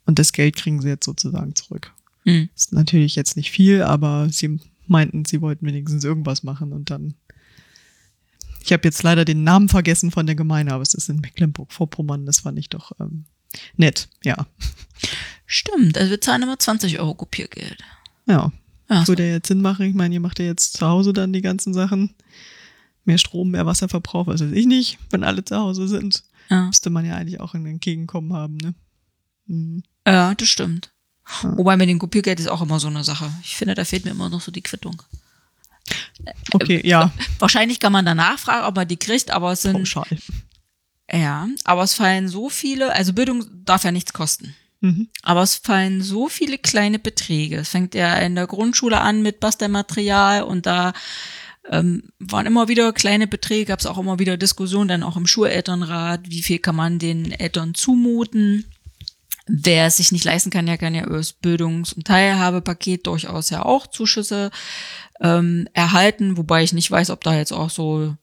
Und 0.06 0.20
das 0.20 0.34
Geld 0.34 0.56
kriegen 0.56 0.82
sie 0.82 0.90
jetzt 0.90 1.06
sozusagen 1.06 1.56
zurück. 1.56 1.94
Hm. 2.26 2.50
Ist 2.56 2.74
natürlich 2.74 3.16
jetzt 3.16 3.38
nicht 3.38 3.50
viel, 3.50 3.82
aber 3.82 4.30
sie 4.30 4.60
meinten, 4.86 5.26
sie 5.26 5.42
wollten 5.42 5.66
wenigstens 5.66 6.04
irgendwas 6.04 6.44
machen 6.44 6.74
und 6.74 6.92
dann. 6.92 7.16
Ich 8.64 8.72
habe 8.72 8.84
jetzt 8.84 9.02
leider 9.02 9.26
den 9.26 9.44
Namen 9.44 9.70
vergessen 9.70 10.12
von 10.12 10.28
der 10.28 10.36
Gemeinde, 10.36 10.74
aber 10.74 10.84
es 10.84 10.94
ist 10.94 11.10
in 11.10 11.20
Mecklenburg-Vorpommern. 11.20 12.28
Das 12.28 12.42
fand 12.42 12.60
ich 12.60 12.70
doch 12.70 12.92
ähm, 13.00 13.26
nett. 13.76 14.08
Ja, 14.24 14.46
Stimmt, 15.46 15.98
also 15.98 16.12
wir 16.12 16.22
zahlen 16.22 16.44
immer 16.44 16.58
20 16.58 17.00
Euro 17.00 17.14
Kopiergeld. 17.14 17.84
Ja. 18.32 18.52
Ja, 18.89 19.08
Würde 19.08 19.26
ja 19.26 19.36
jetzt 19.36 19.48
Sinn 19.48 19.62
machen. 19.62 19.86
Ich 19.86 19.96
meine, 19.96 20.13
ihr 20.13 20.20
macht 20.20 20.39
ja 20.39 20.46
jetzt 20.46 20.74
zu 20.78 20.86
Hause 20.86 21.13
dann 21.13 21.32
die 21.32 21.41
ganzen 21.41 21.74
Sachen. 21.74 22.13
Mehr 23.06 23.17
Strom, 23.17 23.52
mehr 23.52 23.65
Wasserverbrauch, 23.65 24.28
was 24.28 24.41
weiß 24.41 24.52
ich 24.52 24.65
nicht. 24.65 24.98
Wenn 25.10 25.24
alle 25.24 25.46
zu 25.46 25.56
Hause 25.56 25.88
sind, 25.88 26.24
ja. 26.50 26.65
müsste 26.67 26.89
man 26.89 27.06
ja 27.06 27.15
eigentlich 27.15 27.39
auch 27.39 27.54
ein 27.54 27.65
Entgegenkommen 27.65 28.34
haben, 28.34 28.58
ne? 28.58 28.74
Mhm. 29.48 29.84
ja 30.06 30.36
das 30.36 30.48
stimmt. 30.50 30.91
Ja. 31.41 31.58
Wobei 31.58 31.78
mit 31.78 31.89
dem 31.89 32.00
Kopiergeld 32.00 32.39
ist 32.39 32.50
auch 32.50 32.62
immer 32.62 32.80
so 32.80 32.88
eine 32.88 33.04
Sache. 33.04 33.32
Ich 33.44 33.56
finde, 33.56 33.76
da 33.76 33.86
fehlt 33.86 34.04
mir 34.06 34.12
immer 34.12 34.30
noch 34.30 34.41
so 34.41 34.52
die 34.52 34.62
Quittung. 34.62 35.02
Okay, 36.52 36.86
ja, 36.86 37.12
Wahrscheinlich 37.39 37.80
kann 37.80 37.94
man 37.94 38.06
danach 38.06 38.39
fragen, 38.39 38.65
ob 38.65 38.76
man 38.76 38.88
die 38.88 38.98
kriegt, 38.98 39.32
aber 39.32 39.54
es 39.54 39.62
sind, 39.62 39.74
pauschal. 39.74 40.06
ja, 41.12 41.48
aber 41.63 41.84
es 41.84 41.94
fallen 41.94 42.28
so 42.28 42.50
viele, 42.50 42.94
also 42.94 43.13
Bildung 43.13 43.46
darf 43.65 43.84
ja 43.84 43.91
nichts 43.91 44.13
kosten. 44.13 44.54
Mhm. 44.82 45.10
Aber 45.22 45.44
es 45.44 45.56
fallen 45.56 46.02
so 46.02 46.28
viele 46.28 46.58
kleine 46.58 47.00
Beträge. 47.00 47.58
Es 47.58 47.70
fängt 47.70 47.96
ja 47.96 48.15
in 48.17 48.36
der 48.36 48.48
Grundschule 48.48 49.00
an 49.00 49.22
mit 49.22 49.39
Bastelmaterial 49.39 50.44
und 50.44 50.65
da 50.65 50.94
ähm, 51.70 52.04
waren 52.20 52.48
immer 52.48 52.67
wieder 52.67 52.91
kleine 52.91 53.28
Beträge, 53.28 53.65
gab 53.65 53.80
es 53.80 53.86
auch 53.86 54.00
immer 54.00 54.17
wieder 54.17 54.38
Diskussionen, 54.38 54.88
dann 54.88 55.04
auch 55.04 55.15
im 55.15 55.28
Schulelternrat, 55.28 56.22
wie 56.30 56.41
viel 56.41 56.58
kann 56.58 56.76
man 56.76 56.98
den 56.98 57.32
Eltern 57.32 57.76
zumuten. 57.76 58.65
Wer 59.48 59.86
es 59.86 59.98
sich 59.98 60.12
nicht 60.12 60.26
leisten 60.26 60.50
kann, 60.50 60.65
der 60.65 60.78
kann 60.78 60.96
ja 60.96 61.06
über 61.06 61.17
das 61.17 61.34
Bildungs- 61.34 61.94
und 61.94 62.08
Teilhabepaket 62.08 63.06
durchaus 63.06 63.52
ja 63.52 63.63
auch 63.63 63.86
Zuschüsse 63.86 64.50
ähm, 65.20 65.67
erhalten, 65.74 66.38
wobei 66.38 66.63
ich 66.63 66.74
nicht 66.74 66.89
weiß, 66.89 67.12
ob 67.12 67.24
da 67.24 67.36
jetzt 67.36 67.52
auch 67.52 67.70
so, 67.70 68.15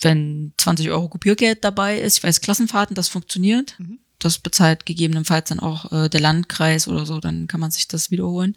wenn 0.00 0.52
20 0.58 0.90
Euro 0.90 1.08
Kopiergeld 1.08 1.64
dabei 1.64 1.98
ist, 1.98 2.18
ich 2.18 2.24
weiß, 2.24 2.40
Klassenfahrten, 2.40 2.94
das 2.94 3.08
funktioniert. 3.08 3.74
Mhm. 3.78 3.98
Das 4.18 4.38
bezahlt 4.38 4.86
gegebenenfalls 4.86 5.48
dann 5.50 5.60
auch 5.60 5.92
äh, 5.92 6.08
der 6.08 6.20
Landkreis 6.20 6.88
oder 6.88 7.04
so, 7.04 7.20
dann 7.20 7.46
kann 7.48 7.60
man 7.60 7.70
sich 7.70 7.86
das 7.88 8.10
wiederholen. 8.10 8.56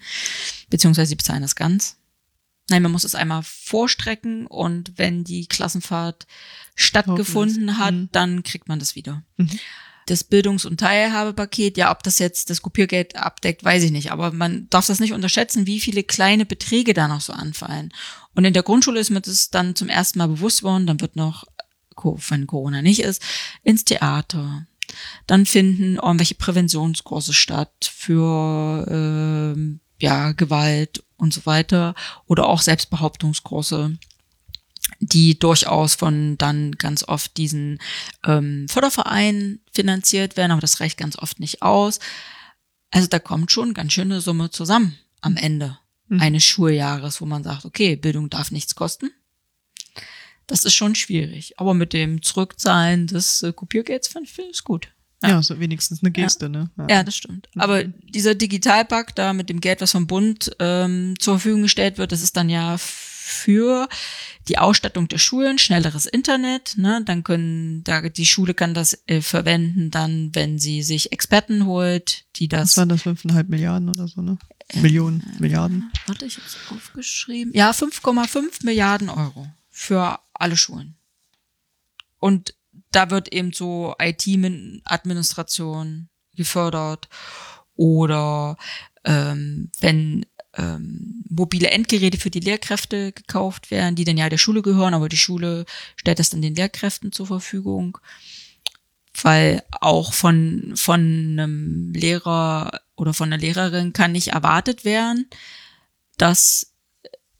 Beziehungsweise 0.69 1.09
sie 1.09 1.15
bezahlen 1.15 1.41
das 1.41 1.55
ganz. 1.55 1.97
Nein, 2.69 2.83
man 2.83 2.91
muss 2.91 3.03
es 3.03 3.15
einmal 3.15 3.41
vorstrecken 3.43 4.45
und 4.45 4.93
wenn 4.97 5.23
die 5.23 5.47
Klassenfahrt 5.47 6.27
stattgefunden 6.75 7.77
hat, 7.77 7.93
Mhm. 7.93 8.09
dann 8.11 8.43
kriegt 8.43 8.67
man 8.67 8.79
das 8.79 8.95
wieder. 8.95 9.23
Mhm. 9.37 9.59
Das 10.05 10.23
Bildungs- 10.23 10.65
und 10.65 10.79
Teilhabepaket, 10.79 11.77
ja, 11.77 11.91
ob 11.91 12.03
das 12.03 12.17
jetzt 12.19 12.49
das 12.49 12.61
Kopiergeld 12.61 13.15
abdeckt, 13.15 13.63
weiß 13.63 13.83
ich 13.83 13.91
nicht. 13.91 14.11
Aber 14.11 14.31
man 14.31 14.67
darf 14.69 14.87
das 14.87 14.99
nicht 14.99 15.13
unterschätzen, 15.13 15.67
wie 15.67 15.79
viele 15.79 16.03
kleine 16.03 16.45
Beträge 16.45 16.93
da 16.93 17.07
noch 17.07 17.21
so 17.21 17.33
anfallen. 17.33 17.91
Und 18.33 18.45
in 18.45 18.53
der 18.53 18.63
Grundschule 18.63 18.99
ist 18.99 19.09
mir 19.11 19.21
das 19.21 19.49
dann 19.49 19.75
zum 19.75 19.89
ersten 19.89 20.17
Mal 20.19 20.27
bewusst 20.27 20.63
worden. 20.63 20.87
Dann 20.87 21.01
wird 21.01 21.15
noch, 21.15 21.45
wenn 22.29 22.47
Corona 22.47 22.81
nicht 22.81 23.01
ist, 23.01 23.21
ins 23.63 23.83
Theater. 23.85 24.65
Dann 25.27 25.45
finden 25.45 25.95
irgendwelche 25.95 26.35
Präventionskurse 26.35 27.33
statt 27.33 27.91
für 27.93 28.85
ähm, 28.89 29.79
ja, 29.99 30.31
Gewalt 30.33 31.03
und 31.17 31.33
so 31.33 31.45
weiter. 31.45 31.95
Oder 32.25 32.47
auch 32.47 32.61
Selbstbehauptungskurse 32.61 33.97
die 35.01 35.37
durchaus 35.37 35.95
von 35.95 36.37
dann 36.37 36.73
ganz 36.73 37.03
oft 37.03 37.37
diesen 37.37 37.79
ähm, 38.25 38.67
Fördervereinen 38.67 39.61
finanziert 39.71 40.35
werden, 40.35 40.51
aber 40.51 40.61
das 40.61 40.79
reicht 40.79 40.97
ganz 40.97 41.17
oft 41.17 41.39
nicht 41.39 41.61
aus. 41.61 41.99
Also 42.91 43.07
da 43.07 43.19
kommt 43.19 43.51
schon 43.51 43.73
ganz 43.73 43.93
schöne 43.93 44.19
Summe 44.19 44.49
zusammen 44.49 44.97
am 45.21 45.37
Ende 45.37 45.77
Mhm. 46.09 46.21
eines 46.21 46.43
Schuljahres, 46.43 47.21
wo 47.21 47.25
man 47.25 47.43
sagt, 47.43 47.65
okay, 47.65 47.95
Bildung 47.95 48.29
darf 48.29 48.51
nichts 48.51 48.75
kosten. 48.75 49.11
Das 50.49 50.65
ist 50.65 50.73
schon 50.73 50.95
schwierig. 50.95 51.59
Aber 51.59 51.73
mit 51.73 51.93
dem 51.93 52.21
Zurückzahlen 52.21 53.07
des 53.07 53.43
äh, 53.43 53.53
Kopiergelds 53.53 54.07
finde 54.07 54.29
ich 54.29 54.37
es 54.51 54.63
gut. 54.63 54.89
Ja. 55.21 55.29
Ja, 55.29 55.43
so 55.43 55.59
wenigstens 55.59 56.01
eine 56.01 56.11
Geste, 56.11 56.49
ne? 56.49 56.69
Ja, 56.89 57.03
das 57.03 57.15
stimmt. 57.15 57.49
Aber 57.57 57.83
dieser 57.83 58.35
Digitalpakt 58.35 59.17
da 59.19 59.33
mit 59.33 59.49
dem 59.49 59.59
Geld, 59.59 59.81
was 59.81 59.91
vom 59.91 60.07
Bund 60.07 60.51
ähm, 60.59 61.15
zur 61.19 61.35
Verfügung 61.35 61.63
gestellt 61.63 61.97
wird, 61.97 62.11
das 62.13 62.21
ist 62.21 62.37
dann 62.37 62.49
ja 62.49 62.77
für 62.77 63.87
die 64.47 64.57
Ausstattung 64.57 65.07
der 65.07 65.19
Schulen, 65.19 65.59
schnelleres 65.59 66.05
Internet, 66.05 66.77
ne, 66.77 67.03
dann 67.05 67.23
können, 67.23 67.83
da, 67.83 68.01
die 68.01 68.25
Schule 68.25 68.53
kann 68.55 68.73
das 68.73 68.97
äh, 69.05 69.21
verwenden, 69.21 69.91
dann, 69.91 70.33
wenn 70.33 70.57
sie 70.57 70.81
sich 70.81 71.11
Experten 71.11 71.65
holt, 71.65 72.25
die 72.37 72.51
Was 72.51 72.73
das, 72.73 72.77
waren 72.77 72.89
das, 72.89 73.01
5,5 73.01 73.45
Milliarden 73.49 73.89
oder 73.89 74.07
so, 74.07 74.21
ne? 74.21 74.37
Millionen, 74.75 75.23
Milliarden. 75.39 75.91
warte, 76.07 76.25
ich 76.25 76.37
hab's 76.37 76.57
aufgeschrieben, 76.71 77.53
ja, 77.53 77.71
5,5 77.71 78.65
Milliarden 78.65 79.09
Euro 79.09 79.47
für 79.69 80.19
alle 80.39 80.57
Schulen. 80.57 80.97
Und 82.17 82.55
da 82.91 83.11
wird 83.11 83.33
eben 83.33 83.53
so 83.53 83.95
IT-Administration 83.99 86.09
gefördert 86.35 87.07
oder 87.75 88.57
ähm, 89.03 89.71
wenn 89.79 90.25
ähm, 90.55 91.23
mobile 91.29 91.69
Endgeräte 91.69 92.17
für 92.17 92.31
die 92.31 92.39
Lehrkräfte 92.39 93.11
gekauft 93.11 93.71
werden, 93.71 93.95
die 93.95 94.03
dann 94.03 94.17
ja 94.17 94.29
der 94.29 94.37
Schule 94.37 94.61
gehören, 94.61 94.93
aber 94.93 95.09
die 95.09 95.17
Schule 95.17 95.65
stellt 95.95 96.19
das 96.19 96.31
dann 96.31 96.41
den 96.41 96.55
Lehrkräften 96.55 97.11
zur 97.11 97.27
Verfügung, 97.27 97.97
weil 99.21 99.63
auch 99.71 100.13
von 100.13 100.73
von 100.75 100.99
einem 100.99 101.93
Lehrer 101.93 102.81
oder 102.95 103.13
von 103.13 103.31
einer 103.31 103.41
Lehrerin 103.41 103.93
kann 103.93 104.11
nicht 104.11 104.29
erwartet 104.29 104.85
werden, 104.85 105.29
dass 106.17 106.68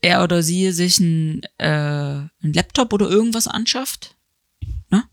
er 0.01 0.23
oder 0.23 0.43
sie 0.43 0.71
sich 0.71 0.99
ein, 0.99 1.41
äh, 1.57 1.67
ein 1.67 2.53
Laptop 2.53 2.93
oder 2.93 3.09
irgendwas 3.09 3.47
anschafft, 3.47 4.15
ne? 4.89 5.03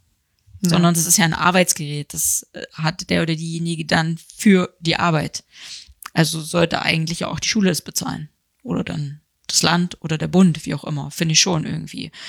Ja. 0.61 0.70
sondern 0.70 0.95
das 0.95 1.07
ist 1.07 1.18
ja 1.18 1.24
ein 1.24 1.34
Arbeitsgerät. 1.34 2.14
Das 2.14 2.47
äh, 2.53 2.62
hat 2.72 3.11
der 3.11 3.22
oder 3.22 3.34
diejenige 3.34 3.84
dann 3.84 4.18
für 4.37 4.74
die 4.80 4.97
Arbeit. 4.97 5.45
Also 6.12 6.41
sollte 6.41 6.82
eigentlich 6.82 7.24
auch 7.24 7.41
die 7.41 7.49
Schule 7.49 7.70
es 7.70 7.82
bezahlen. 7.82 8.30
Oder 8.62 8.84
dann 8.84 9.20
das 9.47 9.62
Land 9.62 9.99
oder 10.03 10.18
der 10.18 10.28
Bund, 10.28 10.64
wie 10.66 10.74
auch 10.74 10.84
immer. 10.84 11.11
Finde 11.11 11.32
ich 11.32 11.41
schon 11.41 11.64
irgendwie. 11.64 12.11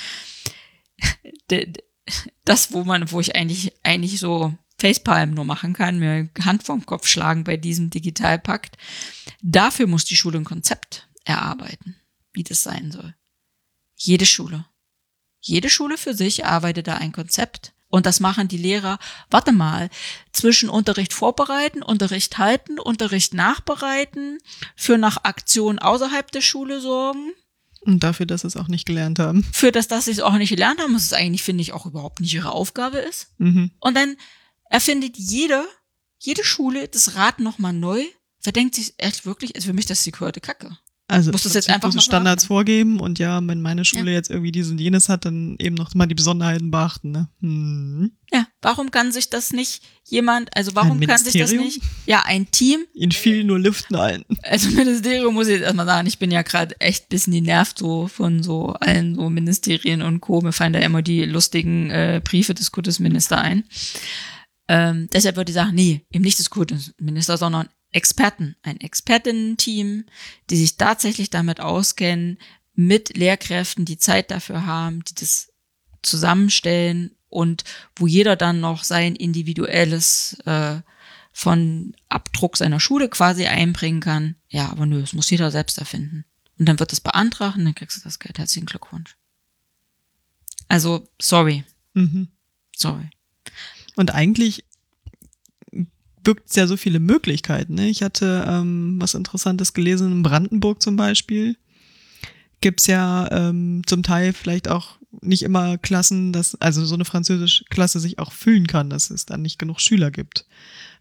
Das, 2.45 2.71
wo 2.71 2.85
man, 2.85 3.11
wo 3.11 3.19
ich 3.19 3.35
eigentlich, 3.35 3.73
eigentlich 3.83 4.19
so 4.21 4.57
Facepalm 4.79 5.31
nur 5.31 5.43
machen 5.43 5.73
kann, 5.73 5.99
mir 5.99 6.29
Hand 6.41 6.63
vorm 6.63 6.85
Kopf 6.85 7.07
schlagen 7.07 7.43
bei 7.43 7.57
diesem 7.57 7.89
Digitalpakt. 7.89 8.77
Dafür 9.41 9.87
muss 9.87 10.05
die 10.05 10.15
Schule 10.15 10.37
ein 10.37 10.45
Konzept 10.45 11.09
erarbeiten, 11.25 11.97
wie 12.37 12.43
das 12.43 12.63
sein 12.63 12.91
soll. 12.91 13.13
Jede 13.95 14.25
Schule. 14.25 14.65
Jede 15.41 15.69
Schule 15.69 15.97
für 15.97 16.13
sich 16.13 16.45
arbeitet 16.45 16.87
da 16.87 16.95
ein 16.95 17.11
Konzept. 17.11 17.73
Und 17.89 18.05
das 18.05 18.19
machen 18.19 18.47
die 18.49 18.57
Lehrer, 18.57 18.99
warte 19.29 19.53
mal, 19.53 19.89
zwischen 20.33 20.67
Unterricht 20.69 21.13
vorbereiten, 21.13 21.81
Unterricht 21.81 22.37
halten, 22.37 22.79
Unterricht 22.79 23.33
nachbereiten, 23.33 24.39
für 24.75 24.97
nach 24.97 25.23
Aktion 25.23 25.79
außerhalb 25.79 26.29
der 26.31 26.41
Schule 26.41 26.81
sorgen, 26.81 27.31
Und 27.81 28.03
dafür, 28.03 28.25
dass 28.25 28.41
sie 28.41 28.47
es 28.47 28.57
auch 28.57 28.67
nicht 28.67 28.85
gelernt 28.85 29.19
haben. 29.19 29.45
für 29.53 29.71
das, 29.71 29.87
dass 29.87 30.05
sie 30.05 30.11
es 30.11 30.19
auch 30.19 30.33
nicht 30.33 30.49
gelernt 30.49 30.81
haben, 30.81 30.93
was 30.95 31.05
es 31.05 31.13
eigentlich, 31.13 31.43
finde 31.43 31.61
ich, 31.61 31.71
auch 31.71 31.85
überhaupt 31.85 32.19
nicht 32.19 32.33
ihre 32.33 32.51
Aufgabe 32.51 32.97
ist. 32.97 33.29
Mhm. 33.37 33.71
Und 33.79 33.95
dann 33.95 34.17
erfindet 34.69 35.15
jede, 35.15 35.65
jede 36.19 36.43
Schule 36.43 36.89
das 36.89 37.15
Rad 37.15 37.39
nochmal 37.39 37.73
neu, 37.73 38.03
verdenkt 38.39 38.75
sich 38.75 38.95
echt 38.97 39.25
wirklich, 39.25 39.55
ist 39.55 39.65
für 39.65 39.73
mich 39.73 39.85
das 39.85 40.03
die 40.03 40.11
gehörte 40.11 40.41
Kacke. 40.41 40.77
Also 41.09 41.31
Muss 41.31 41.43
das 41.43 41.53
jetzt 41.53 41.69
einfach 41.69 41.93
mal 41.93 42.01
Standards 42.01 42.43
machen. 42.43 42.47
vorgeben 42.47 42.99
und 42.99 43.17
ja, 43.17 43.39
wenn 43.41 43.61
meine 43.61 43.85
Schule 43.85 44.11
jetzt 44.11 44.29
irgendwie 44.29 44.51
dies 44.51 44.69
und 44.69 44.77
jenes 44.77 45.07
hat, 45.07 45.23
dann 45.23 45.55
eben 45.57 45.75
noch 45.75 45.95
mal 45.95 46.05
die 46.05 46.15
Besonderheiten 46.15 46.69
beachten. 46.69 47.11
Ne? 47.11 47.29
Hm. 47.39 48.11
Ja, 48.33 48.45
warum 48.61 48.91
kann 48.91 49.13
sich 49.13 49.29
das 49.29 49.53
nicht 49.53 49.83
jemand, 50.03 50.53
also 50.53 50.75
warum 50.75 50.99
kann 50.99 51.17
sich 51.17 51.39
das 51.39 51.53
nicht, 51.53 51.81
ja, 52.05 52.23
ein 52.25 52.51
Team, 52.51 52.81
Ihnen 52.93 53.13
fielen 53.13 53.47
nur 53.47 53.57
Lüften 53.57 53.95
ein. 53.95 54.25
also 54.43 54.69
Ministerium 54.71 55.33
muss 55.33 55.47
ich 55.47 55.53
jetzt 55.53 55.63
erstmal 55.63 55.85
sagen, 55.85 56.07
ich 56.07 56.19
bin 56.19 56.29
ja 56.29 56.41
gerade 56.41 56.77
echt 56.81 57.07
bisschen 57.07 57.31
genervt 57.31 57.77
so 57.77 58.07
von 58.09 58.43
so 58.43 58.73
allen 58.73 59.15
so 59.15 59.29
Ministerien 59.29 60.01
und 60.01 60.19
Co. 60.19 60.41
Mir 60.41 60.51
fallen 60.51 60.73
da 60.73 60.79
immer 60.79 61.01
die 61.01 61.23
lustigen 61.23 61.89
äh, 61.89 62.21
Briefe 62.21 62.53
des 62.53 62.73
Kultusminister 62.73 63.37
ein. 63.39 63.63
Ähm, 64.67 65.07
deshalb 65.13 65.37
würde 65.37 65.51
ich 65.51 65.55
sagen, 65.55 65.73
nee, 65.73 66.01
eben 66.11 66.25
nicht 66.25 66.39
des 66.39 66.49
Kultusminister, 66.49 67.37
sondern 67.37 67.69
Experten, 67.91 68.55
ein 68.63 68.79
Expertinnen-Team, 68.79 70.05
die 70.49 70.57
sich 70.57 70.77
tatsächlich 70.77 71.29
damit 71.29 71.59
auskennen, 71.59 72.37
mit 72.75 73.17
Lehrkräften, 73.17 73.85
die 73.85 73.97
Zeit 73.97 74.29
dafür 74.29 74.65
haben, 74.65 75.03
die 75.05 75.15
das 75.15 75.51
zusammenstellen 76.03 77.15
und 77.29 77.63
wo 77.95 78.07
jeder 78.07 78.35
dann 78.35 78.59
noch 78.59 78.83
sein 78.83 79.15
individuelles 79.15 80.37
äh, 80.45 80.81
von 81.33 81.95
Abdruck 82.09 82.57
seiner 82.57 82.79
Schule 82.79 83.09
quasi 83.09 83.45
einbringen 83.45 83.99
kann. 83.99 84.35
Ja, 84.49 84.69
aber 84.69 84.85
nö, 84.85 85.01
es 85.01 85.13
muss 85.13 85.29
jeder 85.29 85.51
selbst 85.51 85.77
erfinden. 85.77 86.25
Und 86.59 86.67
dann 86.67 86.79
wird 86.79 86.93
es 86.93 87.01
beantragt 87.01 87.57
und 87.57 87.65
dann 87.65 87.75
kriegst 87.75 87.97
du 87.97 88.01
das 88.03 88.19
Geld. 88.19 88.37
Herzlichen 88.37 88.65
Glückwunsch. 88.65 89.15
Also, 90.67 91.07
sorry, 91.21 91.63
Mhm. 91.93 92.27
sorry. 92.75 93.09
Und 93.95 94.13
eigentlich 94.13 94.65
birgt 96.27 96.49
es 96.49 96.57
ja 96.57 96.67
so 96.67 96.75
viele 96.75 96.99
Möglichkeiten. 96.99 97.75
Ne? 97.75 97.87
Ich 97.87 98.03
hatte 98.03 98.45
ähm, 98.49 98.97
was 98.99 99.13
Interessantes 99.13 99.71
gelesen, 99.71 100.11
in 100.11 100.23
Brandenburg 100.23 100.81
zum 100.81 100.97
Beispiel 100.97 101.55
gibt's 102.59 102.85
ja 102.87 103.31
ähm, 103.31 103.83
zum 103.85 104.03
Teil 104.03 104.33
vielleicht 104.33 104.67
auch 104.67 104.97
nicht 105.21 105.43
immer 105.43 105.77
Klassen, 105.77 106.33
dass 106.33 106.55
also 106.55 106.83
so 106.85 106.95
eine 106.95 107.05
französische 107.05 107.63
Klasse 107.69 108.01
sich 108.01 108.19
auch 108.19 108.33
füllen 108.33 108.67
kann, 108.67 108.89
dass 108.89 109.09
es 109.09 109.25
dann 109.25 109.41
nicht 109.41 109.57
genug 109.57 109.79
Schüler 109.79 110.11
gibt. 110.11 110.45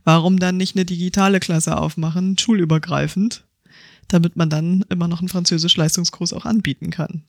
Warum 0.05 0.39
dann 0.39 0.59
nicht 0.59 0.77
eine 0.77 0.85
digitale 0.85 1.41
Klasse 1.41 1.77
aufmachen, 1.77 2.39
schulübergreifend, 2.39 3.43
damit 4.07 4.37
man 4.37 4.49
dann 4.49 4.85
immer 4.91 5.09
noch 5.09 5.19
einen 5.19 5.29
Französisch-Leistungskurs 5.29 6.35
auch 6.35 6.45
anbieten 6.45 6.91
kann. 6.91 7.25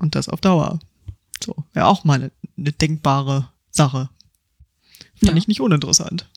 Und 0.00 0.16
das 0.16 0.28
auf 0.28 0.40
Dauer. 0.40 0.80
So, 1.40 1.54
wäre 1.74 1.86
auch 1.86 2.02
mal 2.02 2.14
eine, 2.14 2.32
eine 2.58 2.72
denkbare 2.72 3.50
Sache. 3.70 4.10
Fand 5.14 5.30
Ja. 5.30 5.36
ich 5.36 5.46
nicht 5.46 5.60
uninteressant. 5.60 6.28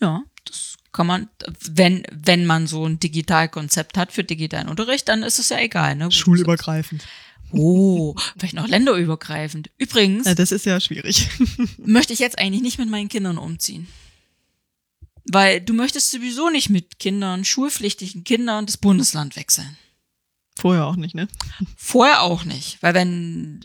Ja, 0.00 0.22
das 0.44 0.76
kann 0.92 1.06
man, 1.06 1.28
wenn, 1.70 2.02
wenn 2.10 2.46
man 2.46 2.66
so 2.66 2.86
ein 2.86 2.98
Digitalkonzept 2.98 3.96
hat 3.96 4.12
für 4.12 4.24
digitalen 4.24 4.68
Unterricht, 4.68 5.08
dann 5.08 5.22
ist 5.22 5.38
es 5.38 5.50
ja 5.50 5.58
egal, 5.58 5.96
ne? 5.96 6.10
Schulübergreifend. 6.10 7.06
Oh, 7.52 8.14
vielleicht 8.38 8.54
noch 8.54 8.68
länderübergreifend. 8.68 9.70
Übrigens 9.76 10.26
Ja, 10.26 10.34
das 10.34 10.52
ist 10.52 10.66
ja 10.66 10.80
schwierig. 10.80 11.28
möchte 11.78 12.12
ich 12.12 12.18
jetzt 12.20 12.38
eigentlich 12.38 12.62
nicht 12.62 12.78
mit 12.78 12.88
meinen 12.88 13.08
Kindern 13.08 13.38
umziehen. 13.38 13.88
Weil 15.24 15.60
du 15.60 15.72
möchtest 15.74 16.10
sowieso 16.10 16.50
nicht 16.50 16.70
mit 16.70 16.98
Kindern, 16.98 17.44
schulpflichtigen 17.44 18.24
Kindern, 18.24 18.66
das 18.66 18.76
Bundesland 18.76 19.36
wechseln. 19.36 19.76
Vorher 20.56 20.86
auch 20.86 20.96
nicht, 20.96 21.14
ne? 21.14 21.28
Vorher 21.76 22.22
auch 22.22 22.44
nicht, 22.44 22.82
weil 22.82 22.94
wenn 22.94 23.60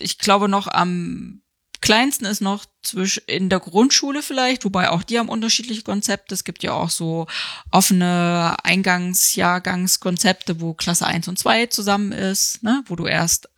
ich 0.00 0.18
glaube 0.18 0.48
noch 0.48 0.66
am 0.66 1.40
kleinsten 1.84 2.24
ist 2.24 2.40
noch 2.40 2.64
zwischen 2.82 3.24
in 3.26 3.50
der 3.50 3.60
Grundschule 3.60 4.22
vielleicht, 4.22 4.64
wobei 4.64 4.88
auch 4.88 5.02
die 5.02 5.18
haben 5.18 5.28
unterschiedliche 5.28 5.82
Konzepte. 5.82 6.34
Es 6.34 6.44
gibt 6.44 6.62
ja 6.62 6.72
auch 6.72 6.88
so 6.88 7.26
offene 7.70 8.56
Eingangsjahrgangskonzepte, 8.62 10.62
wo 10.62 10.72
Klasse 10.72 11.06
1 11.06 11.28
und 11.28 11.38
2 11.38 11.66
zusammen 11.66 12.12
ist, 12.12 12.62
ne, 12.62 12.82
wo 12.86 12.96
du 12.96 13.04
erst 13.04 13.50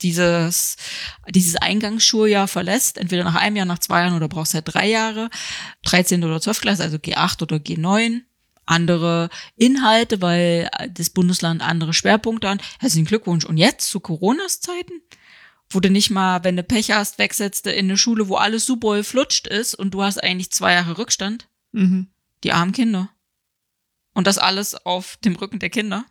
dieses, 0.00 0.76
dieses 1.28 1.56
Eingangsschuljahr 1.56 2.48
verlässt, 2.48 2.96
entweder 2.96 3.24
nach 3.24 3.34
einem 3.34 3.56
Jahr, 3.56 3.66
nach 3.66 3.78
zwei 3.78 4.00
Jahren 4.00 4.16
oder 4.16 4.28
brauchst 4.28 4.54
halt 4.54 4.72
drei 4.72 4.88
Jahre, 4.88 5.28
13. 5.84 6.24
oder 6.24 6.40
12. 6.40 6.62
Klasse, 6.62 6.82
also 6.82 6.96
G8 6.96 7.42
oder 7.42 7.56
G9 7.56 8.22
andere 8.64 9.28
Inhalte, 9.56 10.22
weil 10.22 10.70
das 10.88 11.10
Bundesland 11.10 11.60
andere 11.60 11.92
Schwerpunkte 11.92 12.48
hat. 12.48 12.62
Herzlichen 12.78 13.04
Glückwunsch. 13.04 13.44
Und 13.44 13.58
jetzt 13.58 13.90
zu 13.90 14.00
Coronas 14.00 14.60
Zeiten, 14.60 15.02
wo 15.74 15.80
du 15.80 15.90
nicht 15.90 16.10
mal, 16.10 16.44
wenn 16.44 16.56
du 16.56 16.62
Pech 16.62 16.90
hast, 16.92 17.18
wegsetzt 17.18 17.66
in 17.66 17.86
eine 17.86 17.96
Schule, 17.96 18.28
wo 18.28 18.36
alles 18.36 18.66
super 18.66 19.02
flutscht 19.04 19.46
ist 19.46 19.74
und 19.74 19.92
du 19.92 20.02
hast 20.02 20.22
eigentlich 20.22 20.50
zwei 20.50 20.72
Jahre 20.72 20.98
Rückstand. 20.98 21.48
Mhm. 21.72 22.08
Die 22.42 22.52
armen 22.52 22.72
Kinder. 22.72 23.10
Und 24.12 24.26
das 24.26 24.38
alles 24.38 24.74
auf 24.74 25.16
dem 25.24 25.34
Rücken 25.36 25.58
der 25.58 25.70
Kinder. 25.70 26.04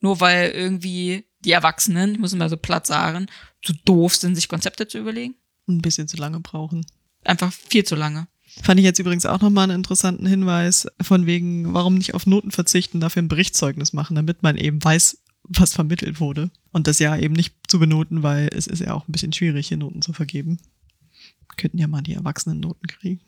Nur 0.00 0.20
weil 0.20 0.50
irgendwie 0.50 1.24
die 1.40 1.52
Erwachsenen, 1.52 2.12
ich 2.12 2.18
muss 2.18 2.32
immer 2.32 2.48
so 2.48 2.56
platt 2.56 2.86
sagen, 2.86 3.26
zu 3.62 3.72
doof 3.84 4.14
sind, 4.14 4.34
sich 4.34 4.48
Konzepte 4.48 4.86
zu 4.86 4.98
überlegen. 4.98 5.34
Ein 5.66 5.82
bisschen 5.82 6.08
zu 6.08 6.16
lange 6.16 6.40
brauchen. 6.40 6.86
Einfach 7.24 7.52
viel 7.52 7.84
zu 7.84 7.96
lange. 7.96 8.28
Fand 8.62 8.80
ich 8.80 8.84
jetzt 8.84 8.98
übrigens 8.98 9.26
auch 9.26 9.40
nochmal 9.40 9.64
einen 9.64 9.78
interessanten 9.78 10.26
Hinweis 10.26 10.86
von 11.00 11.26
wegen, 11.26 11.74
warum 11.74 11.96
nicht 11.96 12.14
auf 12.14 12.26
Noten 12.26 12.50
verzichten, 12.50 13.00
dafür 13.00 13.22
ein 13.22 13.28
Berichtszeugnis 13.28 13.92
machen, 13.92 14.16
damit 14.16 14.42
man 14.42 14.56
eben 14.56 14.82
weiß, 14.82 15.18
was 15.44 15.74
vermittelt 15.74 16.20
wurde. 16.20 16.50
Und 16.72 16.86
das 16.86 16.98
ja 16.98 17.16
eben 17.16 17.34
nicht 17.34 17.54
zu 17.68 17.78
benoten, 17.78 18.22
weil 18.22 18.48
es 18.52 18.66
ist 18.66 18.80
ja 18.80 18.94
auch 18.94 19.06
ein 19.06 19.12
bisschen 19.12 19.32
schwierig, 19.32 19.68
hier 19.68 19.76
Noten 19.76 20.02
zu 20.02 20.12
vergeben. 20.12 20.58
Könnten 21.56 21.78
ja 21.78 21.86
mal 21.86 22.02
die 22.02 22.14
Erwachsenen 22.14 22.60
Noten 22.60 22.86
kriegen. 22.86 23.20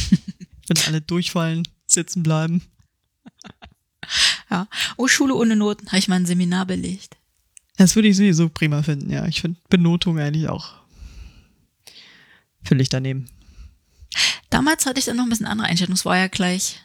Wenn 0.68 0.78
alle 0.86 1.00
durchfallen, 1.00 1.66
sitzen 1.86 2.22
bleiben. 2.22 2.62
Ja. 4.50 4.68
Oh, 4.96 5.08
Schule 5.08 5.34
ohne 5.34 5.56
Noten, 5.56 5.88
habe 5.88 5.98
ich 5.98 6.08
mal 6.08 6.16
ein 6.16 6.26
Seminar 6.26 6.66
belegt. 6.66 7.16
Das 7.76 7.94
würde 7.94 8.08
ich 8.08 8.16
sowieso 8.16 8.48
prima 8.48 8.82
finden, 8.82 9.10
ja. 9.10 9.26
Ich 9.26 9.40
finde 9.40 9.60
Benotung 9.68 10.18
eigentlich 10.18 10.48
auch 10.48 10.74
völlig 12.64 12.88
daneben. 12.88 13.28
Damals 14.50 14.86
hatte 14.86 14.98
ich 14.98 15.04
dann 15.04 15.16
noch 15.16 15.24
ein 15.24 15.30
bisschen 15.30 15.46
andere 15.46 15.68
Einstellung. 15.68 15.94
Es 15.94 16.04
war 16.04 16.16
ja 16.16 16.28
gleich, 16.28 16.80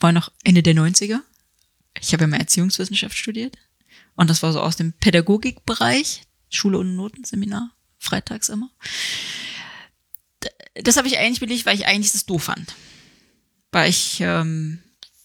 war 0.00 0.12
noch 0.12 0.30
Ende 0.44 0.62
der 0.62 0.74
90er. 0.74 1.20
Ich 2.00 2.12
habe 2.12 2.24
ja 2.24 2.28
mal 2.28 2.38
Erziehungswissenschaft 2.38 3.16
studiert. 3.16 3.56
Und 4.14 4.30
das 4.30 4.42
war 4.42 4.52
so 4.52 4.60
aus 4.60 4.76
dem 4.76 4.92
Pädagogikbereich, 4.92 6.22
Schule 6.50 6.78
und 6.78 6.96
Notenseminar, 6.96 7.72
freitags 7.98 8.48
immer. 8.48 8.70
Das 10.74 10.96
habe 10.96 11.08
ich 11.08 11.18
eigentlich 11.18 11.40
belegt, 11.40 11.66
weil 11.66 11.76
ich 11.76 11.86
eigentlich 11.86 12.12
das 12.12 12.26
doof 12.26 12.44
fand. 12.44 12.74
Weil 13.72 13.90
ich 13.90 14.20
ähm, 14.20 14.82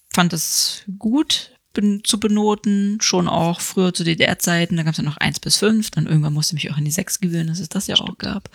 fand 0.09 0.33
es 0.33 0.83
gut 0.97 1.51
zu 2.03 2.19
benoten, 2.19 2.99
schon 2.99 3.29
auch 3.29 3.61
früher 3.61 3.93
zu 3.93 4.03
DDR-Zeiten, 4.03 4.75
da 4.75 4.83
gab 4.83 4.91
es 4.91 4.97
ja 4.97 5.03
noch 5.03 5.17
eins 5.17 5.39
bis 5.39 5.57
fünf, 5.57 5.89
dann 5.89 6.05
irgendwann 6.05 6.33
musste 6.33 6.55
ich 6.55 6.63
mich 6.63 6.73
auch 6.73 6.77
an 6.77 6.83
die 6.83 6.91
sechs 6.91 7.21
gewöhnen, 7.21 7.47
dass 7.47 7.59
es 7.59 7.69
das 7.69 7.87
ja 7.87 7.95
auch 7.95 8.17
gab. 8.17 8.49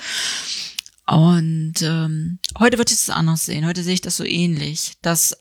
Und 1.07 1.81
ähm, 1.83 2.39
heute 2.59 2.79
würde 2.79 2.93
ich 2.93 2.99
es 2.99 3.11
anders 3.11 3.47
sehen. 3.47 3.65
Heute 3.65 3.83
sehe 3.83 3.95
ich 3.95 4.01
das 4.01 4.17
so 4.17 4.25
ähnlich, 4.25 4.95
dass 5.01 5.41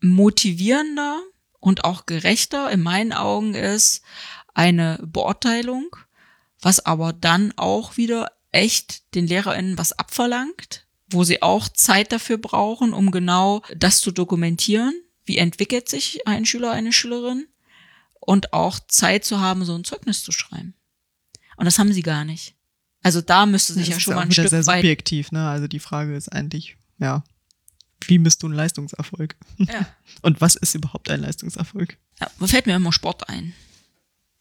motivierender 0.00 1.20
und 1.58 1.84
auch 1.84 2.06
gerechter 2.06 2.70
in 2.70 2.80
meinen 2.80 3.12
Augen 3.12 3.54
ist 3.54 4.02
eine 4.54 4.98
Beurteilung, 5.02 5.94
was 6.60 6.84
aber 6.84 7.12
dann 7.12 7.52
auch 7.56 7.96
wieder 7.96 8.32
echt 8.52 9.14
den 9.14 9.26
LehrerInnen 9.26 9.78
was 9.78 9.92
abverlangt, 9.92 10.86
wo 11.08 11.24
sie 11.24 11.42
auch 11.42 11.68
Zeit 11.68 12.12
dafür 12.12 12.38
brauchen, 12.38 12.92
um 12.92 13.10
genau 13.10 13.62
das 13.76 14.00
zu 14.00 14.10
dokumentieren. 14.10 14.94
Wie 15.24 15.38
entwickelt 15.38 15.88
sich 15.88 16.26
ein 16.26 16.46
Schüler, 16.46 16.72
eine 16.72 16.92
Schülerin? 16.92 17.46
Und 18.18 18.52
auch 18.52 18.78
Zeit 18.86 19.24
zu 19.24 19.40
haben, 19.40 19.64
so 19.64 19.74
ein 19.74 19.84
Zeugnis 19.84 20.22
zu 20.22 20.30
schreiben. 20.30 20.74
Und 21.56 21.64
das 21.64 21.78
haben 21.78 21.92
sie 21.92 22.02
gar 22.02 22.24
nicht. 22.24 22.54
Also 23.02 23.22
da 23.22 23.46
müsste 23.46 23.72
sich 23.72 23.86
Das 23.86 23.96
ja 23.96 24.00
schon 24.00 24.14
mal 24.14 24.22
ein 24.22 24.32
Stück 24.32 24.48
sehr 24.48 24.66
weit 24.66 24.82
subjektiv, 24.82 25.32
ne? 25.32 25.48
Also 25.48 25.68
die 25.68 25.78
Frage 25.78 26.14
ist 26.14 26.30
eigentlich, 26.30 26.76
ja, 26.98 27.24
wie 28.06 28.18
misst 28.18 28.42
du 28.42 28.46
einen 28.46 28.56
Leistungserfolg? 28.56 29.36
Ja. 29.58 29.86
Und 30.22 30.40
was 30.40 30.56
ist 30.56 30.74
überhaupt 30.74 31.10
ein 31.10 31.20
Leistungserfolg? 31.20 31.96
Ja, 32.20 32.30
da 32.38 32.46
fällt 32.46 32.66
mir 32.66 32.76
immer 32.76 32.92
Sport 32.92 33.28
ein. 33.28 33.54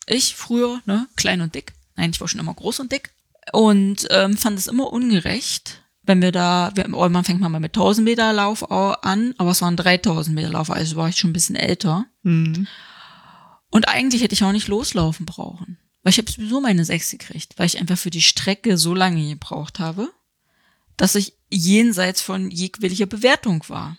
Ich 0.06 0.36
früher, 0.36 0.82
ne, 0.86 1.08
klein 1.16 1.42
und 1.42 1.54
dick. 1.54 1.74
Nein, 2.00 2.12
ich 2.12 2.22
war 2.22 2.28
schon 2.30 2.40
immer 2.40 2.54
groß 2.54 2.80
und 2.80 2.92
dick. 2.94 3.14
Und 3.52 4.08
ähm, 4.10 4.38
fand 4.38 4.58
es 4.58 4.68
immer 4.68 4.94
ungerecht, 4.94 5.84
wenn 6.04 6.22
wir 6.22 6.32
da, 6.32 6.72
wir, 6.76 6.88
oh, 6.94 7.10
man 7.10 7.24
fängt 7.26 7.42
mal 7.42 7.50
mit 7.50 7.72
1000 7.76 8.06
Meter 8.06 8.32
Lauf 8.32 8.64
au- 8.72 8.94
an, 9.02 9.34
aber 9.38 9.52
es 9.52 9.62
waren 9.62 9.76
3000 9.76 10.34
Meter 10.34 10.50
Lauf, 10.50 10.70
also 10.72 10.96
war 10.96 11.10
ich 11.10 11.18
schon 11.18 11.32
ein 11.32 11.34
bisschen 11.34 11.56
älter. 11.58 12.06
Hm. 12.24 12.68
Und 13.70 13.88
eigentlich 13.90 14.22
hätte 14.24 14.34
ich 14.34 14.44
auch 14.44 14.52
nicht 14.54 14.68
loslaufen 14.68 15.26
brauchen. 15.26 15.78
Weil 16.04 16.12
ich 16.12 16.18
habe 16.18 16.32
sowieso 16.32 16.62
meine 16.62 16.86
sechs 16.86 17.12
gekriegt, 17.12 17.56
weil 17.58 17.66
ich 17.66 17.78
einfach 17.80 17.98
für 17.98 18.10
die 18.10 18.22
Strecke 18.22 18.78
so 18.78 18.96
lange 18.96 19.28
gebraucht 19.28 19.80
habe, 19.80 20.10
dass 20.96 21.16
ich 21.16 21.34
jenseits 21.50 22.22
von 22.22 22.50
jeglicher 22.52 23.06
Bewertung 23.08 23.64
war. 23.68 23.98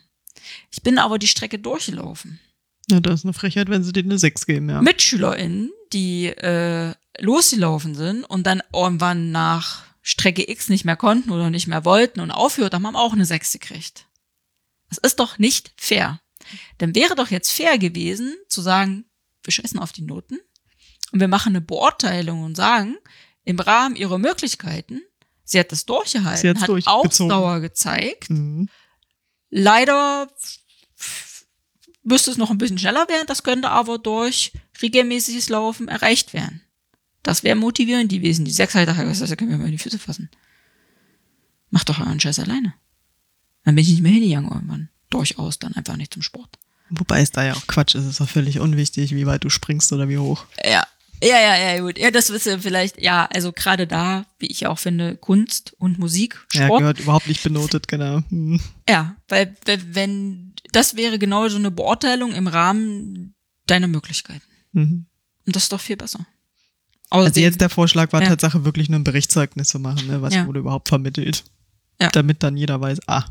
Ich 0.70 0.82
bin 0.82 0.98
aber 0.98 1.18
die 1.18 1.26
Strecke 1.28 1.58
durchgelaufen. 1.58 2.40
Ja, 2.90 3.00
das 3.00 3.20
ist 3.20 3.24
eine 3.24 3.34
Frechheit, 3.34 3.68
wenn 3.68 3.84
sie 3.84 3.92
dir 3.92 4.02
eine 4.02 4.18
6 4.18 4.46
geben, 4.46 4.70
ja. 4.70 4.80
MitschülerInnen, 4.82 5.70
die 5.92 6.26
äh, 6.26 6.94
losgelaufen 7.18 7.94
sind 7.94 8.24
und 8.24 8.46
dann 8.46 8.62
irgendwann 8.72 9.30
nach 9.30 9.82
Strecke 10.02 10.50
X 10.50 10.68
nicht 10.68 10.84
mehr 10.84 10.96
konnten 10.96 11.30
oder 11.30 11.50
nicht 11.50 11.66
mehr 11.66 11.84
wollten 11.84 12.20
und 12.20 12.30
aufhört 12.30 12.74
haben, 12.74 12.86
haben 12.86 12.96
auch 12.96 13.12
eine 13.12 13.26
Sechste 13.26 13.58
gekriegt. 13.58 14.06
Das 14.88 14.98
ist 14.98 15.20
doch 15.20 15.38
nicht 15.38 15.72
fair. 15.76 16.20
Dann 16.78 16.94
wäre 16.94 17.14
doch 17.14 17.30
jetzt 17.30 17.52
fair 17.52 17.78
gewesen, 17.78 18.34
zu 18.48 18.60
sagen, 18.62 19.04
wir 19.42 19.52
scheißen 19.52 19.78
auf 19.78 19.92
die 19.92 20.02
Noten 20.02 20.38
und 21.12 21.20
wir 21.20 21.28
machen 21.28 21.50
eine 21.50 21.60
Beurteilung 21.60 22.42
und 22.42 22.56
sagen, 22.56 22.96
im 23.44 23.58
Rahmen 23.58 23.96
ihrer 23.96 24.18
Möglichkeiten, 24.18 25.00
sie 25.44 25.58
hat 25.60 25.72
das 25.72 25.84
durchgehalten, 25.86 26.60
hat 26.60 26.68
durchgezogen. 26.68 27.32
Ausdauer 27.32 27.60
gezeigt, 27.60 28.30
Mhm. 28.30 28.68
Leider 29.52 30.28
müsste 32.04 32.30
es 32.30 32.36
noch 32.36 32.50
ein 32.50 32.58
bisschen 32.58 32.78
schneller 32.78 33.08
werden, 33.08 33.26
das 33.26 33.42
könnte 33.42 33.68
aber 33.68 33.98
durch 33.98 34.52
regelmäßiges 34.80 35.48
Laufen 35.48 35.88
erreicht 35.88 36.32
werden. 36.32 36.62
Das 37.22 37.44
wäre 37.44 37.56
motivierend 37.56 38.10
gewesen. 38.10 38.44
Die 38.44 38.50
sechs 38.50 38.74
Halter, 38.74 38.94
das 38.94 39.36
können 39.36 39.50
wir 39.50 39.58
mal 39.58 39.66
in 39.66 39.72
die 39.72 39.78
Füße 39.78 39.98
fassen. 39.98 40.30
Macht 41.70 41.88
doch 41.88 42.00
euren 42.00 42.20
Scheiß 42.20 42.38
alleine. 42.38 42.74
Dann 43.64 43.74
bin 43.74 43.82
ich 43.82 43.90
nicht 43.90 44.02
mehr 44.02 44.12
hingegangen 44.12 44.50
irgendwann. 44.50 44.88
Durchaus 45.10 45.58
dann 45.58 45.74
einfach 45.74 45.96
nicht 45.96 46.14
zum 46.14 46.22
Sport. 46.22 46.58
Wobei 46.90 47.20
es 47.20 47.30
da 47.30 47.44
ja 47.44 47.54
auch 47.54 47.66
Quatsch 47.66 47.94
ist, 47.94 48.06
ist 48.06 48.20
doch 48.20 48.28
völlig 48.28 48.58
unwichtig, 48.58 49.14
wie 49.14 49.26
weit 49.26 49.44
du 49.44 49.50
springst 49.50 49.92
oder 49.92 50.08
wie 50.08 50.18
hoch. 50.18 50.46
Ja. 50.64 50.86
Ja, 51.22 51.38
ja, 51.38 51.74
ja, 51.74 51.80
gut. 51.80 51.98
Ja, 51.98 52.10
das 52.10 52.32
wisst 52.32 52.46
ihr 52.46 52.58
vielleicht, 52.60 53.00
ja, 53.00 53.26
also 53.26 53.52
gerade 53.52 53.86
da, 53.86 54.24
wie 54.38 54.46
ich 54.46 54.66
auch 54.66 54.78
finde, 54.78 55.16
Kunst 55.16 55.74
und 55.78 55.98
Musik, 55.98 56.46
Ja, 56.54 56.64
Sport, 56.64 56.78
gehört 56.80 57.00
überhaupt 57.00 57.28
nicht 57.28 57.42
benotet, 57.42 57.88
genau. 57.88 58.22
Hm. 58.30 58.58
Ja, 58.88 59.16
weil, 59.28 59.54
weil 59.66 59.94
wenn 59.94 60.54
das 60.72 60.96
wäre 60.96 61.18
genau 61.18 61.48
so 61.48 61.58
eine 61.58 61.70
Beurteilung 61.70 62.32
im 62.32 62.46
Rahmen 62.46 63.34
deiner 63.66 63.88
Möglichkeiten. 63.88 64.42
Mhm. 64.72 65.06
Und 65.46 65.56
das 65.56 65.64
ist 65.64 65.72
doch 65.72 65.80
viel 65.80 65.96
besser. 65.96 66.26
Also 67.10 67.26
Außerdem- 67.26 67.42
jetzt 67.42 67.60
der 67.60 67.68
Vorschlag 67.70 68.12
war 68.12 68.22
Ja. 68.22 68.28
Tatsache 68.28 68.64
wirklich 68.64 68.88
nur 68.88 69.00
ein 69.00 69.04
Berichtszeugnis 69.04 69.68
zu 69.68 69.78
machen, 69.80 70.06
ne? 70.06 70.22
was 70.22 70.34
Ja. 70.34 70.46
wurde 70.46 70.60
überhaupt 70.60 70.88
vermittelt. 70.88 71.44
Ja. 72.00 72.08
Damit 72.10 72.42
dann 72.42 72.56
jeder 72.56 72.80
weiß, 72.80 73.00
ah, 73.08 73.24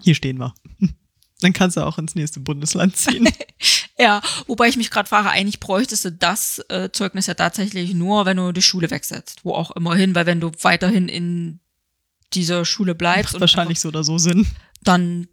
hier 0.00 0.14
stehen 0.14 0.38
wir. 0.38 0.54
Dann 1.42 1.54
kannst 1.54 1.78
du 1.78 1.80
auch 1.86 1.96
ins 1.96 2.14
nächste 2.14 2.38
Bundesland 2.38 2.96
ziehen. 2.96 3.26
ja, 3.98 4.20
wobei 4.46 4.68
ich 4.68 4.76
mich 4.76 4.90
gerade 4.90 5.08
frage, 5.08 5.30
eigentlich 5.30 5.58
bräuchtest 5.58 6.04
du 6.04 6.12
das 6.12 6.58
äh, 6.68 6.90
Zeugnis 6.92 7.28
ja 7.28 7.34
tatsächlich 7.34 7.94
nur, 7.94 8.26
wenn 8.26 8.36
du 8.36 8.52
die 8.52 8.60
Schule 8.60 8.90
wechselst. 8.90 9.42
Wo 9.42 9.54
auch 9.54 9.70
immerhin, 9.70 10.14
weil 10.14 10.26
wenn 10.26 10.40
du 10.40 10.52
weiterhin 10.60 11.08
in 11.08 11.60
dieser 12.34 12.66
Schule 12.66 12.94
bleibst 12.94 13.24
Macht 13.28 13.34
und 13.36 13.40
wahrscheinlich 13.40 13.80
so 13.80 13.88
oder 13.88 14.04
so 14.04 14.18
Sinn. 14.18 14.46
dann 14.82 15.28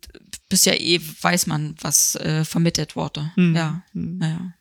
bist 0.47 0.65
ja 0.65 0.73
eh, 0.75 1.01
weiß 1.21 1.45
man, 1.47 1.75
was 1.81 2.15
äh, 2.15 2.45
vermittelt 2.45 2.95
wurde. 2.95 3.29
Hm. 3.35 3.53
Ja, 3.53 3.83
Hm. 3.91 4.17
naja. 4.17 4.53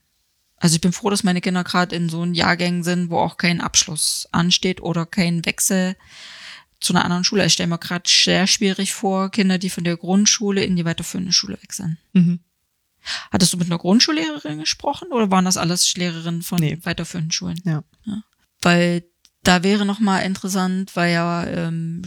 Also 0.58 0.74
ich 0.76 0.80
bin 0.80 0.92
froh, 0.92 1.10
dass 1.10 1.22
meine 1.24 1.40
Kinder 1.40 1.64
gerade 1.64 1.94
in 1.94 2.08
so 2.08 2.22
einen 2.22 2.34
Jahrgängen 2.34 2.82
sind, 2.82 3.10
wo 3.10 3.18
auch 3.18 3.36
kein 3.36 3.60
Abschluss 3.60 4.26
ansteht 4.32 4.80
oder 4.80 5.04
kein 5.04 5.44
Wechsel 5.44 5.96
zu 6.80 6.92
einer 6.92 7.04
anderen 7.04 7.24
Schule. 7.24 7.44
Ich 7.44 7.52
stelle 7.54 7.68
mir 7.68 7.78
gerade 7.78 8.08
sehr 8.08 8.46
schwierig 8.46 8.92
vor, 8.94 9.30
Kinder, 9.30 9.58
die 9.58 9.70
von 9.70 9.84
der 9.84 9.96
Grundschule 9.96 10.64
in 10.64 10.76
die 10.76 10.84
weiterführende 10.84 11.32
Schule 11.32 11.58
wechseln. 11.62 11.98
Mhm. 12.12 12.40
Hattest 13.30 13.52
du 13.52 13.56
mit 13.56 13.68
einer 13.68 13.78
Grundschullehrerin 13.78 14.58
gesprochen 14.58 15.08
oder 15.12 15.30
waren 15.30 15.44
das 15.44 15.56
alles 15.56 15.94
Lehrerinnen 15.96 16.42
von 16.42 16.58
Nee. 16.58 16.78
weiterführenden 16.82 17.32
Schulen? 17.32 17.60
Ja. 17.64 17.84
Weil 18.62 19.04
da 19.42 19.62
wäre 19.62 19.86
noch 19.86 20.00
mal 20.00 20.20
interessant, 20.20 20.96
weil 20.96 21.12
ja 21.12 21.46
ähm, 21.46 22.02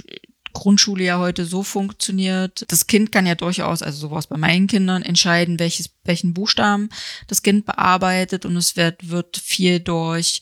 Grundschule 0.54 1.04
ja 1.04 1.20
heute 1.20 1.46
so 1.46 1.64
funktioniert. 1.64 2.66
Das 2.70 2.88
Kind 2.88 3.12
kann 3.12 3.26
ja 3.26 3.36
durchaus, 3.36 3.82
also 3.82 4.08
sowas 4.08 4.28
bei 4.28 4.38
meinen 4.38 4.68
Kindern, 4.68 5.02
entscheiden, 5.02 5.60
welches, 5.60 5.90
welchen 6.04 6.34
Buchstaben 6.34 6.90
das 7.28 7.44
Kind 7.44 7.66
bearbeitet 7.66 8.46
und 8.46 8.56
es 8.58 8.76
wird, 8.76 9.10
wird 9.10 9.38
viel 9.38 9.80
durch 9.80 10.42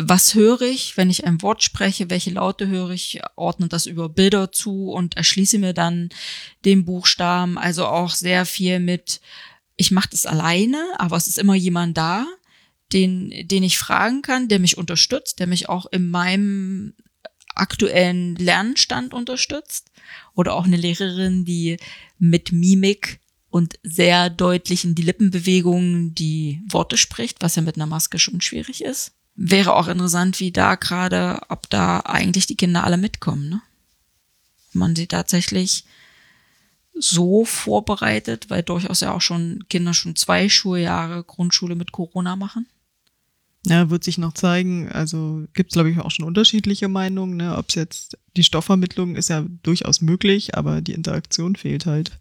was 0.00 0.34
höre 0.34 0.62
ich, 0.62 0.96
wenn 0.96 1.10
ich 1.10 1.26
ein 1.26 1.42
Wort 1.42 1.62
spreche, 1.62 2.08
welche 2.08 2.30
Laute 2.30 2.68
höre 2.68 2.90
ich, 2.90 3.20
ordne 3.34 3.66
das 3.66 3.86
über 3.86 4.08
Bilder 4.08 4.52
zu 4.52 4.90
und 4.90 5.16
erschließe 5.16 5.58
mir 5.58 5.72
dann 5.72 6.10
den 6.64 6.84
Buchstaben. 6.84 7.58
Also 7.58 7.86
auch 7.86 8.10
sehr 8.10 8.46
viel 8.46 8.78
mit, 8.78 9.20
ich 9.76 9.90
mache 9.90 10.10
das 10.10 10.24
alleine, 10.24 10.78
aber 10.98 11.16
es 11.16 11.26
ist 11.26 11.38
immer 11.38 11.56
jemand 11.56 11.98
da, 11.98 12.26
den, 12.92 13.48
den 13.48 13.64
ich 13.64 13.76
fragen 13.76 14.22
kann, 14.22 14.48
der 14.48 14.60
mich 14.60 14.78
unterstützt, 14.78 15.40
der 15.40 15.48
mich 15.48 15.68
auch 15.68 15.86
in 15.86 16.10
meinem 16.10 16.94
aktuellen 17.58 18.36
Lernstand 18.36 19.14
unterstützt. 19.14 19.90
Oder 20.34 20.54
auch 20.54 20.64
eine 20.64 20.76
Lehrerin, 20.76 21.44
die 21.44 21.78
mit 22.18 22.52
Mimik 22.52 23.20
und 23.50 23.78
sehr 23.82 24.30
deutlichen 24.30 24.94
die 24.94 25.02
Lippenbewegungen 25.02 26.14
die 26.14 26.60
Worte 26.68 26.96
spricht, 26.96 27.42
was 27.42 27.56
ja 27.56 27.62
mit 27.62 27.76
einer 27.76 27.86
Maske 27.86 28.18
schon 28.18 28.40
schwierig 28.40 28.84
ist. 28.84 29.12
Wäre 29.34 29.74
auch 29.74 29.88
interessant, 29.88 30.40
wie 30.40 30.52
da 30.52 30.74
gerade, 30.74 31.40
ob 31.48 31.70
da 31.70 32.00
eigentlich 32.00 32.46
die 32.46 32.56
Kinder 32.56 32.84
alle 32.84 32.96
mitkommen, 32.96 33.48
ne? 33.48 33.62
Man 34.72 34.94
sie 34.94 35.06
tatsächlich 35.06 35.84
so 36.94 37.44
vorbereitet, 37.44 38.50
weil 38.50 38.62
durchaus 38.62 39.00
ja 39.00 39.14
auch 39.14 39.20
schon 39.20 39.64
Kinder 39.70 39.94
schon 39.94 40.16
zwei 40.16 40.48
Schuljahre 40.48 41.24
Grundschule 41.24 41.74
mit 41.74 41.92
Corona 41.92 42.36
machen. 42.36 42.66
Ja, 43.68 43.90
wird 43.90 44.04
sich 44.04 44.18
noch 44.18 44.32
zeigen. 44.32 44.88
Also 44.88 45.46
gibt 45.52 45.70
es, 45.70 45.74
glaube 45.74 45.90
ich, 45.90 45.98
auch 45.98 46.10
schon 46.10 46.24
unterschiedliche 46.24 46.88
Meinungen. 46.88 47.36
Ne? 47.36 47.56
Ob 47.56 47.68
es 47.68 47.74
jetzt 47.74 48.18
die 48.36 48.44
Stoffvermittlung 48.44 49.14
ist 49.16 49.28
ja 49.28 49.44
durchaus 49.62 50.00
möglich, 50.00 50.56
aber 50.56 50.80
die 50.80 50.92
Interaktion 50.92 51.54
fehlt 51.54 51.86
halt. 51.86 52.18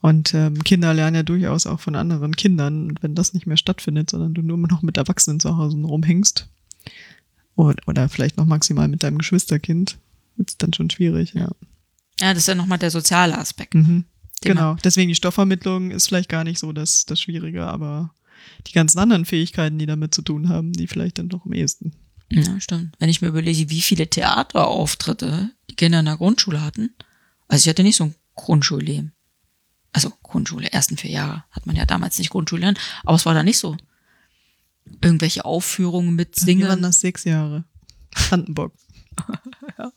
Und 0.00 0.34
ähm, 0.34 0.62
Kinder 0.64 0.94
lernen 0.94 1.16
ja 1.16 1.22
durchaus 1.22 1.66
auch 1.66 1.80
von 1.80 1.96
anderen 1.96 2.36
Kindern. 2.36 2.90
Und 2.90 3.02
wenn 3.02 3.14
das 3.14 3.34
nicht 3.34 3.46
mehr 3.46 3.56
stattfindet, 3.56 4.10
sondern 4.10 4.34
du 4.34 4.42
nur 4.42 4.58
noch 4.58 4.82
mit 4.82 4.96
Erwachsenen 4.96 5.40
zu 5.40 5.56
Hause 5.56 5.76
rumhängst 5.78 6.48
oder, 7.56 7.76
oder 7.86 8.08
vielleicht 8.08 8.36
noch 8.36 8.46
maximal 8.46 8.88
mit 8.88 9.02
deinem 9.02 9.18
Geschwisterkind, 9.18 9.98
wird 10.36 10.50
es 10.50 10.58
dann 10.58 10.72
schon 10.72 10.90
schwierig. 10.90 11.34
Ja. 11.34 11.50
Ja, 12.20 12.34
das 12.34 12.38
ist 12.38 12.48
ja 12.48 12.54
nochmal 12.54 12.78
der 12.78 12.90
soziale 12.90 13.38
Aspekt. 13.38 13.74
Mhm. 13.74 14.04
Den 14.44 14.54
Genau. 14.54 14.76
Deswegen 14.82 15.08
die 15.08 15.14
Stoffvermittlung 15.14 15.90
ist 15.90 16.08
vielleicht 16.08 16.28
gar 16.28 16.44
nicht 16.44 16.58
so 16.58 16.72
das, 16.72 17.06
das 17.06 17.20
Schwierige, 17.20 17.66
aber 17.66 18.12
die 18.66 18.72
ganzen 18.72 18.98
anderen 18.98 19.24
Fähigkeiten, 19.24 19.78
die 19.78 19.86
damit 19.86 20.14
zu 20.14 20.22
tun 20.22 20.48
haben, 20.48 20.72
die 20.72 20.86
vielleicht 20.86 21.18
dann 21.18 21.28
doch 21.28 21.44
am 21.44 21.52
ehesten. 21.52 21.92
Ja, 22.30 22.58
stimmt. 22.60 22.94
Wenn 22.98 23.08
ich 23.10 23.20
mir 23.20 23.28
überlege, 23.28 23.68
wie 23.70 23.82
viele 23.82 24.08
Theaterauftritte 24.08 25.50
die 25.70 25.76
Kinder 25.76 26.00
in 26.00 26.06
der 26.06 26.16
Grundschule 26.16 26.62
hatten. 26.62 26.94
Also 27.48 27.64
ich 27.64 27.68
hatte 27.68 27.82
nicht 27.82 27.96
so 27.96 28.04
ein 28.04 28.14
Grundschulleben. 28.34 29.12
Also 29.92 30.10
Grundschule, 30.22 30.72
ersten 30.72 30.96
vier 30.96 31.10
Jahre 31.10 31.44
hat 31.50 31.66
man 31.66 31.76
ja 31.76 31.84
damals 31.84 32.18
nicht 32.18 32.30
Grundschule 32.30 32.62
lernen, 32.62 32.78
aber 33.04 33.16
es 33.16 33.26
war 33.26 33.34
da 33.34 33.42
nicht 33.42 33.58
so. 33.58 33.76
irgendwelche 35.02 35.44
Aufführungen 35.44 36.14
mit 36.14 36.36
Wie 36.46 36.62
waren 36.62 36.70
Singen. 36.70 36.82
das 36.82 37.00
sechs 37.00 37.24
Jahre? 37.24 37.64
Brandenburg. 38.10 38.72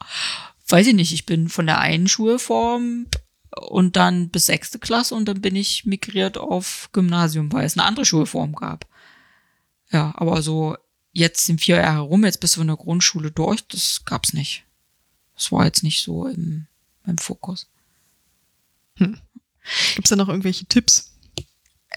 Weiß 0.67 0.87
ich 0.87 0.93
nicht, 0.95 1.13
ich 1.13 1.25
bin 1.25 1.47
von 1.47 1.65
der 1.65 1.79
einen 1.79 2.07
Schulform 2.07 3.07
und 3.55 3.95
dann 3.95 4.29
bis 4.29 4.47
sechste 4.47 4.79
Klasse 4.79 5.15
und 5.15 5.25
dann 5.25 5.41
bin 5.41 5.55
ich 5.55 5.85
migriert 5.85 6.37
auf 6.37 6.89
Gymnasium, 6.93 7.51
weil 7.51 7.65
es 7.65 7.77
eine 7.77 7.85
andere 7.85 8.05
Schulform 8.05 8.53
gab. 8.55 8.87
Ja, 9.91 10.13
aber 10.17 10.41
so 10.41 10.75
jetzt 11.11 11.45
sind 11.45 11.61
vier 11.61 11.77
Jahre 11.77 12.01
rum, 12.01 12.25
jetzt 12.25 12.41
bist 12.41 12.57
du 12.57 12.61
in 12.61 12.67
der 12.67 12.75
Grundschule 12.75 13.31
durch, 13.31 13.65
das 13.67 14.03
gab's 14.05 14.33
nicht. 14.33 14.63
Das 15.35 15.51
war 15.51 15.65
jetzt 15.65 15.83
nicht 15.83 16.03
so 16.03 16.27
im, 16.27 16.67
im 17.05 17.17
Fokus. 17.17 17.67
Gibt's 19.95 20.09
da 20.09 20.15
noch 20.15 20.29
irgendwelche 20.29 20.65
Tipps? 20.65 21.11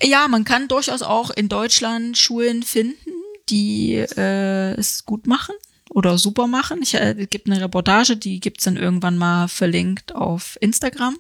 Ja, 0.03 0.29
man 0.29 0.45
kann 0.45 0.69
durchaus 0.69 1.03
auch 1.03 1.31
in 1.31 1.49
Deutschland 1.49 2.17
Schulen 2.17 2.63
finden, 2.63 3.11
die 3.49 3.95
äh, 3.95 4.75
es 4.75 5.05
gut 5.05 5.27
machen 5.27 5.55
oder 5.91 6.19
super 6.19 6.47
machen. 6.47 6.81
Ich, 6.83 6.95
äh, 6.95 7.15
es 7.19 7.31
gibt 7.31 7.49
eine 7.49 7.61
Reportage, 7.61 8.17
die 8.17 8.41
gibt's 8.41 8.65
dann 8.65 8.77
irgendwann 8.77 9.17
mal 9.17 9.49
verlinkt 9.49 10.15
auf 10.15 10.57
Instagram. 10.61 11.17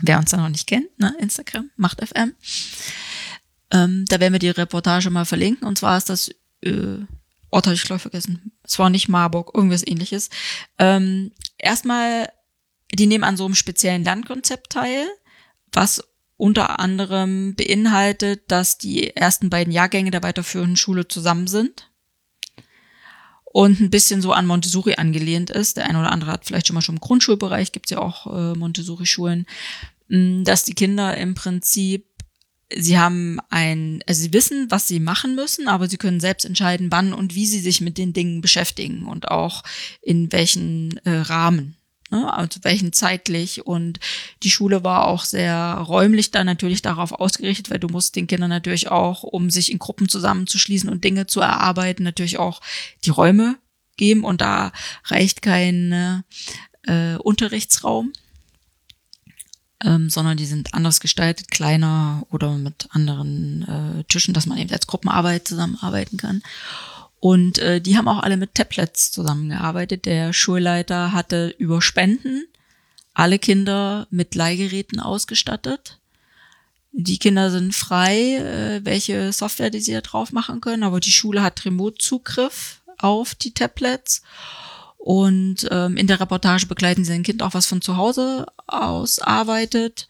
Wer 0.00 0.18
uns 0.18 0.30
da 0.30 0.36
noch 0.36 0.48
nicht 0.48 0.66
kennt, 0.66 0.98
ne? 0.98 1.14
Instagram, 1.18 1.70
macht 1.76 2.06
FM. 2.06 2.34
Ähm, 3.70 4.04
da 4.08 4.20
werden 4.20 4.34
wir 4.34 4.38
die 4.38 4.50
Reportage 4.50 5.10
mal 5.10 5.24
verlinken. 5.24 5.66
Und 5.66 5.78
zwar 5.78 5.96
ist 5.96 6.10
das, 6.10 6.30
äh, 6.62 6.98
Ort 7.50 7.66
habe 7.66 7.74
ich 7.74 7.84
glaube 7.84 8.00
vergessen. 8.00 8.52
Es 8.62 8.78
war 8.78 8.90
nicht 8.90 9.08
Marburg, 9.08 9.52
irgendwas 9.54 9.86
ähnliches. 9.86 10.30
Ähm, 10.78 11.32
erstmal, 11.58 12.28
die 12.92 13.06
nehmen 13.06 13.24
an 13.24 13.36
so 13.36 13.44
einem 13.44 13.54
speziellen 13.54 14.04
Lernkonzept 14.04 14.70
teil, 14.70 15.06
was 15.72 16.04
unter 16.36 16.80
anderem 16.80 17.54
beinhaltet, 17.54 18.50
dass 18.50 18.78
die 18.78 19.16
ersten 19.16 19.48
beiden 19.48 19.72
Jahrgänge 19.72 20.10
der 20.10 20.22
weiterführenden 20.22 20.76
Schule 20.76 21.08
zusammen 21.08 21.46
sind 21.46 21.90
und 23.56 23.80
ein 23.80 23.88
bisschen 23.88 24.20
so 24.20 24.32
an 24.32 24.46
Montessori 24.46 24.96
angelehnt 24.96 25.48
ist. 25.48 25.78
Der 25.78 25.88
eine 25.88 25.98
oder 25.98 26.12
andere 26.12 26.30
hat 26.30 26.44
vielleicht 26.44 26.66
schon 26.66 26.74
mal 26.74 26.82
schon 26.82 26.96
im 26.96 27.00
Grundschulbereich, 27.00 27.72
gibt's 27.72 27.88
ja 27.88 27.96
auch 27.96 28.26
äh, 28.26 28.52
Montessori-Schulen, 28.54 29.46
mh, 30.08 30.44
dass 30.44 30.64
die 30.64 30.74
Kinder 30.74 31.16
im 31.16 31.34
Prinzip, 31.34 32.04
sie 32.76 32.98
haben 32.98 33.38
ein, 33.48 34.04
also 34.06 34.20
sie 34.20 34.34
wissen, 34.34 34.66
was 34.68 34.86
sie 34.86 35.00
machen 35.00 35.36
müssen, 35.36 35.68
aber 35.68 35.88
sie 35.88 35.96
können 35.96 36.20
selbst 36.20 36.44
entscheiden, 36.44 36.88
wann 36.92 37.14
und 37.14 37.34
wie 37.34 37.46
sie 37.46 37.60
sich 37.60 37.80
mit 37.80 37.96
den 37.96 38.12
Dingen 38.12 38.42
beschäftigen 38.42 39.06
und 39.06 39.28
auch 39.28 39.62
in 40.02 40.30
welchen 40.32 40.98
äh, 41.06 41.12
Rahmen. 41.12 41.75
Ne, 42.10 42.32
also 42.32 42.60
welchen 42.62 42.92
zeitlich? 42.92 43.66
Und 43.66 43.98
die 44.44 44.50
Schule 44.50 44.84
war 44.84 45.06
auch 45.06 45.24
sehr 45.24 45.74
räumlich 45.74 46.30
da 46.30 46.44
natürlich 46.44 46.80
darauf 46.80 47.10
ausgerichtet, 47.10 47.70
weil 47.70 47.80
du 47.80 47.88
musst 47.88 48.14
den 48.14 48.28
Kindern 48.28 48.50
natürlich 48.50 48.88
auch, 48.88 49.24
um 49.24 49.50
sich 49.50 49.72
in 49.72 49.80
Gruppen 49.80 50.08
zusammenzuschließen 50.08 50.88
und 50.88 51.02
Dinge 51.02 51.26
zu 51.26 51.40
erarbeiten, 51.40 52.04
natürlich 52.04 52.38
auch 52.38 52.60
die 53.04 53.10
Räume 53.10 53.56
geben. 53.96 54.22
Und 54.22 54.40
da 54.40 54.70
reicht 55.06 55.42
kein 55.42 56.22
äh, 56.86 57.16
Unterrichtsraum, 57.16 58.12
ähm, 59.82 60.08
sondern 60.08 60.36
die 60.36 60.46
sind 60.46 60.74
anders 60.74 61.00
gestaltet, 61.00 61.50
kleiner 61.50 62.24
oder 62.30 62.52
mit 62.52 62.86
anderen 62.90 63.62
äh, 63.98 64.04
Tischen, 64.04 64.32
dass 64.32 64.46
man 64.46 64.58
eben 64.58 64.70
als 64.70 64.86
Gruppenarbeit 64.86 65.48
zusammenarbeiten 65.48 66.18
kann. 66.18 66.42
Und 67.26 67.58
äh, 67.58 67.80
die 67.80 67.98
haben 67.98 68.06
auch 68.06 68.22
alle 68.22 68.36
mit 68.36 68.54
Tablets 68.54 69.10
zusammengearbeitet. 69.10 70.04
Der 70.04 70.32
Schulleiter 70.32 71.10
hatte 71.10 71.52
über 71.58 71.82
Spenden 71.82 72.46
alle 73.14 73.40
Kinder 73.40 74.06
mit 74.10 74.36
Leihgeräten 74.36 75.00
ausgestattet. 75.00 75.98
Die 76.92 77.18
Kinder 77.18 77.50
sind 77.50 77.74
frei, 77.74 78.36
äh, 78.36 78.84
welche 78.84 79.32
Software 79.32 79.70
die 79.70 79.80
sie 79.80 79.90
da 79.92 80.02
drauf 80.02 80.30
machen 80.30 80.60
können, 80.60 80.84
aber 80.84 81.00
die 81.00 81.10
Schule 81.10 81.42
hat 81.42 81.64
Remote-Zugriff 81.64 82.80
auf 82.98 83.34
die 83.34 83.52
Tablets. 83.52 84.22
Und 84.96 85.66
ähm, 85.72 85.96
in 85.96 86.06
der 86.06 86.20
Reportage 86.20 86.66
begleiten 86.66 87.04
sie 87.04 87.12
ein 87.12 87.24
Kind 87.24 87.42
auch, 87.42 87.54
was 87.54 87.66
von 87.66 87.82
zu 87.82 87.96
Hause 87.96 88.46
aus 88.68 89.18
arbeitet. 89.18 90.06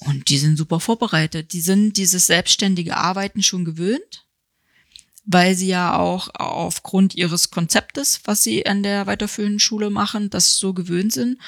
Und 0.00 0.28
die 0.28 0.38
sind 0.38 0.56
super 0.56 0.80
vorbereitet. 0.80 1.52
Die 1.52 1.60
sind 1.60 1.96
dieses 1.96 2.26
selbstständige 2.26 2.96
Arbeiten 2.96 3.44
schon 3.44 3.64
gewöhnt 3.64 4.25
weil 5.26 5.54
sie 5.56 5.66
ja 5.66 5.96
auch 5.98 6.28
aufgrund 6.34 7.14
ihres 7.14 7.50
Konzeptes, 7.50 8.20
was 8.24 8.42
sie 8.42 8.64
an 8.66 8.82
der 8.82 9.06
weiterführenden 9.06 9.58
Schule 9.58 9.90
machen, 9.90 10.30
das 10.30 10.56
so 10.56 10.72
gewöhnt 10.72 11.12
sind. 11.12 11.38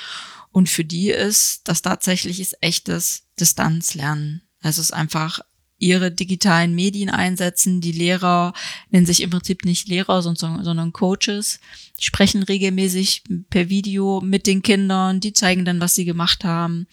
Und 0.51 0.69
für 0.69 0.85
die 0.85 1.11
ist 1.11 1.69
das 1.69 1.83
tatsächlich 1.83 2.41
ist 2.41 2.57
echtes 2.61 3.23
Distanzlernen. 3.39 4.43
Also 4.61 4.81
es 4.81 4.89
ist 4.89 4.95
einfach 4.95 5.41
ihre 5.81 6.11
digitalen 6.11 6.75
Medien 6.75 7.09
einsetzen. 7.09 7.81
Die 7.81 7.93
Lehrer 7.93 8.53
nennen 8.91 9.07
sich 9.07 9.23
im 9.23 9.31
Prinzip 9.31 9.65
nicht 9.65 9.87
Lehrer, 9.87 10.23
sondern, 10.23 10.65
sondern 10.65 10.93
Coaches. 10.93 11.61
Die 12.01 12.05
sprechen 12.05 12.43
regelmäßig 12.43 13.23
per 13.49 13.69
Video 13.69 14.21
mit 14.21 14.49
den 14.49 14.63
Kindern. 14.63 15.21
Die 15.21 15.33
zeigen 15.33 15.65
dann, 15.65 15.81
was 15.81 15.95
sie 15.95 16.05
gemacht 16.05 16.43
haben 16.43 16.89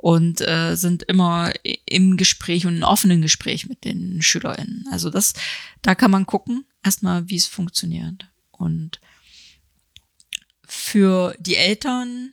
und 0.00 0.40
äh, 0.40 0.76
sind 0.76 1.02
immer 1.02 1.52
im 1.84 2.16
Gespräch 2.16 2.64
und 2.64 2.78
im 2.78 2.82
offenen 2.82 3.20
Gespräch 3.20 3.68
mit 3.68 3.84
den 3.84 4.22
SchülerInnen. 4.22 4.86
Also 4.90 5.10
das, 5.10 5.34
da 5.82 5.94
kann 5.94 6.10
man 6.10 6.24
gucken, 6.24 6.64
erstmal, 6.82 7.28
wie 7.28 7.36
es 7.36 7.44
funktioniert. 7.44 8.26
Und 8.50 8.98
für 10.64 11.34
die 11.38 11.56
Eltern, 11.56 12.32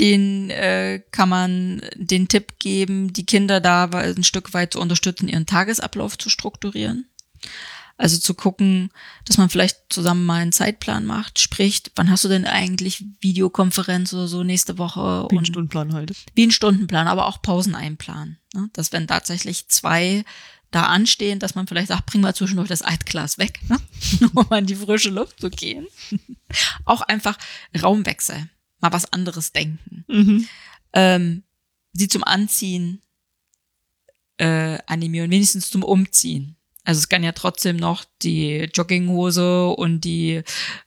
den 0.00 0.50
äh, 0.50 1.00
kann 1.12 1.28
man 1.28 1.82
den 1.94 2.26
Tipp 2.26 2.58
geben, 2.58 3.12
die 3.12 3.26
Kinder 3.26 3.60
da 3.60 3.84
ein 3.84 4.24
Stück 4.24 4.54
weit 4.54 4.72
zu 4.72 4.80
unterstützen, 4.80 5.28
ihren 5.28 5.46
Tagesablauf 5.46 6.18
zu 6.18 6.28
strukturieren. 6.28 7.08
Also 7.98 8.16
zu 8.16 8.34
gucken, 8.34 8.90
dass 9.24 9.38
man 9.38 9.50
vielleicht 9.50 9.76
zusammen 9.90 10.24
mal 10.24 10.40
einen 10.40 10.52
Zeitplan 10.52 11.04
macht, 11.04 11.40
spricht, 11.40 11.90
wann 11.96 12.08
hast 12.10 12.24
du 12.24 12.28
denn 12.28 12.46
eigentlich 12.46 13.04
Videokonferenz 13.20 14.12
oder 14.12 14.28
so 14.28 14.44
nächste 14.44 14.78
Woche? 14.78 15.26
Wie 15.30 15.38
ein 15.38 15.44
Stundenplan 15.44 15.92
halt. 15.92 16.12
Wie 16.34 16.46
ein 16.46 16.52
Stundenplan, 16.52 17.08
aber 17.08 17.26
auch 17.26 17.42
Pausen 17.42 17.74
einplanen. 17.74 18.38
Ne? 18.54 18.70
Dass 18.72 18.92
wenn 18.92 19.08
tatsächlich 19.08 19.66
zwei 19.66 20.24
da 20.70 20.84
anstehen, 20.84 21.40
dass 21.40 21.56
man 21.56 21.66
vielleicht 21.66 21.88
sagt, 21.88 22.06
bring 22.06 22.20
mal 22.20 22.34
zwischendurch 22.34 22.68
das 22.68 22.82
Altglas 22.82 23.38
weg, 23.38 23.58
ne? 23.68 23.78
um 24.34 24.46
an 24.52 24.66
die 24.66 24.76
frische 24.76 25.10
Luft 25.10 25.40
zu 25.40 25.50
gehen. 25.50 25.88
auch 26.84 27.00
einfach 27.00 27.36
Raumwechsel, 27.82 28.48
mal 28.80 28.92
was 28.92 29.12
anderes 29.12 29.52
denken. 29.52 30.04
Mhm. 30.06 30.48
Ähm, 30.92 31.42
sie 31.92 32.08
zum 32.08 32.22
Anziehen 32.22 33.02
äh, 34.36 34.78
animieren, 34.86 35.30
wenigstens 35.30 35.68
zum 35.70 35.82
Umziehen. 35.82 36.57
Also 36.88 37.00
es 37.00 37.10
kann 37.10 37.22
ja 37.22 37.32
trotzdem 37.32 37.76
noch 37.76 38.06
die 38.22 38.70
Jogginghose 38.72 39.66
und 39.68 40.00
die 40.04 40.36
äh, 40.36 40.42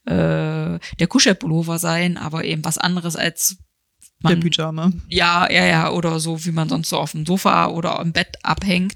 der 0.08 1.08
Kuschelpullover 1.08 1.78
sein, 1.78 2.18
aber 2.18 2.44
eben 2.44 2.66
was 2.66 2.80
anderes 2.80 3.16
als 3.16 3.58
Der 4.24 4.32
man, 4.32 4.40
Pyjama. 4.40 4.92
ja, 5.10 5.48
ja, 5.52 5.64
ja, 5.64 5.92
oder 5.92 6.20
so, 6.20 6.44
wie 6.44 6.52
man 6.52 6.70
sonst 6.70 6.90
so 6.90 6.98
auf 6.98 7.12
dem 7.12 7.28
Sofa 7.28 7.68
oder 7.68 8.00
im 8.00 8.14
Bett 8.14 8.40
abhängt, 8.42 8.96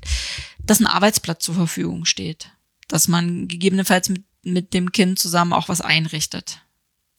dass 0.64 0.80
ein 0.80 0.88
Arbeitsplatz 0.88 1.46
zur 1.46 1.54
Verfügung 1.54 2.06
steht. 2.06 2.50
Dass 2.88 3.08
man 3.08 3.48
gegebenenfalls 3.48 4.10
mit, 4.10 4.24
mit 4.42 4.74
dem 4.74 4.92
Kind 4.92 5.20
zusammen 5.20 5.54
auch 5.54 5.70
was 5.70 5.82
einrichtet. 5.82 6.62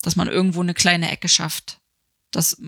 Dass 0.02 0.16
man 0.16 0.26
irgendwo 0.26 0.62
eine 0.62 0.74
kleine 0.74 1.12
Ecke 1.12 1.28
schafft. 1.28 1.78
Dass 2.32 2.60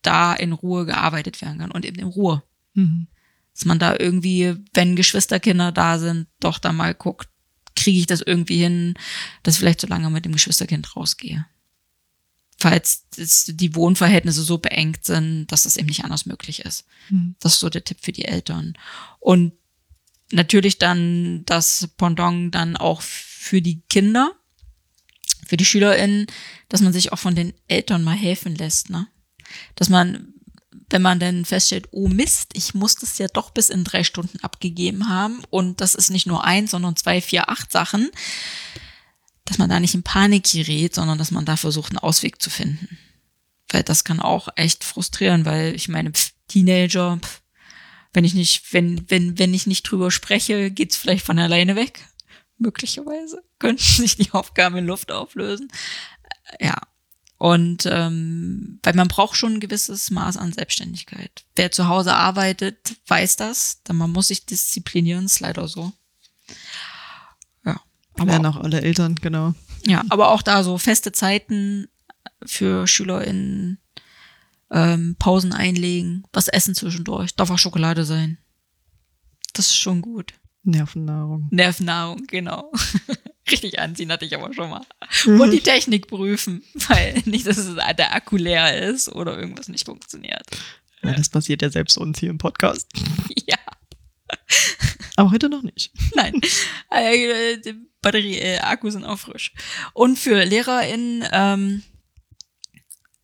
da 0.00 0.32
in 0.32 0.52
Ruhe 0.52 0.86
gearbeitet 0.86 1.42
werden 1.42 1.58
kann 1.58 1.72
und 1.72 1.84
eben 1.84 1.98
in 1.98 2.06
Ruhe. 2.08 2.42
Mhm. 2.72 3.08
Dass 3.54 3.64
man 3.64 3.78
da 3.78 3.96
irgendwie, 3.98 4.56
wenn 4.72 4.96
Geschwisterkinder 4.96 5.72
da 5.72 5.98
sind, 5.98 6.26
doch 6.40 6.58
da 6.58 6.72
mal 6.72 6.94
guckt, 6.94 7.28
kriege 7.76 7.98
ich 7.98 8.06
das 8.06 8.20
irgendwie 8.20 8.58
hin, 8.58 8.94
dass 9.42 9.54
ich 9.54 9.60
vielleicht 9.60 9.80
so 9.80 9.86
lange 9.86 10.10
mit 10.10 10.24
dem 10.24 10.32
Geschwisterkind 10.32 10.96
rausgehe. 10.96 11.46
Falls 12.58 13.04
die 13.46 13.74
Wohnverhältnisse 13.74 14.42
so 14.42 14.58
beengt 14.58 15.04
sind, 15.04 15.46
dass 15.48 15.64
das 15.64 15.76
eben 15.76 15.88
nicht 15.88 16.04
anders 16.04 16.24
möglich 16.26 16.60
ist. 16.60 16.86
Mhm. 17.10 17.34
Das 17.40 17.54
ist 17.54 17.60
so 17.60 17.68
der 17.68 17.84
Tipp 17.84 17.98
für 18.00 18.12
die 18.12 18.24
Eltern. 18.24 18.74
Und 19.20 19.52
natürlich 20.30 20.78
dann 20.78 21.44
das 21.46 21.88
Pendant 21.96 22.54
dann 22.54 22.76
auch 22.76 23.02
für 23.02 23.60
die 23.60 23.82
Kinder, 23.90 24.32
für 25.46 25.56
die 25.56 25.64
SchülerInnen, 25.64 26.26
dass 26.68 26.80
man 26.80 26.92
sich 26.92 27.12
auch 27.12 27.18
von 27.18 27.34
den 27.34 27.52
Eltern 27.68 28.02
mal 28.02 28.16
helfen 28.16 28.54
lässt, 28.54 28.90
ne? 28.90 29.08
Dass 29.74 29.88
man, 29.88 30.32
wenn 30.90 31.02
man 31.02 31.18
dann 31.18 31.44
feststellt, 31.44 31.88
oh 31.90 32.08
Mist, 32.08 32.50
ich 32.54 32.74
muss 32.74 32.96
das 32.96 33.18
ja 33.18 33.26
doch 33.28 33.50
bis 33.50 33.68
in 33.68 33.84
drei 33.84 34.04
Stunden 34.04 34.38
abgegeben 34.40 35.08
haben 35.08 35.42
und 35.50 35.80
das 35.80 35.94
ist 35.94 36.10
nicht 36.10 36.26
nur 36.26 36.44
eins, 36.44 36.72
sondern 36.72 36.96
zwei, 36.96 37.20
vier, 37.20 37.48
acht 37.48 37.72
Sachen, 37.72 38.10
dass 39.44 39.58
man 39.58 39.68
da 39.68 39.80
nicht 39.80 39.94
in 39.94 40.02
Panik 40.02 40.50
gerät, 40.50 40.94
sondern 40.94 41.18
dass 41.18 41.30
man 41.30 41.44
da 41.44 41.56
versucht, 41.56 41.92
einen 41.92 41.98
Ausweg 41.98 42.40
zu 42.40 42.50
finden. 42.50 42.98
Weil 43.70 43.82
das 43.82 44.04
kann 44.04 44.20
auch 44.20 44.48
echt 44.56 44.84
frustrieren, 44.84 45.44
weil 45.44 45.74
ich 45.74 45.88
meine, 45.88 46.12
pf, 46.12 46.32
Teenager, 46.48 47.18
pf, 47.20 47.42
wenn 48.12 48.24
ich 48.24 48.34
nicht, 48.34 48.72
wenn, 48.72 49.08
wenn, 49.10 49.38
wenn 49.38 49.52
ich 49.52 49.66
nicht 49.66 49.82
drüber 49.82 50.10
spreche, 50.10 50.70
geht's 50.70 50.96
vielleicht 50.96 51.26
von 51.26 51.38
alleine 51.38 51.76
weg. 51.76 52.00
Möglicherweise 52.58 53.42
könnten 53.58 53.82
sich 53.82 54.16
die 54.16 54.30
Aufgaben 54.32 54.76
in 54.76 54.86
Luft 54.86 55.10
auflösen. 55.10 55.68
Ja. 56.60 56.80
Und 57.36 57.86
ähm, 57.90 58.78
weil 58.82 58.94
man 58.94 59.08
braucht 59.08 59.36
schon 59.36 59.54
ein 59.54 59.60
gewisses 59.60 60.10
Maß 60.10 60.36
an 60.36 60.52
Selbstständigkeit. 60.52 61.44
Wer 61.56 61.72
zu 61.72 61.88
Hause 61.88 62.14
arbeitet, 62.14 62.96
weiß 63.08 63.36
das. 63.36 63.80
Dann 63.84 63.96
man 63.96 64.12
muss 64.12 64.28
sich 64.28 64.46
disziplinieren, 64.46 65.26
ist 65.26 65.40
leider 65.40 65.68
so. 65.68 65.92
Aber 68.16 68.30
Lernen 68.30 68.46
auch 68.46 68.56
alle 68.56 68.80
Eltern, 68.80 69.16
genau. 69.16 69.54
Ja, 69.86 70.02
aber 70.08 70.30
auch 70.30 70.42
da 70.42 70.62
so 70.62 70.78
feste 70.78 71.12
Zeiten 71.12 71.88
für 72.44 72.86
SchülerInnen, 72.86 73.78
ähm, 74.70 75.16
Pausen 75.18 75.52
einlegen, 75.52 76.24
was 76.32 76.48
essen 76.48 76.74
zwischendurch, 76.74 77.34
darf 77.34 77.50
auch 77.50 77.58
Schokolade 77.58 78.04
sein. 78.04 78.38
Das 79.52 79.66
ist 79.66 79.76
schon 79.76 80.00
gut. 80.00 80.34
Nervennahrung. 80.62 81.48
Nervennahrung, 81.50 82.22
genau. 82.26 82.72
Richtig 83.50 83.78
anziehen 83.78 84.10
hatte 84.10 84.24
ich 84.24 84.34
aber 84.34 84.52
schon 84.54 84.70
mal. 84.70 84.86
Und 85.26 85.50
die 85.50 85.60
Technik 85.60 86.06
prüfen, 86.06 86.64
weil 86.88 87.22
nicht, 87.26 87.46
dass 87.46 87.58
es 87.58 87.74
der 87.74 88.14
Akku 88.14 88.36
leer 88.36 88.88
ist 88.88 89.08
oder 89.10 89.38
irgendwas 89.38 89.68
nicht 89.68 89.84
funktioniert. 89.84 90.44
Ja, 91.02 91.12
das 91.12 91.28
passiert 91.28 91.60
ja 91.60 91.68
selbst 91.68 91.98
uns 91.98 92.18
hier 92.18 92.30
im 92.30 92.38
Podcast. 92.38 92.90
Ja, 93.46 93.58
Aber 95.16 95.30
heute 95.30 95.48
noch 95.48 95.62
nicht. 95.62 95.92
nein. 96.14 96.40
Äh, 96.90 97.58
die 97.58 97.74
Batterie, 98.00 98.38
äh, 98.38 98.58
Akku 98.58 98.90
sind 98.90 99.04
auch 99.04 99.18
frisch. 99.18 99.52
Und 99.92 100.18
für 100.18 100.44
LehrerInnen, 100.44 101.24
ähm, 101.32 101.82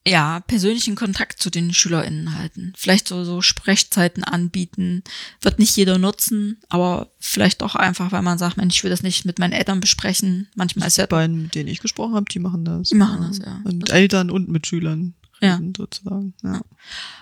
ja, 0.06 0.40
persönlichen 0.40 0.96
Kontakt 0.96 1.42
zu 1.42 1.50
den 1.50 1.74
SchülerInnen 1.74 2.34
halten. 2.38 2.72
Vielleicht 2.76 3.06
so, 3.06 3.24
so 3.24 3.42
Sprechzeiten 3.42 4.24
anbieten. 4.24 5.02
Wird 5.42 5.58
nicht 5.58 5.76
jeder 5.76 5.98
nutzen, 5.98 6.58
aber 6.68 7.10
vielleicht 7.18 7.62
auch 7.62 7.74
einfach, 7.74 8.10
weil 8.10 8.22
man 8.22 8.38
sagt, 8.38 8.56
Mensch, 8.56 8.76
ich 8.76 8.82
will 8.84 8.90
das 8.90 9.02
nicht 9.02 9.26
mit 9.26 9.38
meinen 9.38 9.52
Eltern 9.52 9.80
besprechen. 9.80 10.48
Manchmal 10.54 10.88
ist 10.88 10.96
ja 10.96 11.06
Die 11.06 11.10
beiden, 11.10 11.42
mit 11.42 11.54
denen 11.54 11.68
ich 11.68 11.80
gesprochen 11.80 12.14
habe, 12.14 12.24
die 12.30 12.38
machen 12.38 12.64
das. 12.64 12.88
Die 12.88 12.94
machen 12.94 13.26
das, 13.28 13.38
ja. 13.38 13.60
Und 13.64 13.78
mit 13.78 13.90
Eltern 13.90 14.30
und 14.30 14.48
mit 14.48 14.66
Schülern 14.66 15.14
Ja. 15.42 15.56
reden, 15.56 15.74
sozusagen. 15.76 16.34
Ja. 16.42 16.62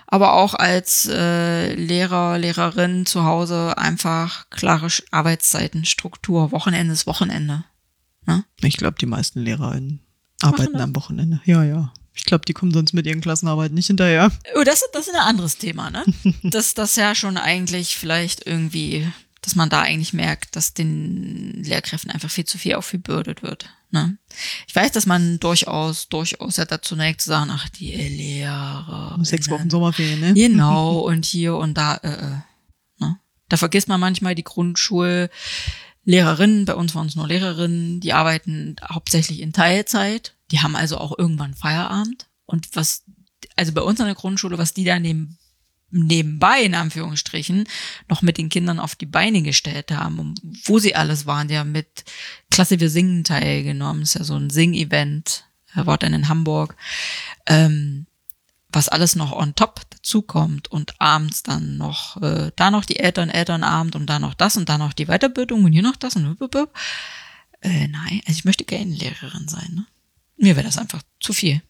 aber 0.07 0.33
auch 0.33 0.53
als 0.53 1.05
äh, 1.11 1.73
Lehrer, 1.75 2.37
Lehrerin 2.37 3.05
zu 3.05 3.23
Hause 3.25 3.77
einfach 3.77 4.49
klare 4.49 4.87
Arbeitszeiten, 5.11 5.83
Struktur, 5.85 6.51
Wochenende 6.51 6.93
ist 6.93 7.07
Wochenende. 7.07 7.65
Ich 8.61 8.77
glaube, 8.77 8.97
die 8.99 9.05
meisten 9.07 9.39
LehrerInnen 9.41 10.01
arbeiten 10.41 10.73
das? 10.73 10.81
am 10.81 10.95
Wochenende. 10.95 11.41
Ja, 11.45 11.63
ja. 11.63 11.91
Ich 12.19 12.25
glaube, 12.25 12.45
die 12.45 12.53
kommen 12.53 12.73
sonst 12.73 12.93
mit 12.93 13.07
ihren 13.07 13.21
Klassenarbeiten 13.21 13.73
nicht 13.73 13.87
hinterher. 13.87 14.29
Oh, 14.55 14.63
das, 14.63 14.83
das 14.91 15.07
ist 15.07 15.15
ein 15.15 15.21
anderes 15.21 15.57
Thema, 15.57 15.89
ne? 15.89 16.03
dass 16.43 16.73
das 16.73 16.97
ja 16.97 17.15
schon 17.15 17.37
eigentlich 17.37 17.95
vielleicht 17.95 18.45
irgendwie, 18.45 19.07
dass 19.41 19.55
man 19.55 19.69
da 19.69 19.79
eigentlich 19.81 20.11
merkt, 20.11 20.57
dass 20.57 20.73
den 20.73 21.63
Lehrkräften 21.63 22.11
einfach 22.11 22.29
viel 22.29 22.43
zu 22.43 22.57
viel 22.57 22.75
aufgebürdet 22.75 23.41
wird. 23.41 23.69
Ne? 23.89 24.17
Ich 24.67 24.75
weiß, 24.75 24.91
dass 24.91 25.05
man 25.05 25.39
durchaus, 25.39 26.09
durchaus 26.09 26.57
ja 26.57 26.65
dazu 26.65 26.97
neigt 26.97 27.21
zu 27.21 27.29
sagen, 27.29 27.51
ach, 27.53 27.69
die 27.69 27.93
Lehrer. 27.93 29.17
Sechs 29.23 29.49
Wochen 29.49 29.69
Sommerferien, 29.69 30.19
ne? 30.19 30.33
Genau, 30.33 30.99
und 31.07 31.23
hier 31.25 31.55
und 31.55 31.75
da, 31.75 31.95
äh, 31.95 32.09
äh, 32.09 32.35
ne? 32.99 33.17
Da 33.47 33.55
vergisst 33.55 33.87
man 33.87 34.01
manchmal 34.01 34.35
die 34.35 34.43
Grundschullehrerinnen, 34.43 36.65
bei 36.65 36.75
uns 36.75 36.95
waren 36.95 37.07
es 37.07 37.15
nur 37.15 37.29
Lehrerinnen, 37.29 38.01
die 38.01 38.11
arbeiten 38.11 38.75
hauptsächlich 38.91 39.39
in 39.39 39.53
Teilzeit, 39.53 40.33
die 40.51 40.59
haben 40.61 40.75
also 40.75 40.97
auch 40.97 41.17
irgendwann 41.17 41.53
Feierabend. 41.53 42.27
Und 42.45 42.75
was, 42.75 43.03
also 43.55 43.73
bei 43.73 43.81
uns 43.81 43.99
an 43.99 44.07
der 44.07 44.15
Grundschule, 44.15 44.57
was 44.57 44.73
die 44.73 44.83
da 44.83 44.99
neben, 44.99 45.37
nebenbei, 45.91 46.61
in 46.61 46.75
Anführungsstrichen, 46.75 47.67
noch 48.07 48.21
mit 48.21 48.37
den 48.37 48.49
Kindern 48.49 48.79
auf 48.79 48.95
die 48.95 49.05
Beine 49.05 49.41
gestellt 49.41 49.91
haben, 49.91 50.19
und 50.19 50.41
wo 50.65 50.79
sie 50.79 50.95
alles 50.95 51.25
waren, 51.25 51.51
haben 51.51 51.71
mit 51.71 52.05
Klasse 52.51 52.79
Wir 52.79 52.89
Singen 52.89 53.23
teilgenommen, 53.23 54.03
ist 54.03 54.15
ja 54.15 54.23
so 54.23 54.35
ein 54.35 54.49
Sing-Event, 54.49 55.45
er 55.73 55.85
war 55.85 55.97
dann 55.97 56.13
in 56.13 56.29
Hamburg. 56.29 56.75
Ähm, 57.45 58.07
was 58.71 58.87
alles 58.87 59.15
noch 59.15 59.31
on 59.31 59.55
top 59.55 59.81
dazukommt 59.89 60.69
und 60.69 60.93
abends 61.01 61.41
dann 61.41 61.77
noch, 61.77 62.21
äh, 62.21 62.51
da 62.55 62.69
noch 62.69 62.85
die 62.85 62.99
Eltern, 62.99 63.29
Elternabend 63.29 63.95
und 63.95 64.05
da 64.05 64.19
noch 64.19 64.35
das 64.35 64.57
und 64.57 64.69
da 64.69 64.77
noch 64.77 64.93
die 64.93 65.07
Weiterbildung 65.07 65.63
und 65.63 65.73
hier 65.73 65.81
noch 65.81 65.95
das 65.95 66.15
und 66.15 66.23
blub, 66.23 66.37
blub, 66.37 66.51
blub. 66.51 66.73
äh, 67.61 67.87
nein, 67.87 68.21
also 68.27 68.37
ich 68.37 68.45
möchte 68.45 68.65
gerne 68.65 68.93
Lehrerin 68.93 69.47
sein, 69.47 69.69
ne? 69.73 69.85
Mir 70.39 70.55
wäre 70.55 70.65
das 70.65 70.77
einfach 70.77 71.01
zu 71.19 71.33
viel. 71.33 71.61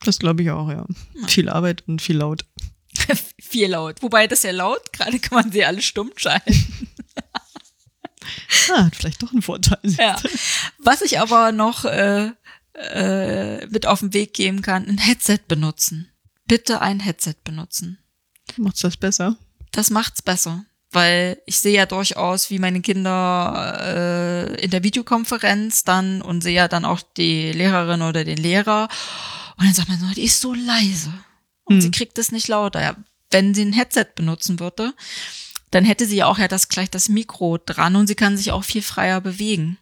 Das 0.00 0.18
glaube 0.18 0.42
ich 0.42 0.50
auch, 0.50 0.70
ja. 0.70 0.86
Viel 1.26 1.48
Arbeit 1.48 1.84
und 1.86 2.00
viel 2.00 2.16
laut. 2.16 2.46
viel 3.40 3.68
laut. 3.68 4.02
Wobei 4.02 4.26
das 4.26 4.42
ja 4.42 4.52
laut, 4.52 4.92
gerade 4.92 5.18
kann 5.18 5.42
man 5.42 5.52
sie 5.52 5.64
alle 5.64 5.82
stumm 5.82 6.12
schalten. 6.16 6.54
Ah, 8.72 8.84
hat 8.84 8.94
vielleicht 8.94 9.22
doch 9.22 9.32
einen 9.32 9.42
Vorteil. 9.42 9.78
Ja. 9.82 10.16
Was 10.78 11.02
ich 11.02 11.18
aber 11.18 11.52
noch 11.52 11.84
äh, 11.84 12.30
äh, 12.74 13.66
mit 13.66 13.86
auf 13.86 14.00
den 14.00 14.12
Weg 14.12 14.34
geben 14.34 14.62
kann, 14.62 14.86
ein 14.86 14.98
Headset 14.98 15.40
benutzen. 15.48 16.08
Bitte 16.46 16.80
ein 16.80 17.00
Headset 17.00 17.36
benutzen. 17.42 17.98
Macht's 18.56 18.80
das 18.80 18.96
besser? 18.96 19.36
Das 19.72 19.90
macht's 19.90 20.22
besser. 20.22 20.64
Weil 20.92 21.40
ich 21.46 21.58
sehe 21.58 21.76
ja 21.76 21.86
durchaus, 21.86 22.50
wie 22.50 22.58
meine 22.58 22.80
Kinder 22.80 23.78
äh, 23.80 24.64
in 24.64 24.70
der 24.70 24.82
Videokonferenz 24.82 25.84
dann 25.84 26.20
und 26.20 26.42
sehe 26.42 26.54
ja 26.56 26.68
dann 26.68 26.84
auch 26.84 27.00
die 27.16 27.52
Lehrerin 27.52 28.02
oder 28.02 28.24
den 28.24 28.38
Lehrer. 28.38 28.88
Und 29.56 29.66
dann 29.66 29.74
sagt 29.74 29.88
man 29.88 30.00
so, 30.00 30.06
die 30.14 30.24
ist 30.24 30.40
so 30.40 30.52
leise. 30.52 31.12
Und 31.64 31.76
Hm. 31.76 31.80
sie 31.82 31.90
kriegt 31.92 32.18
es 32.18 32.32
nicht 32.32 32.48
lauter. 32.48 32.82
Ja, 32.82 32.96
wenn 33.30 33.54
sie 33.54 33.62
ein 33.64 33.72
Headset 33.72 34.06
benutzen 34.16 34.58
würde, 34.58 34.92
dann 35.70 35.84
hätte 35.84 36.06
sie 36.06 36.16
ja 36.16 36.26
auch 36.26 36.38
ja 36.38 36.48
das 36.48 36.68
gleich 36.68 36.90
das 36.90 37.08
Mikro 37.08 37.58
dran 37.64 37.94
und 37.94 38.08
sie 38.08 38.16
kann 38.16 38.36
sich 38.36 38.50
auch 38.50 38.64
viel 38.64 38.82
freier 38.82 39.20
bewegen. 39.20 39.78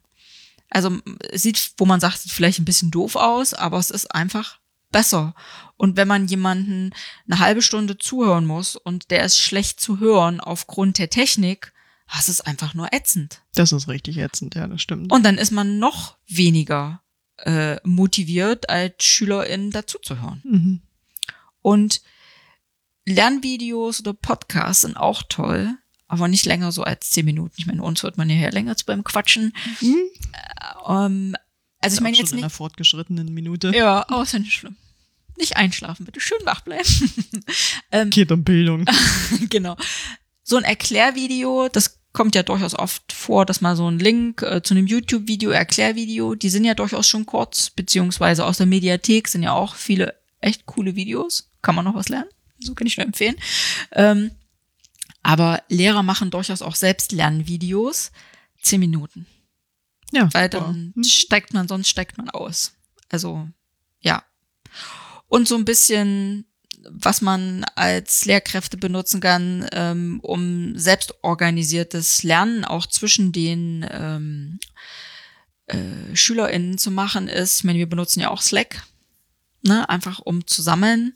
Also 0.68 0.98
es 1.30 1.42
sieht, 1.42 1.70
wo 1.78 1.86
man 1.86 2.00
sagt, 2.00 2.18
sieht 2.18 2.32
vielleicht 2.32 2.58
ein 2.58 2.66
bisschen 2.66 2.90
doof 2.90 3.16
aus, 3.16 3.54
aber 3.54 3.78
es 3.78 3.88
ist 3.88 4.14
einfach 4.14 4.58
besser. 4.90 5.34
Und 5.76 5.96
wenn 5.96 6.08
man 6.08 6.26
jemanden 6.26 6.90
eine 7.28 7.38
halbe 7.38 7.62
Stunde 7.62 7.98
zuhören 7.98 8.46
muss 8.46 8.76
und 8.76 9.10
der 9.10 9.24
ist 9.24 9.38
schlecht 9.38 9.80
zu 9.80 10.00
hören 10.00 10.40
aufgrund 10.40 10.98
der 10.98 11.10
Technik, 11.10 11.72
das 12.12 12.28
ist 12.28 12.40
einfach 12.40 12.74
nur 12.74 12.92
ätzend. 12.92 13.42
Das 13.54 13.72
ist 13.72 13.88
richtig 13.88 14.16
ätzend, 14.18 14.54
ja, 14.54 14.66
das 14.66 14.82
stimmt. 14.82 15.12
Und 15.12 15.24
dann 15.24 15.38
ist 15.38 15.50
man 15.50 15.78
noch 15.78 16.16
weniger 16.26 17.02
äh, 17.38 17.76
motiviert, 17.86 18.68
als 18.70 19.04
Schülerin 19.04 19.70
dazuzuhören. 19.70 20.40
Mhm. 20.44 20.82
Und 21.60 22.02
Lernvideos 23.04 24.00
oder 24.00 24.14
Podcasts 24.14 24.82
sind 24.82 24.96
auch 24.96 25.22
toll, 25.28 25.76
aber 26.06 26.28
nicht 26.28 26.46
länger 26.46 26.72
so 26.72 26.82
als 26.82 27.10
zehn 27.10 27.26
Minuten. 27.26 27.54
Ich 27.56 27.66
meine, 27.66 27.82
uns 27.82 28.02
hört 28.02 28.18
man 28.18 28.30
ja 28.30 28.48
länger 28.50 28.76
zu 28.76 28.86
beim 28.86 29.04
Quatschen. 29.04 29.52
Mhm. 29.80 29.96
Ähm, 30.88 31.36
also 31.80 31.96
ich 31.96 32.00
meine 32.00 32.16
schon 32.16 32.24
jetzt 32.24 32.32
in 32.32 32.36
nicht. 32.36 32.44
einer 32.44 32.50
fortgeschrittenen 32.50 33.32
Minute. 33.32 33.72
Ja, 33.74 34.06
oh, 34.10 34.22
ist 34.22 34.32
ja 34.32 34.38
nicht 34.38 34.54
schlimm. 34.54 34.76
Nicht 35.36 35.56
einschlafen, 35.56 36.04
bitte 36.04 36.20
schön 36.20 36.38
wach 36.44 36.62
bleiben. 36.62 36.88
ähm, 37.92 38.10
Geht 38.10 38.32
um 38.32 38.42
Bildung. 38.42 38.84
genau. 39.50 39.76
So 40.42 40.56
ein 40.56 40.64
Erklärvideo, 40.64 41.68
das 41.68 42.00
kommt 42.12 42.34
ja 42.34 42.42
durchaus 42.42 42.74
oft 42.74 43.12
vor, 43.12 43.46
dass 43.46 43.60
mal 43.60 43.76
so 43.76 43.88
ein 43.88 43.98
Link 43.98 44.42
äh, 44.42 44.62
zu 44.62 44.74
einem 44.74 44.86
YouTube-Video, 44.86 45.50
Erklärvideo, 45.50 46.34
die 46.34 46.48
sind 46.48 46.64
ja 46.64 46.74
durchaus 46.74 47.06
schon 47.06 47.26
kurz, 47.26 47.70
beziehungsweise 47.70 48.44
aus 48.44 48.56
der 48.56 48.66
Mediathek 48.66 49.28
sind 49.28 49.44
ja 49.44 49.52
auch 49.52 49.76
viele 49.76 50.14
echt 50.40 50.66
coole 50.66 50.96
Videos. 50.96 51.50
Kann 51.62 51.74
man 51.74 51.84
noch 51.84 51.94
was 51.94 52.08
lernen? 52.08 52.30
So 52.58 52.74
kann 52.74 52.86
ich 52.86 52.96
nur 52.96 53.06
empfehlen. 53.06 53.36
Ähm, 53.92 54.32
aber 55.22 55.62
Lehrer 55.68 56.02
machen 56.02 56.30
durchaus 56.30 56.62
auch 56.62 56.74
selbst 56.74 57.12
Lernvideos. 57.12 58.10
Zehn 58.60 58.80
Minuten. 58.80 59.26
Ja, 60.12 60.28
Weil 60.32 60.48
dann 60.48 60.92
Hm. 60.94 61.04
steigt 61.04 61.52
man, 61.52 61.68
sonst 61.68 61.88
steigt 61.88 62.16
man 62.18 62.30
aus. 62.30 62.72
Also, 63.10 63.48
ja. 64.00 64.22
Und 65.26 65.46
so 65.48 65.56
ein 65.56 65.64
bisschen, 65.64 66.46
was 66.90 67.20
man 67.20 67.64
als 67.74 68.24
Lehrkräfte 68.24 68.76
benutzen 68.76 69.20
kann, 69.20 69.68
ähm, 69.72 70.20
um 70.22 70.78
selbstorganisiertes 70.78 72.22
Lernen 72.22 72.64
auch 72.64 72.86
zwischen 72.86 73.32
den 73.32 73.86
ähm, 73.90 74.58
äh, 75.66 76.14
SchülerInnen 76.16 76.78
zu 76.78 76.90
machen, 76.90 77.28
ist, 77.28 77.58
ich 77.58 77.64
meine, 77.64 77.78
wir 77.78 77.88
benutzen 77.88 78.20
ja 78.20 78.30
auch 78.30 78.40
Slack, 78.40 78.84
ne, 79.62 79.88
einfach 79.88 80.20
um 80.20 80.46
zu 80.46 80.62
sammeln. 80.62 81.14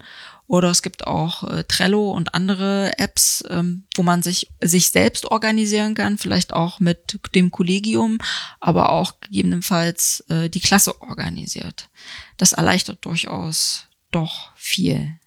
Oder 0.53 0.68
es 0.68 0.82
gibt 0.82 1.07
auch 1.07 1.44
äh, 1.44 1.64
Trello 1.64 2.11
und 2.11 2.34
andere 2.34 2.98
Apps, 2.98 3.42
ähm, 3.48 3.84
wo 3.96 4.03
man 4.03 4.22
sich, 4.22 4.50
sich 4.61 4.90
selbst 4.90 5.24
organisieren 5.24 5.94
kann, 5.94 6.18
vielleicht 6.18 6.53
auch 6.53 6.78
mit 6.78 7.18
dem 7.34 7.50
Kollegium, 7.50 8.18
aber 8.61 8.90
auch 8.90 9.18
gegebenenfalls 9.20 10.20
äh, 10.28 10.50
die 10.50 10.61
Klasse 10.61 11.00
organisiert. 11.00 11.88
Das 12.36 12.53
erleichtert 12.53 13.03
durchaus 13.07 13.86
doch 14.11 14.55
viel. 14.55 15.18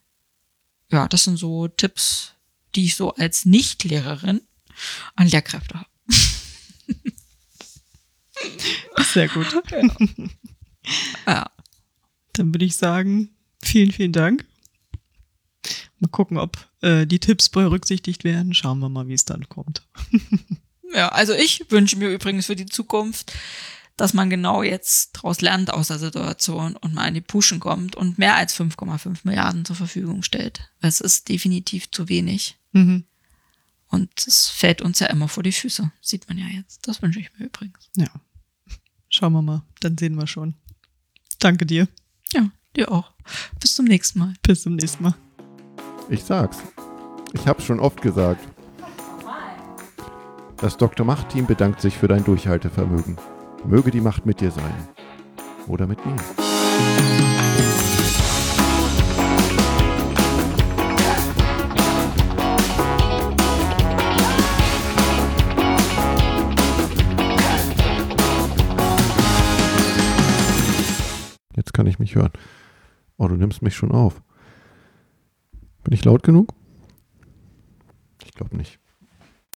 Ja, 0.92 1.08
das 1.08 1.24
sind 1.24 1.38
so 1.38 1.70
Tipps, 1.70 2.34
die 2.76 2.86
ich 2.86 2.96
so 2.96 3.12
als 3.16 3.46
Nicht-Lehrerin 3.46 4.42
an 5.16 5.28
Lehrkräfte 5.28 5.74
habe. 5.80 5.90
Sehr 9.12 9.28
gut. 9.30 9.48
Ja. 11.26 11.50
Dann 12.34 12.54
würde 12.54 12.66
ich 12.66 12.76
sagen, 12.76 13.36
vielen, 13.64 13.92
vielen 13.92 14.12
Dank. 14.12 14.46
Mal 16.00 16.10
gucken, 16.10 16.38
ob 16.38 16.70
äh, 16.82 17.06
die 17.06 17.20
Tipps 17.20 17.50
berücksichtigt 17.50 18.24
werden. 18.24 18.54
Schauen 18.54 18.80
wir 18.80 18.90
mal, 18.90 19.08
wie 19.08 19.14
es 19.14 19.26
dann 19.26 19.48
kommt. 19.50 19.84
Ja, 20.94 21.10
also 21.10 21.34
ich 21.34 21.66
wünsche 21.70 21.98
mir 21.98 22.10
übrigens 22.10 22.46
für 22.46 22.56
die 22.56 22.68
Zukunft, 22.68 23.34
dass 23.98 24.14
man 24.14 24.30
genau 24.30 24.64
jetzt 24.64 25.18
daraus 25.18 25.42
lernt 25.42 25.72
aus 25.72 25.88
der 25.88 26.00
Situation 26.00 26.76
und 26.76 26.94
mal 26.94 27.08
in 27.08 27.14
die 27.14 27.22
Puschen 27.22 27.60
kommt 27.60 27.96
und 27.96 28.18
mehr 28.18 28.36
als 28.36 28.58
5,5 28.60 29.20
Milliarden 29.24 29.66
zur 29.66 29.76
Verfügung 29.76 30.24
stellt. 30.24 30.70
Es 30.82 31.02
ist 31.02 31.30
definitiv 31.30 31.92
zu 31.92 32.10
wenig. 32.10 32.58
Mhm. 32.74 33.06
Und 33.88 34.28
es 34.28 34.48
fällt 34.48 34.82
uns 34.82 35.00
ja 35.00 35.08
immer 35.08 35.28
vor 35.28 35.44
die 35.44 35.52
Füße. 35.52 35.92
Sieht 36.02 36.28
man 36.28 36.38
ja 36.38 36.48
jetzt. 36.48 36.88
Das 36.88 37.02
wünsche 37.02 37.20
ich 37.20 37.32
mir 37.38 37.46
übrigens. 37.46 37.90
Ja. 37.96 38.10
Schauen 39.10 39.34
wir 39.34 39.42
mal, 39.42 39.64
dann 39.80 39.98
sehen 39.98 40.16
wir 40.16 40.28
schon. 40.28 40.56
Danke 41.40 41.66
dir. 41.66 41.88
Ja, 42.34 42.50
dir 42.76 42.92
auch. 42.92 43.14
Bis 43.60 43.76
zum 43.76 43.86
nächsten 43.86 44.20
Mal. 44.20 44.34
Bis 44.42 44.64
zum 44.64 44.76
nächsten 44.76 45.04
Mal. 45.04 45.16
Ich 46.08 46.24
sag's. 46.24 46.62
Ich 47.34 47.48
hab's 47.48 47.64
schon 47.64 47.80
oft 47.80 48.02
gesagt. 48.02 48.48
Das 50.58 50.78
Dr. 50.78 51.06
Macht-Team 51.06 51.48
bedankt 51.48 51.82
sich 51.82 51.98
für 51.98 52.08
dein 52.08 52.24
Durchhaltevermögen. 52.24 53.18
Möge 53.66 53.90
die 53.90 54.02
Macht 54.02 54.26
mit 54.26 54.40
dir 54.40 54.52
sein. 54.52 54.74
Oder 55.68 55.88
mit 55.88 56.06
mir. 56.06 56.16
Jetzt 71.56 71.74
kann 71.74 71.88
ich 71.88 71.98
mich 71.98 72.14
hören. 72.14 72.32
Oh, 73.18 73.28
du 73.28 73.36
nimmst 73.36 73.64
mich 73.64 73.76
schon 73.76 73.92
auf. 73.92 74.22
Bin 75.86 75.94
ich 75.94 76.04
laut 76.04 76.24
genug? 76.24 76.54
Ich 78.24 78.32
glaube 78.34 78.58
nicht. 78.58 78.80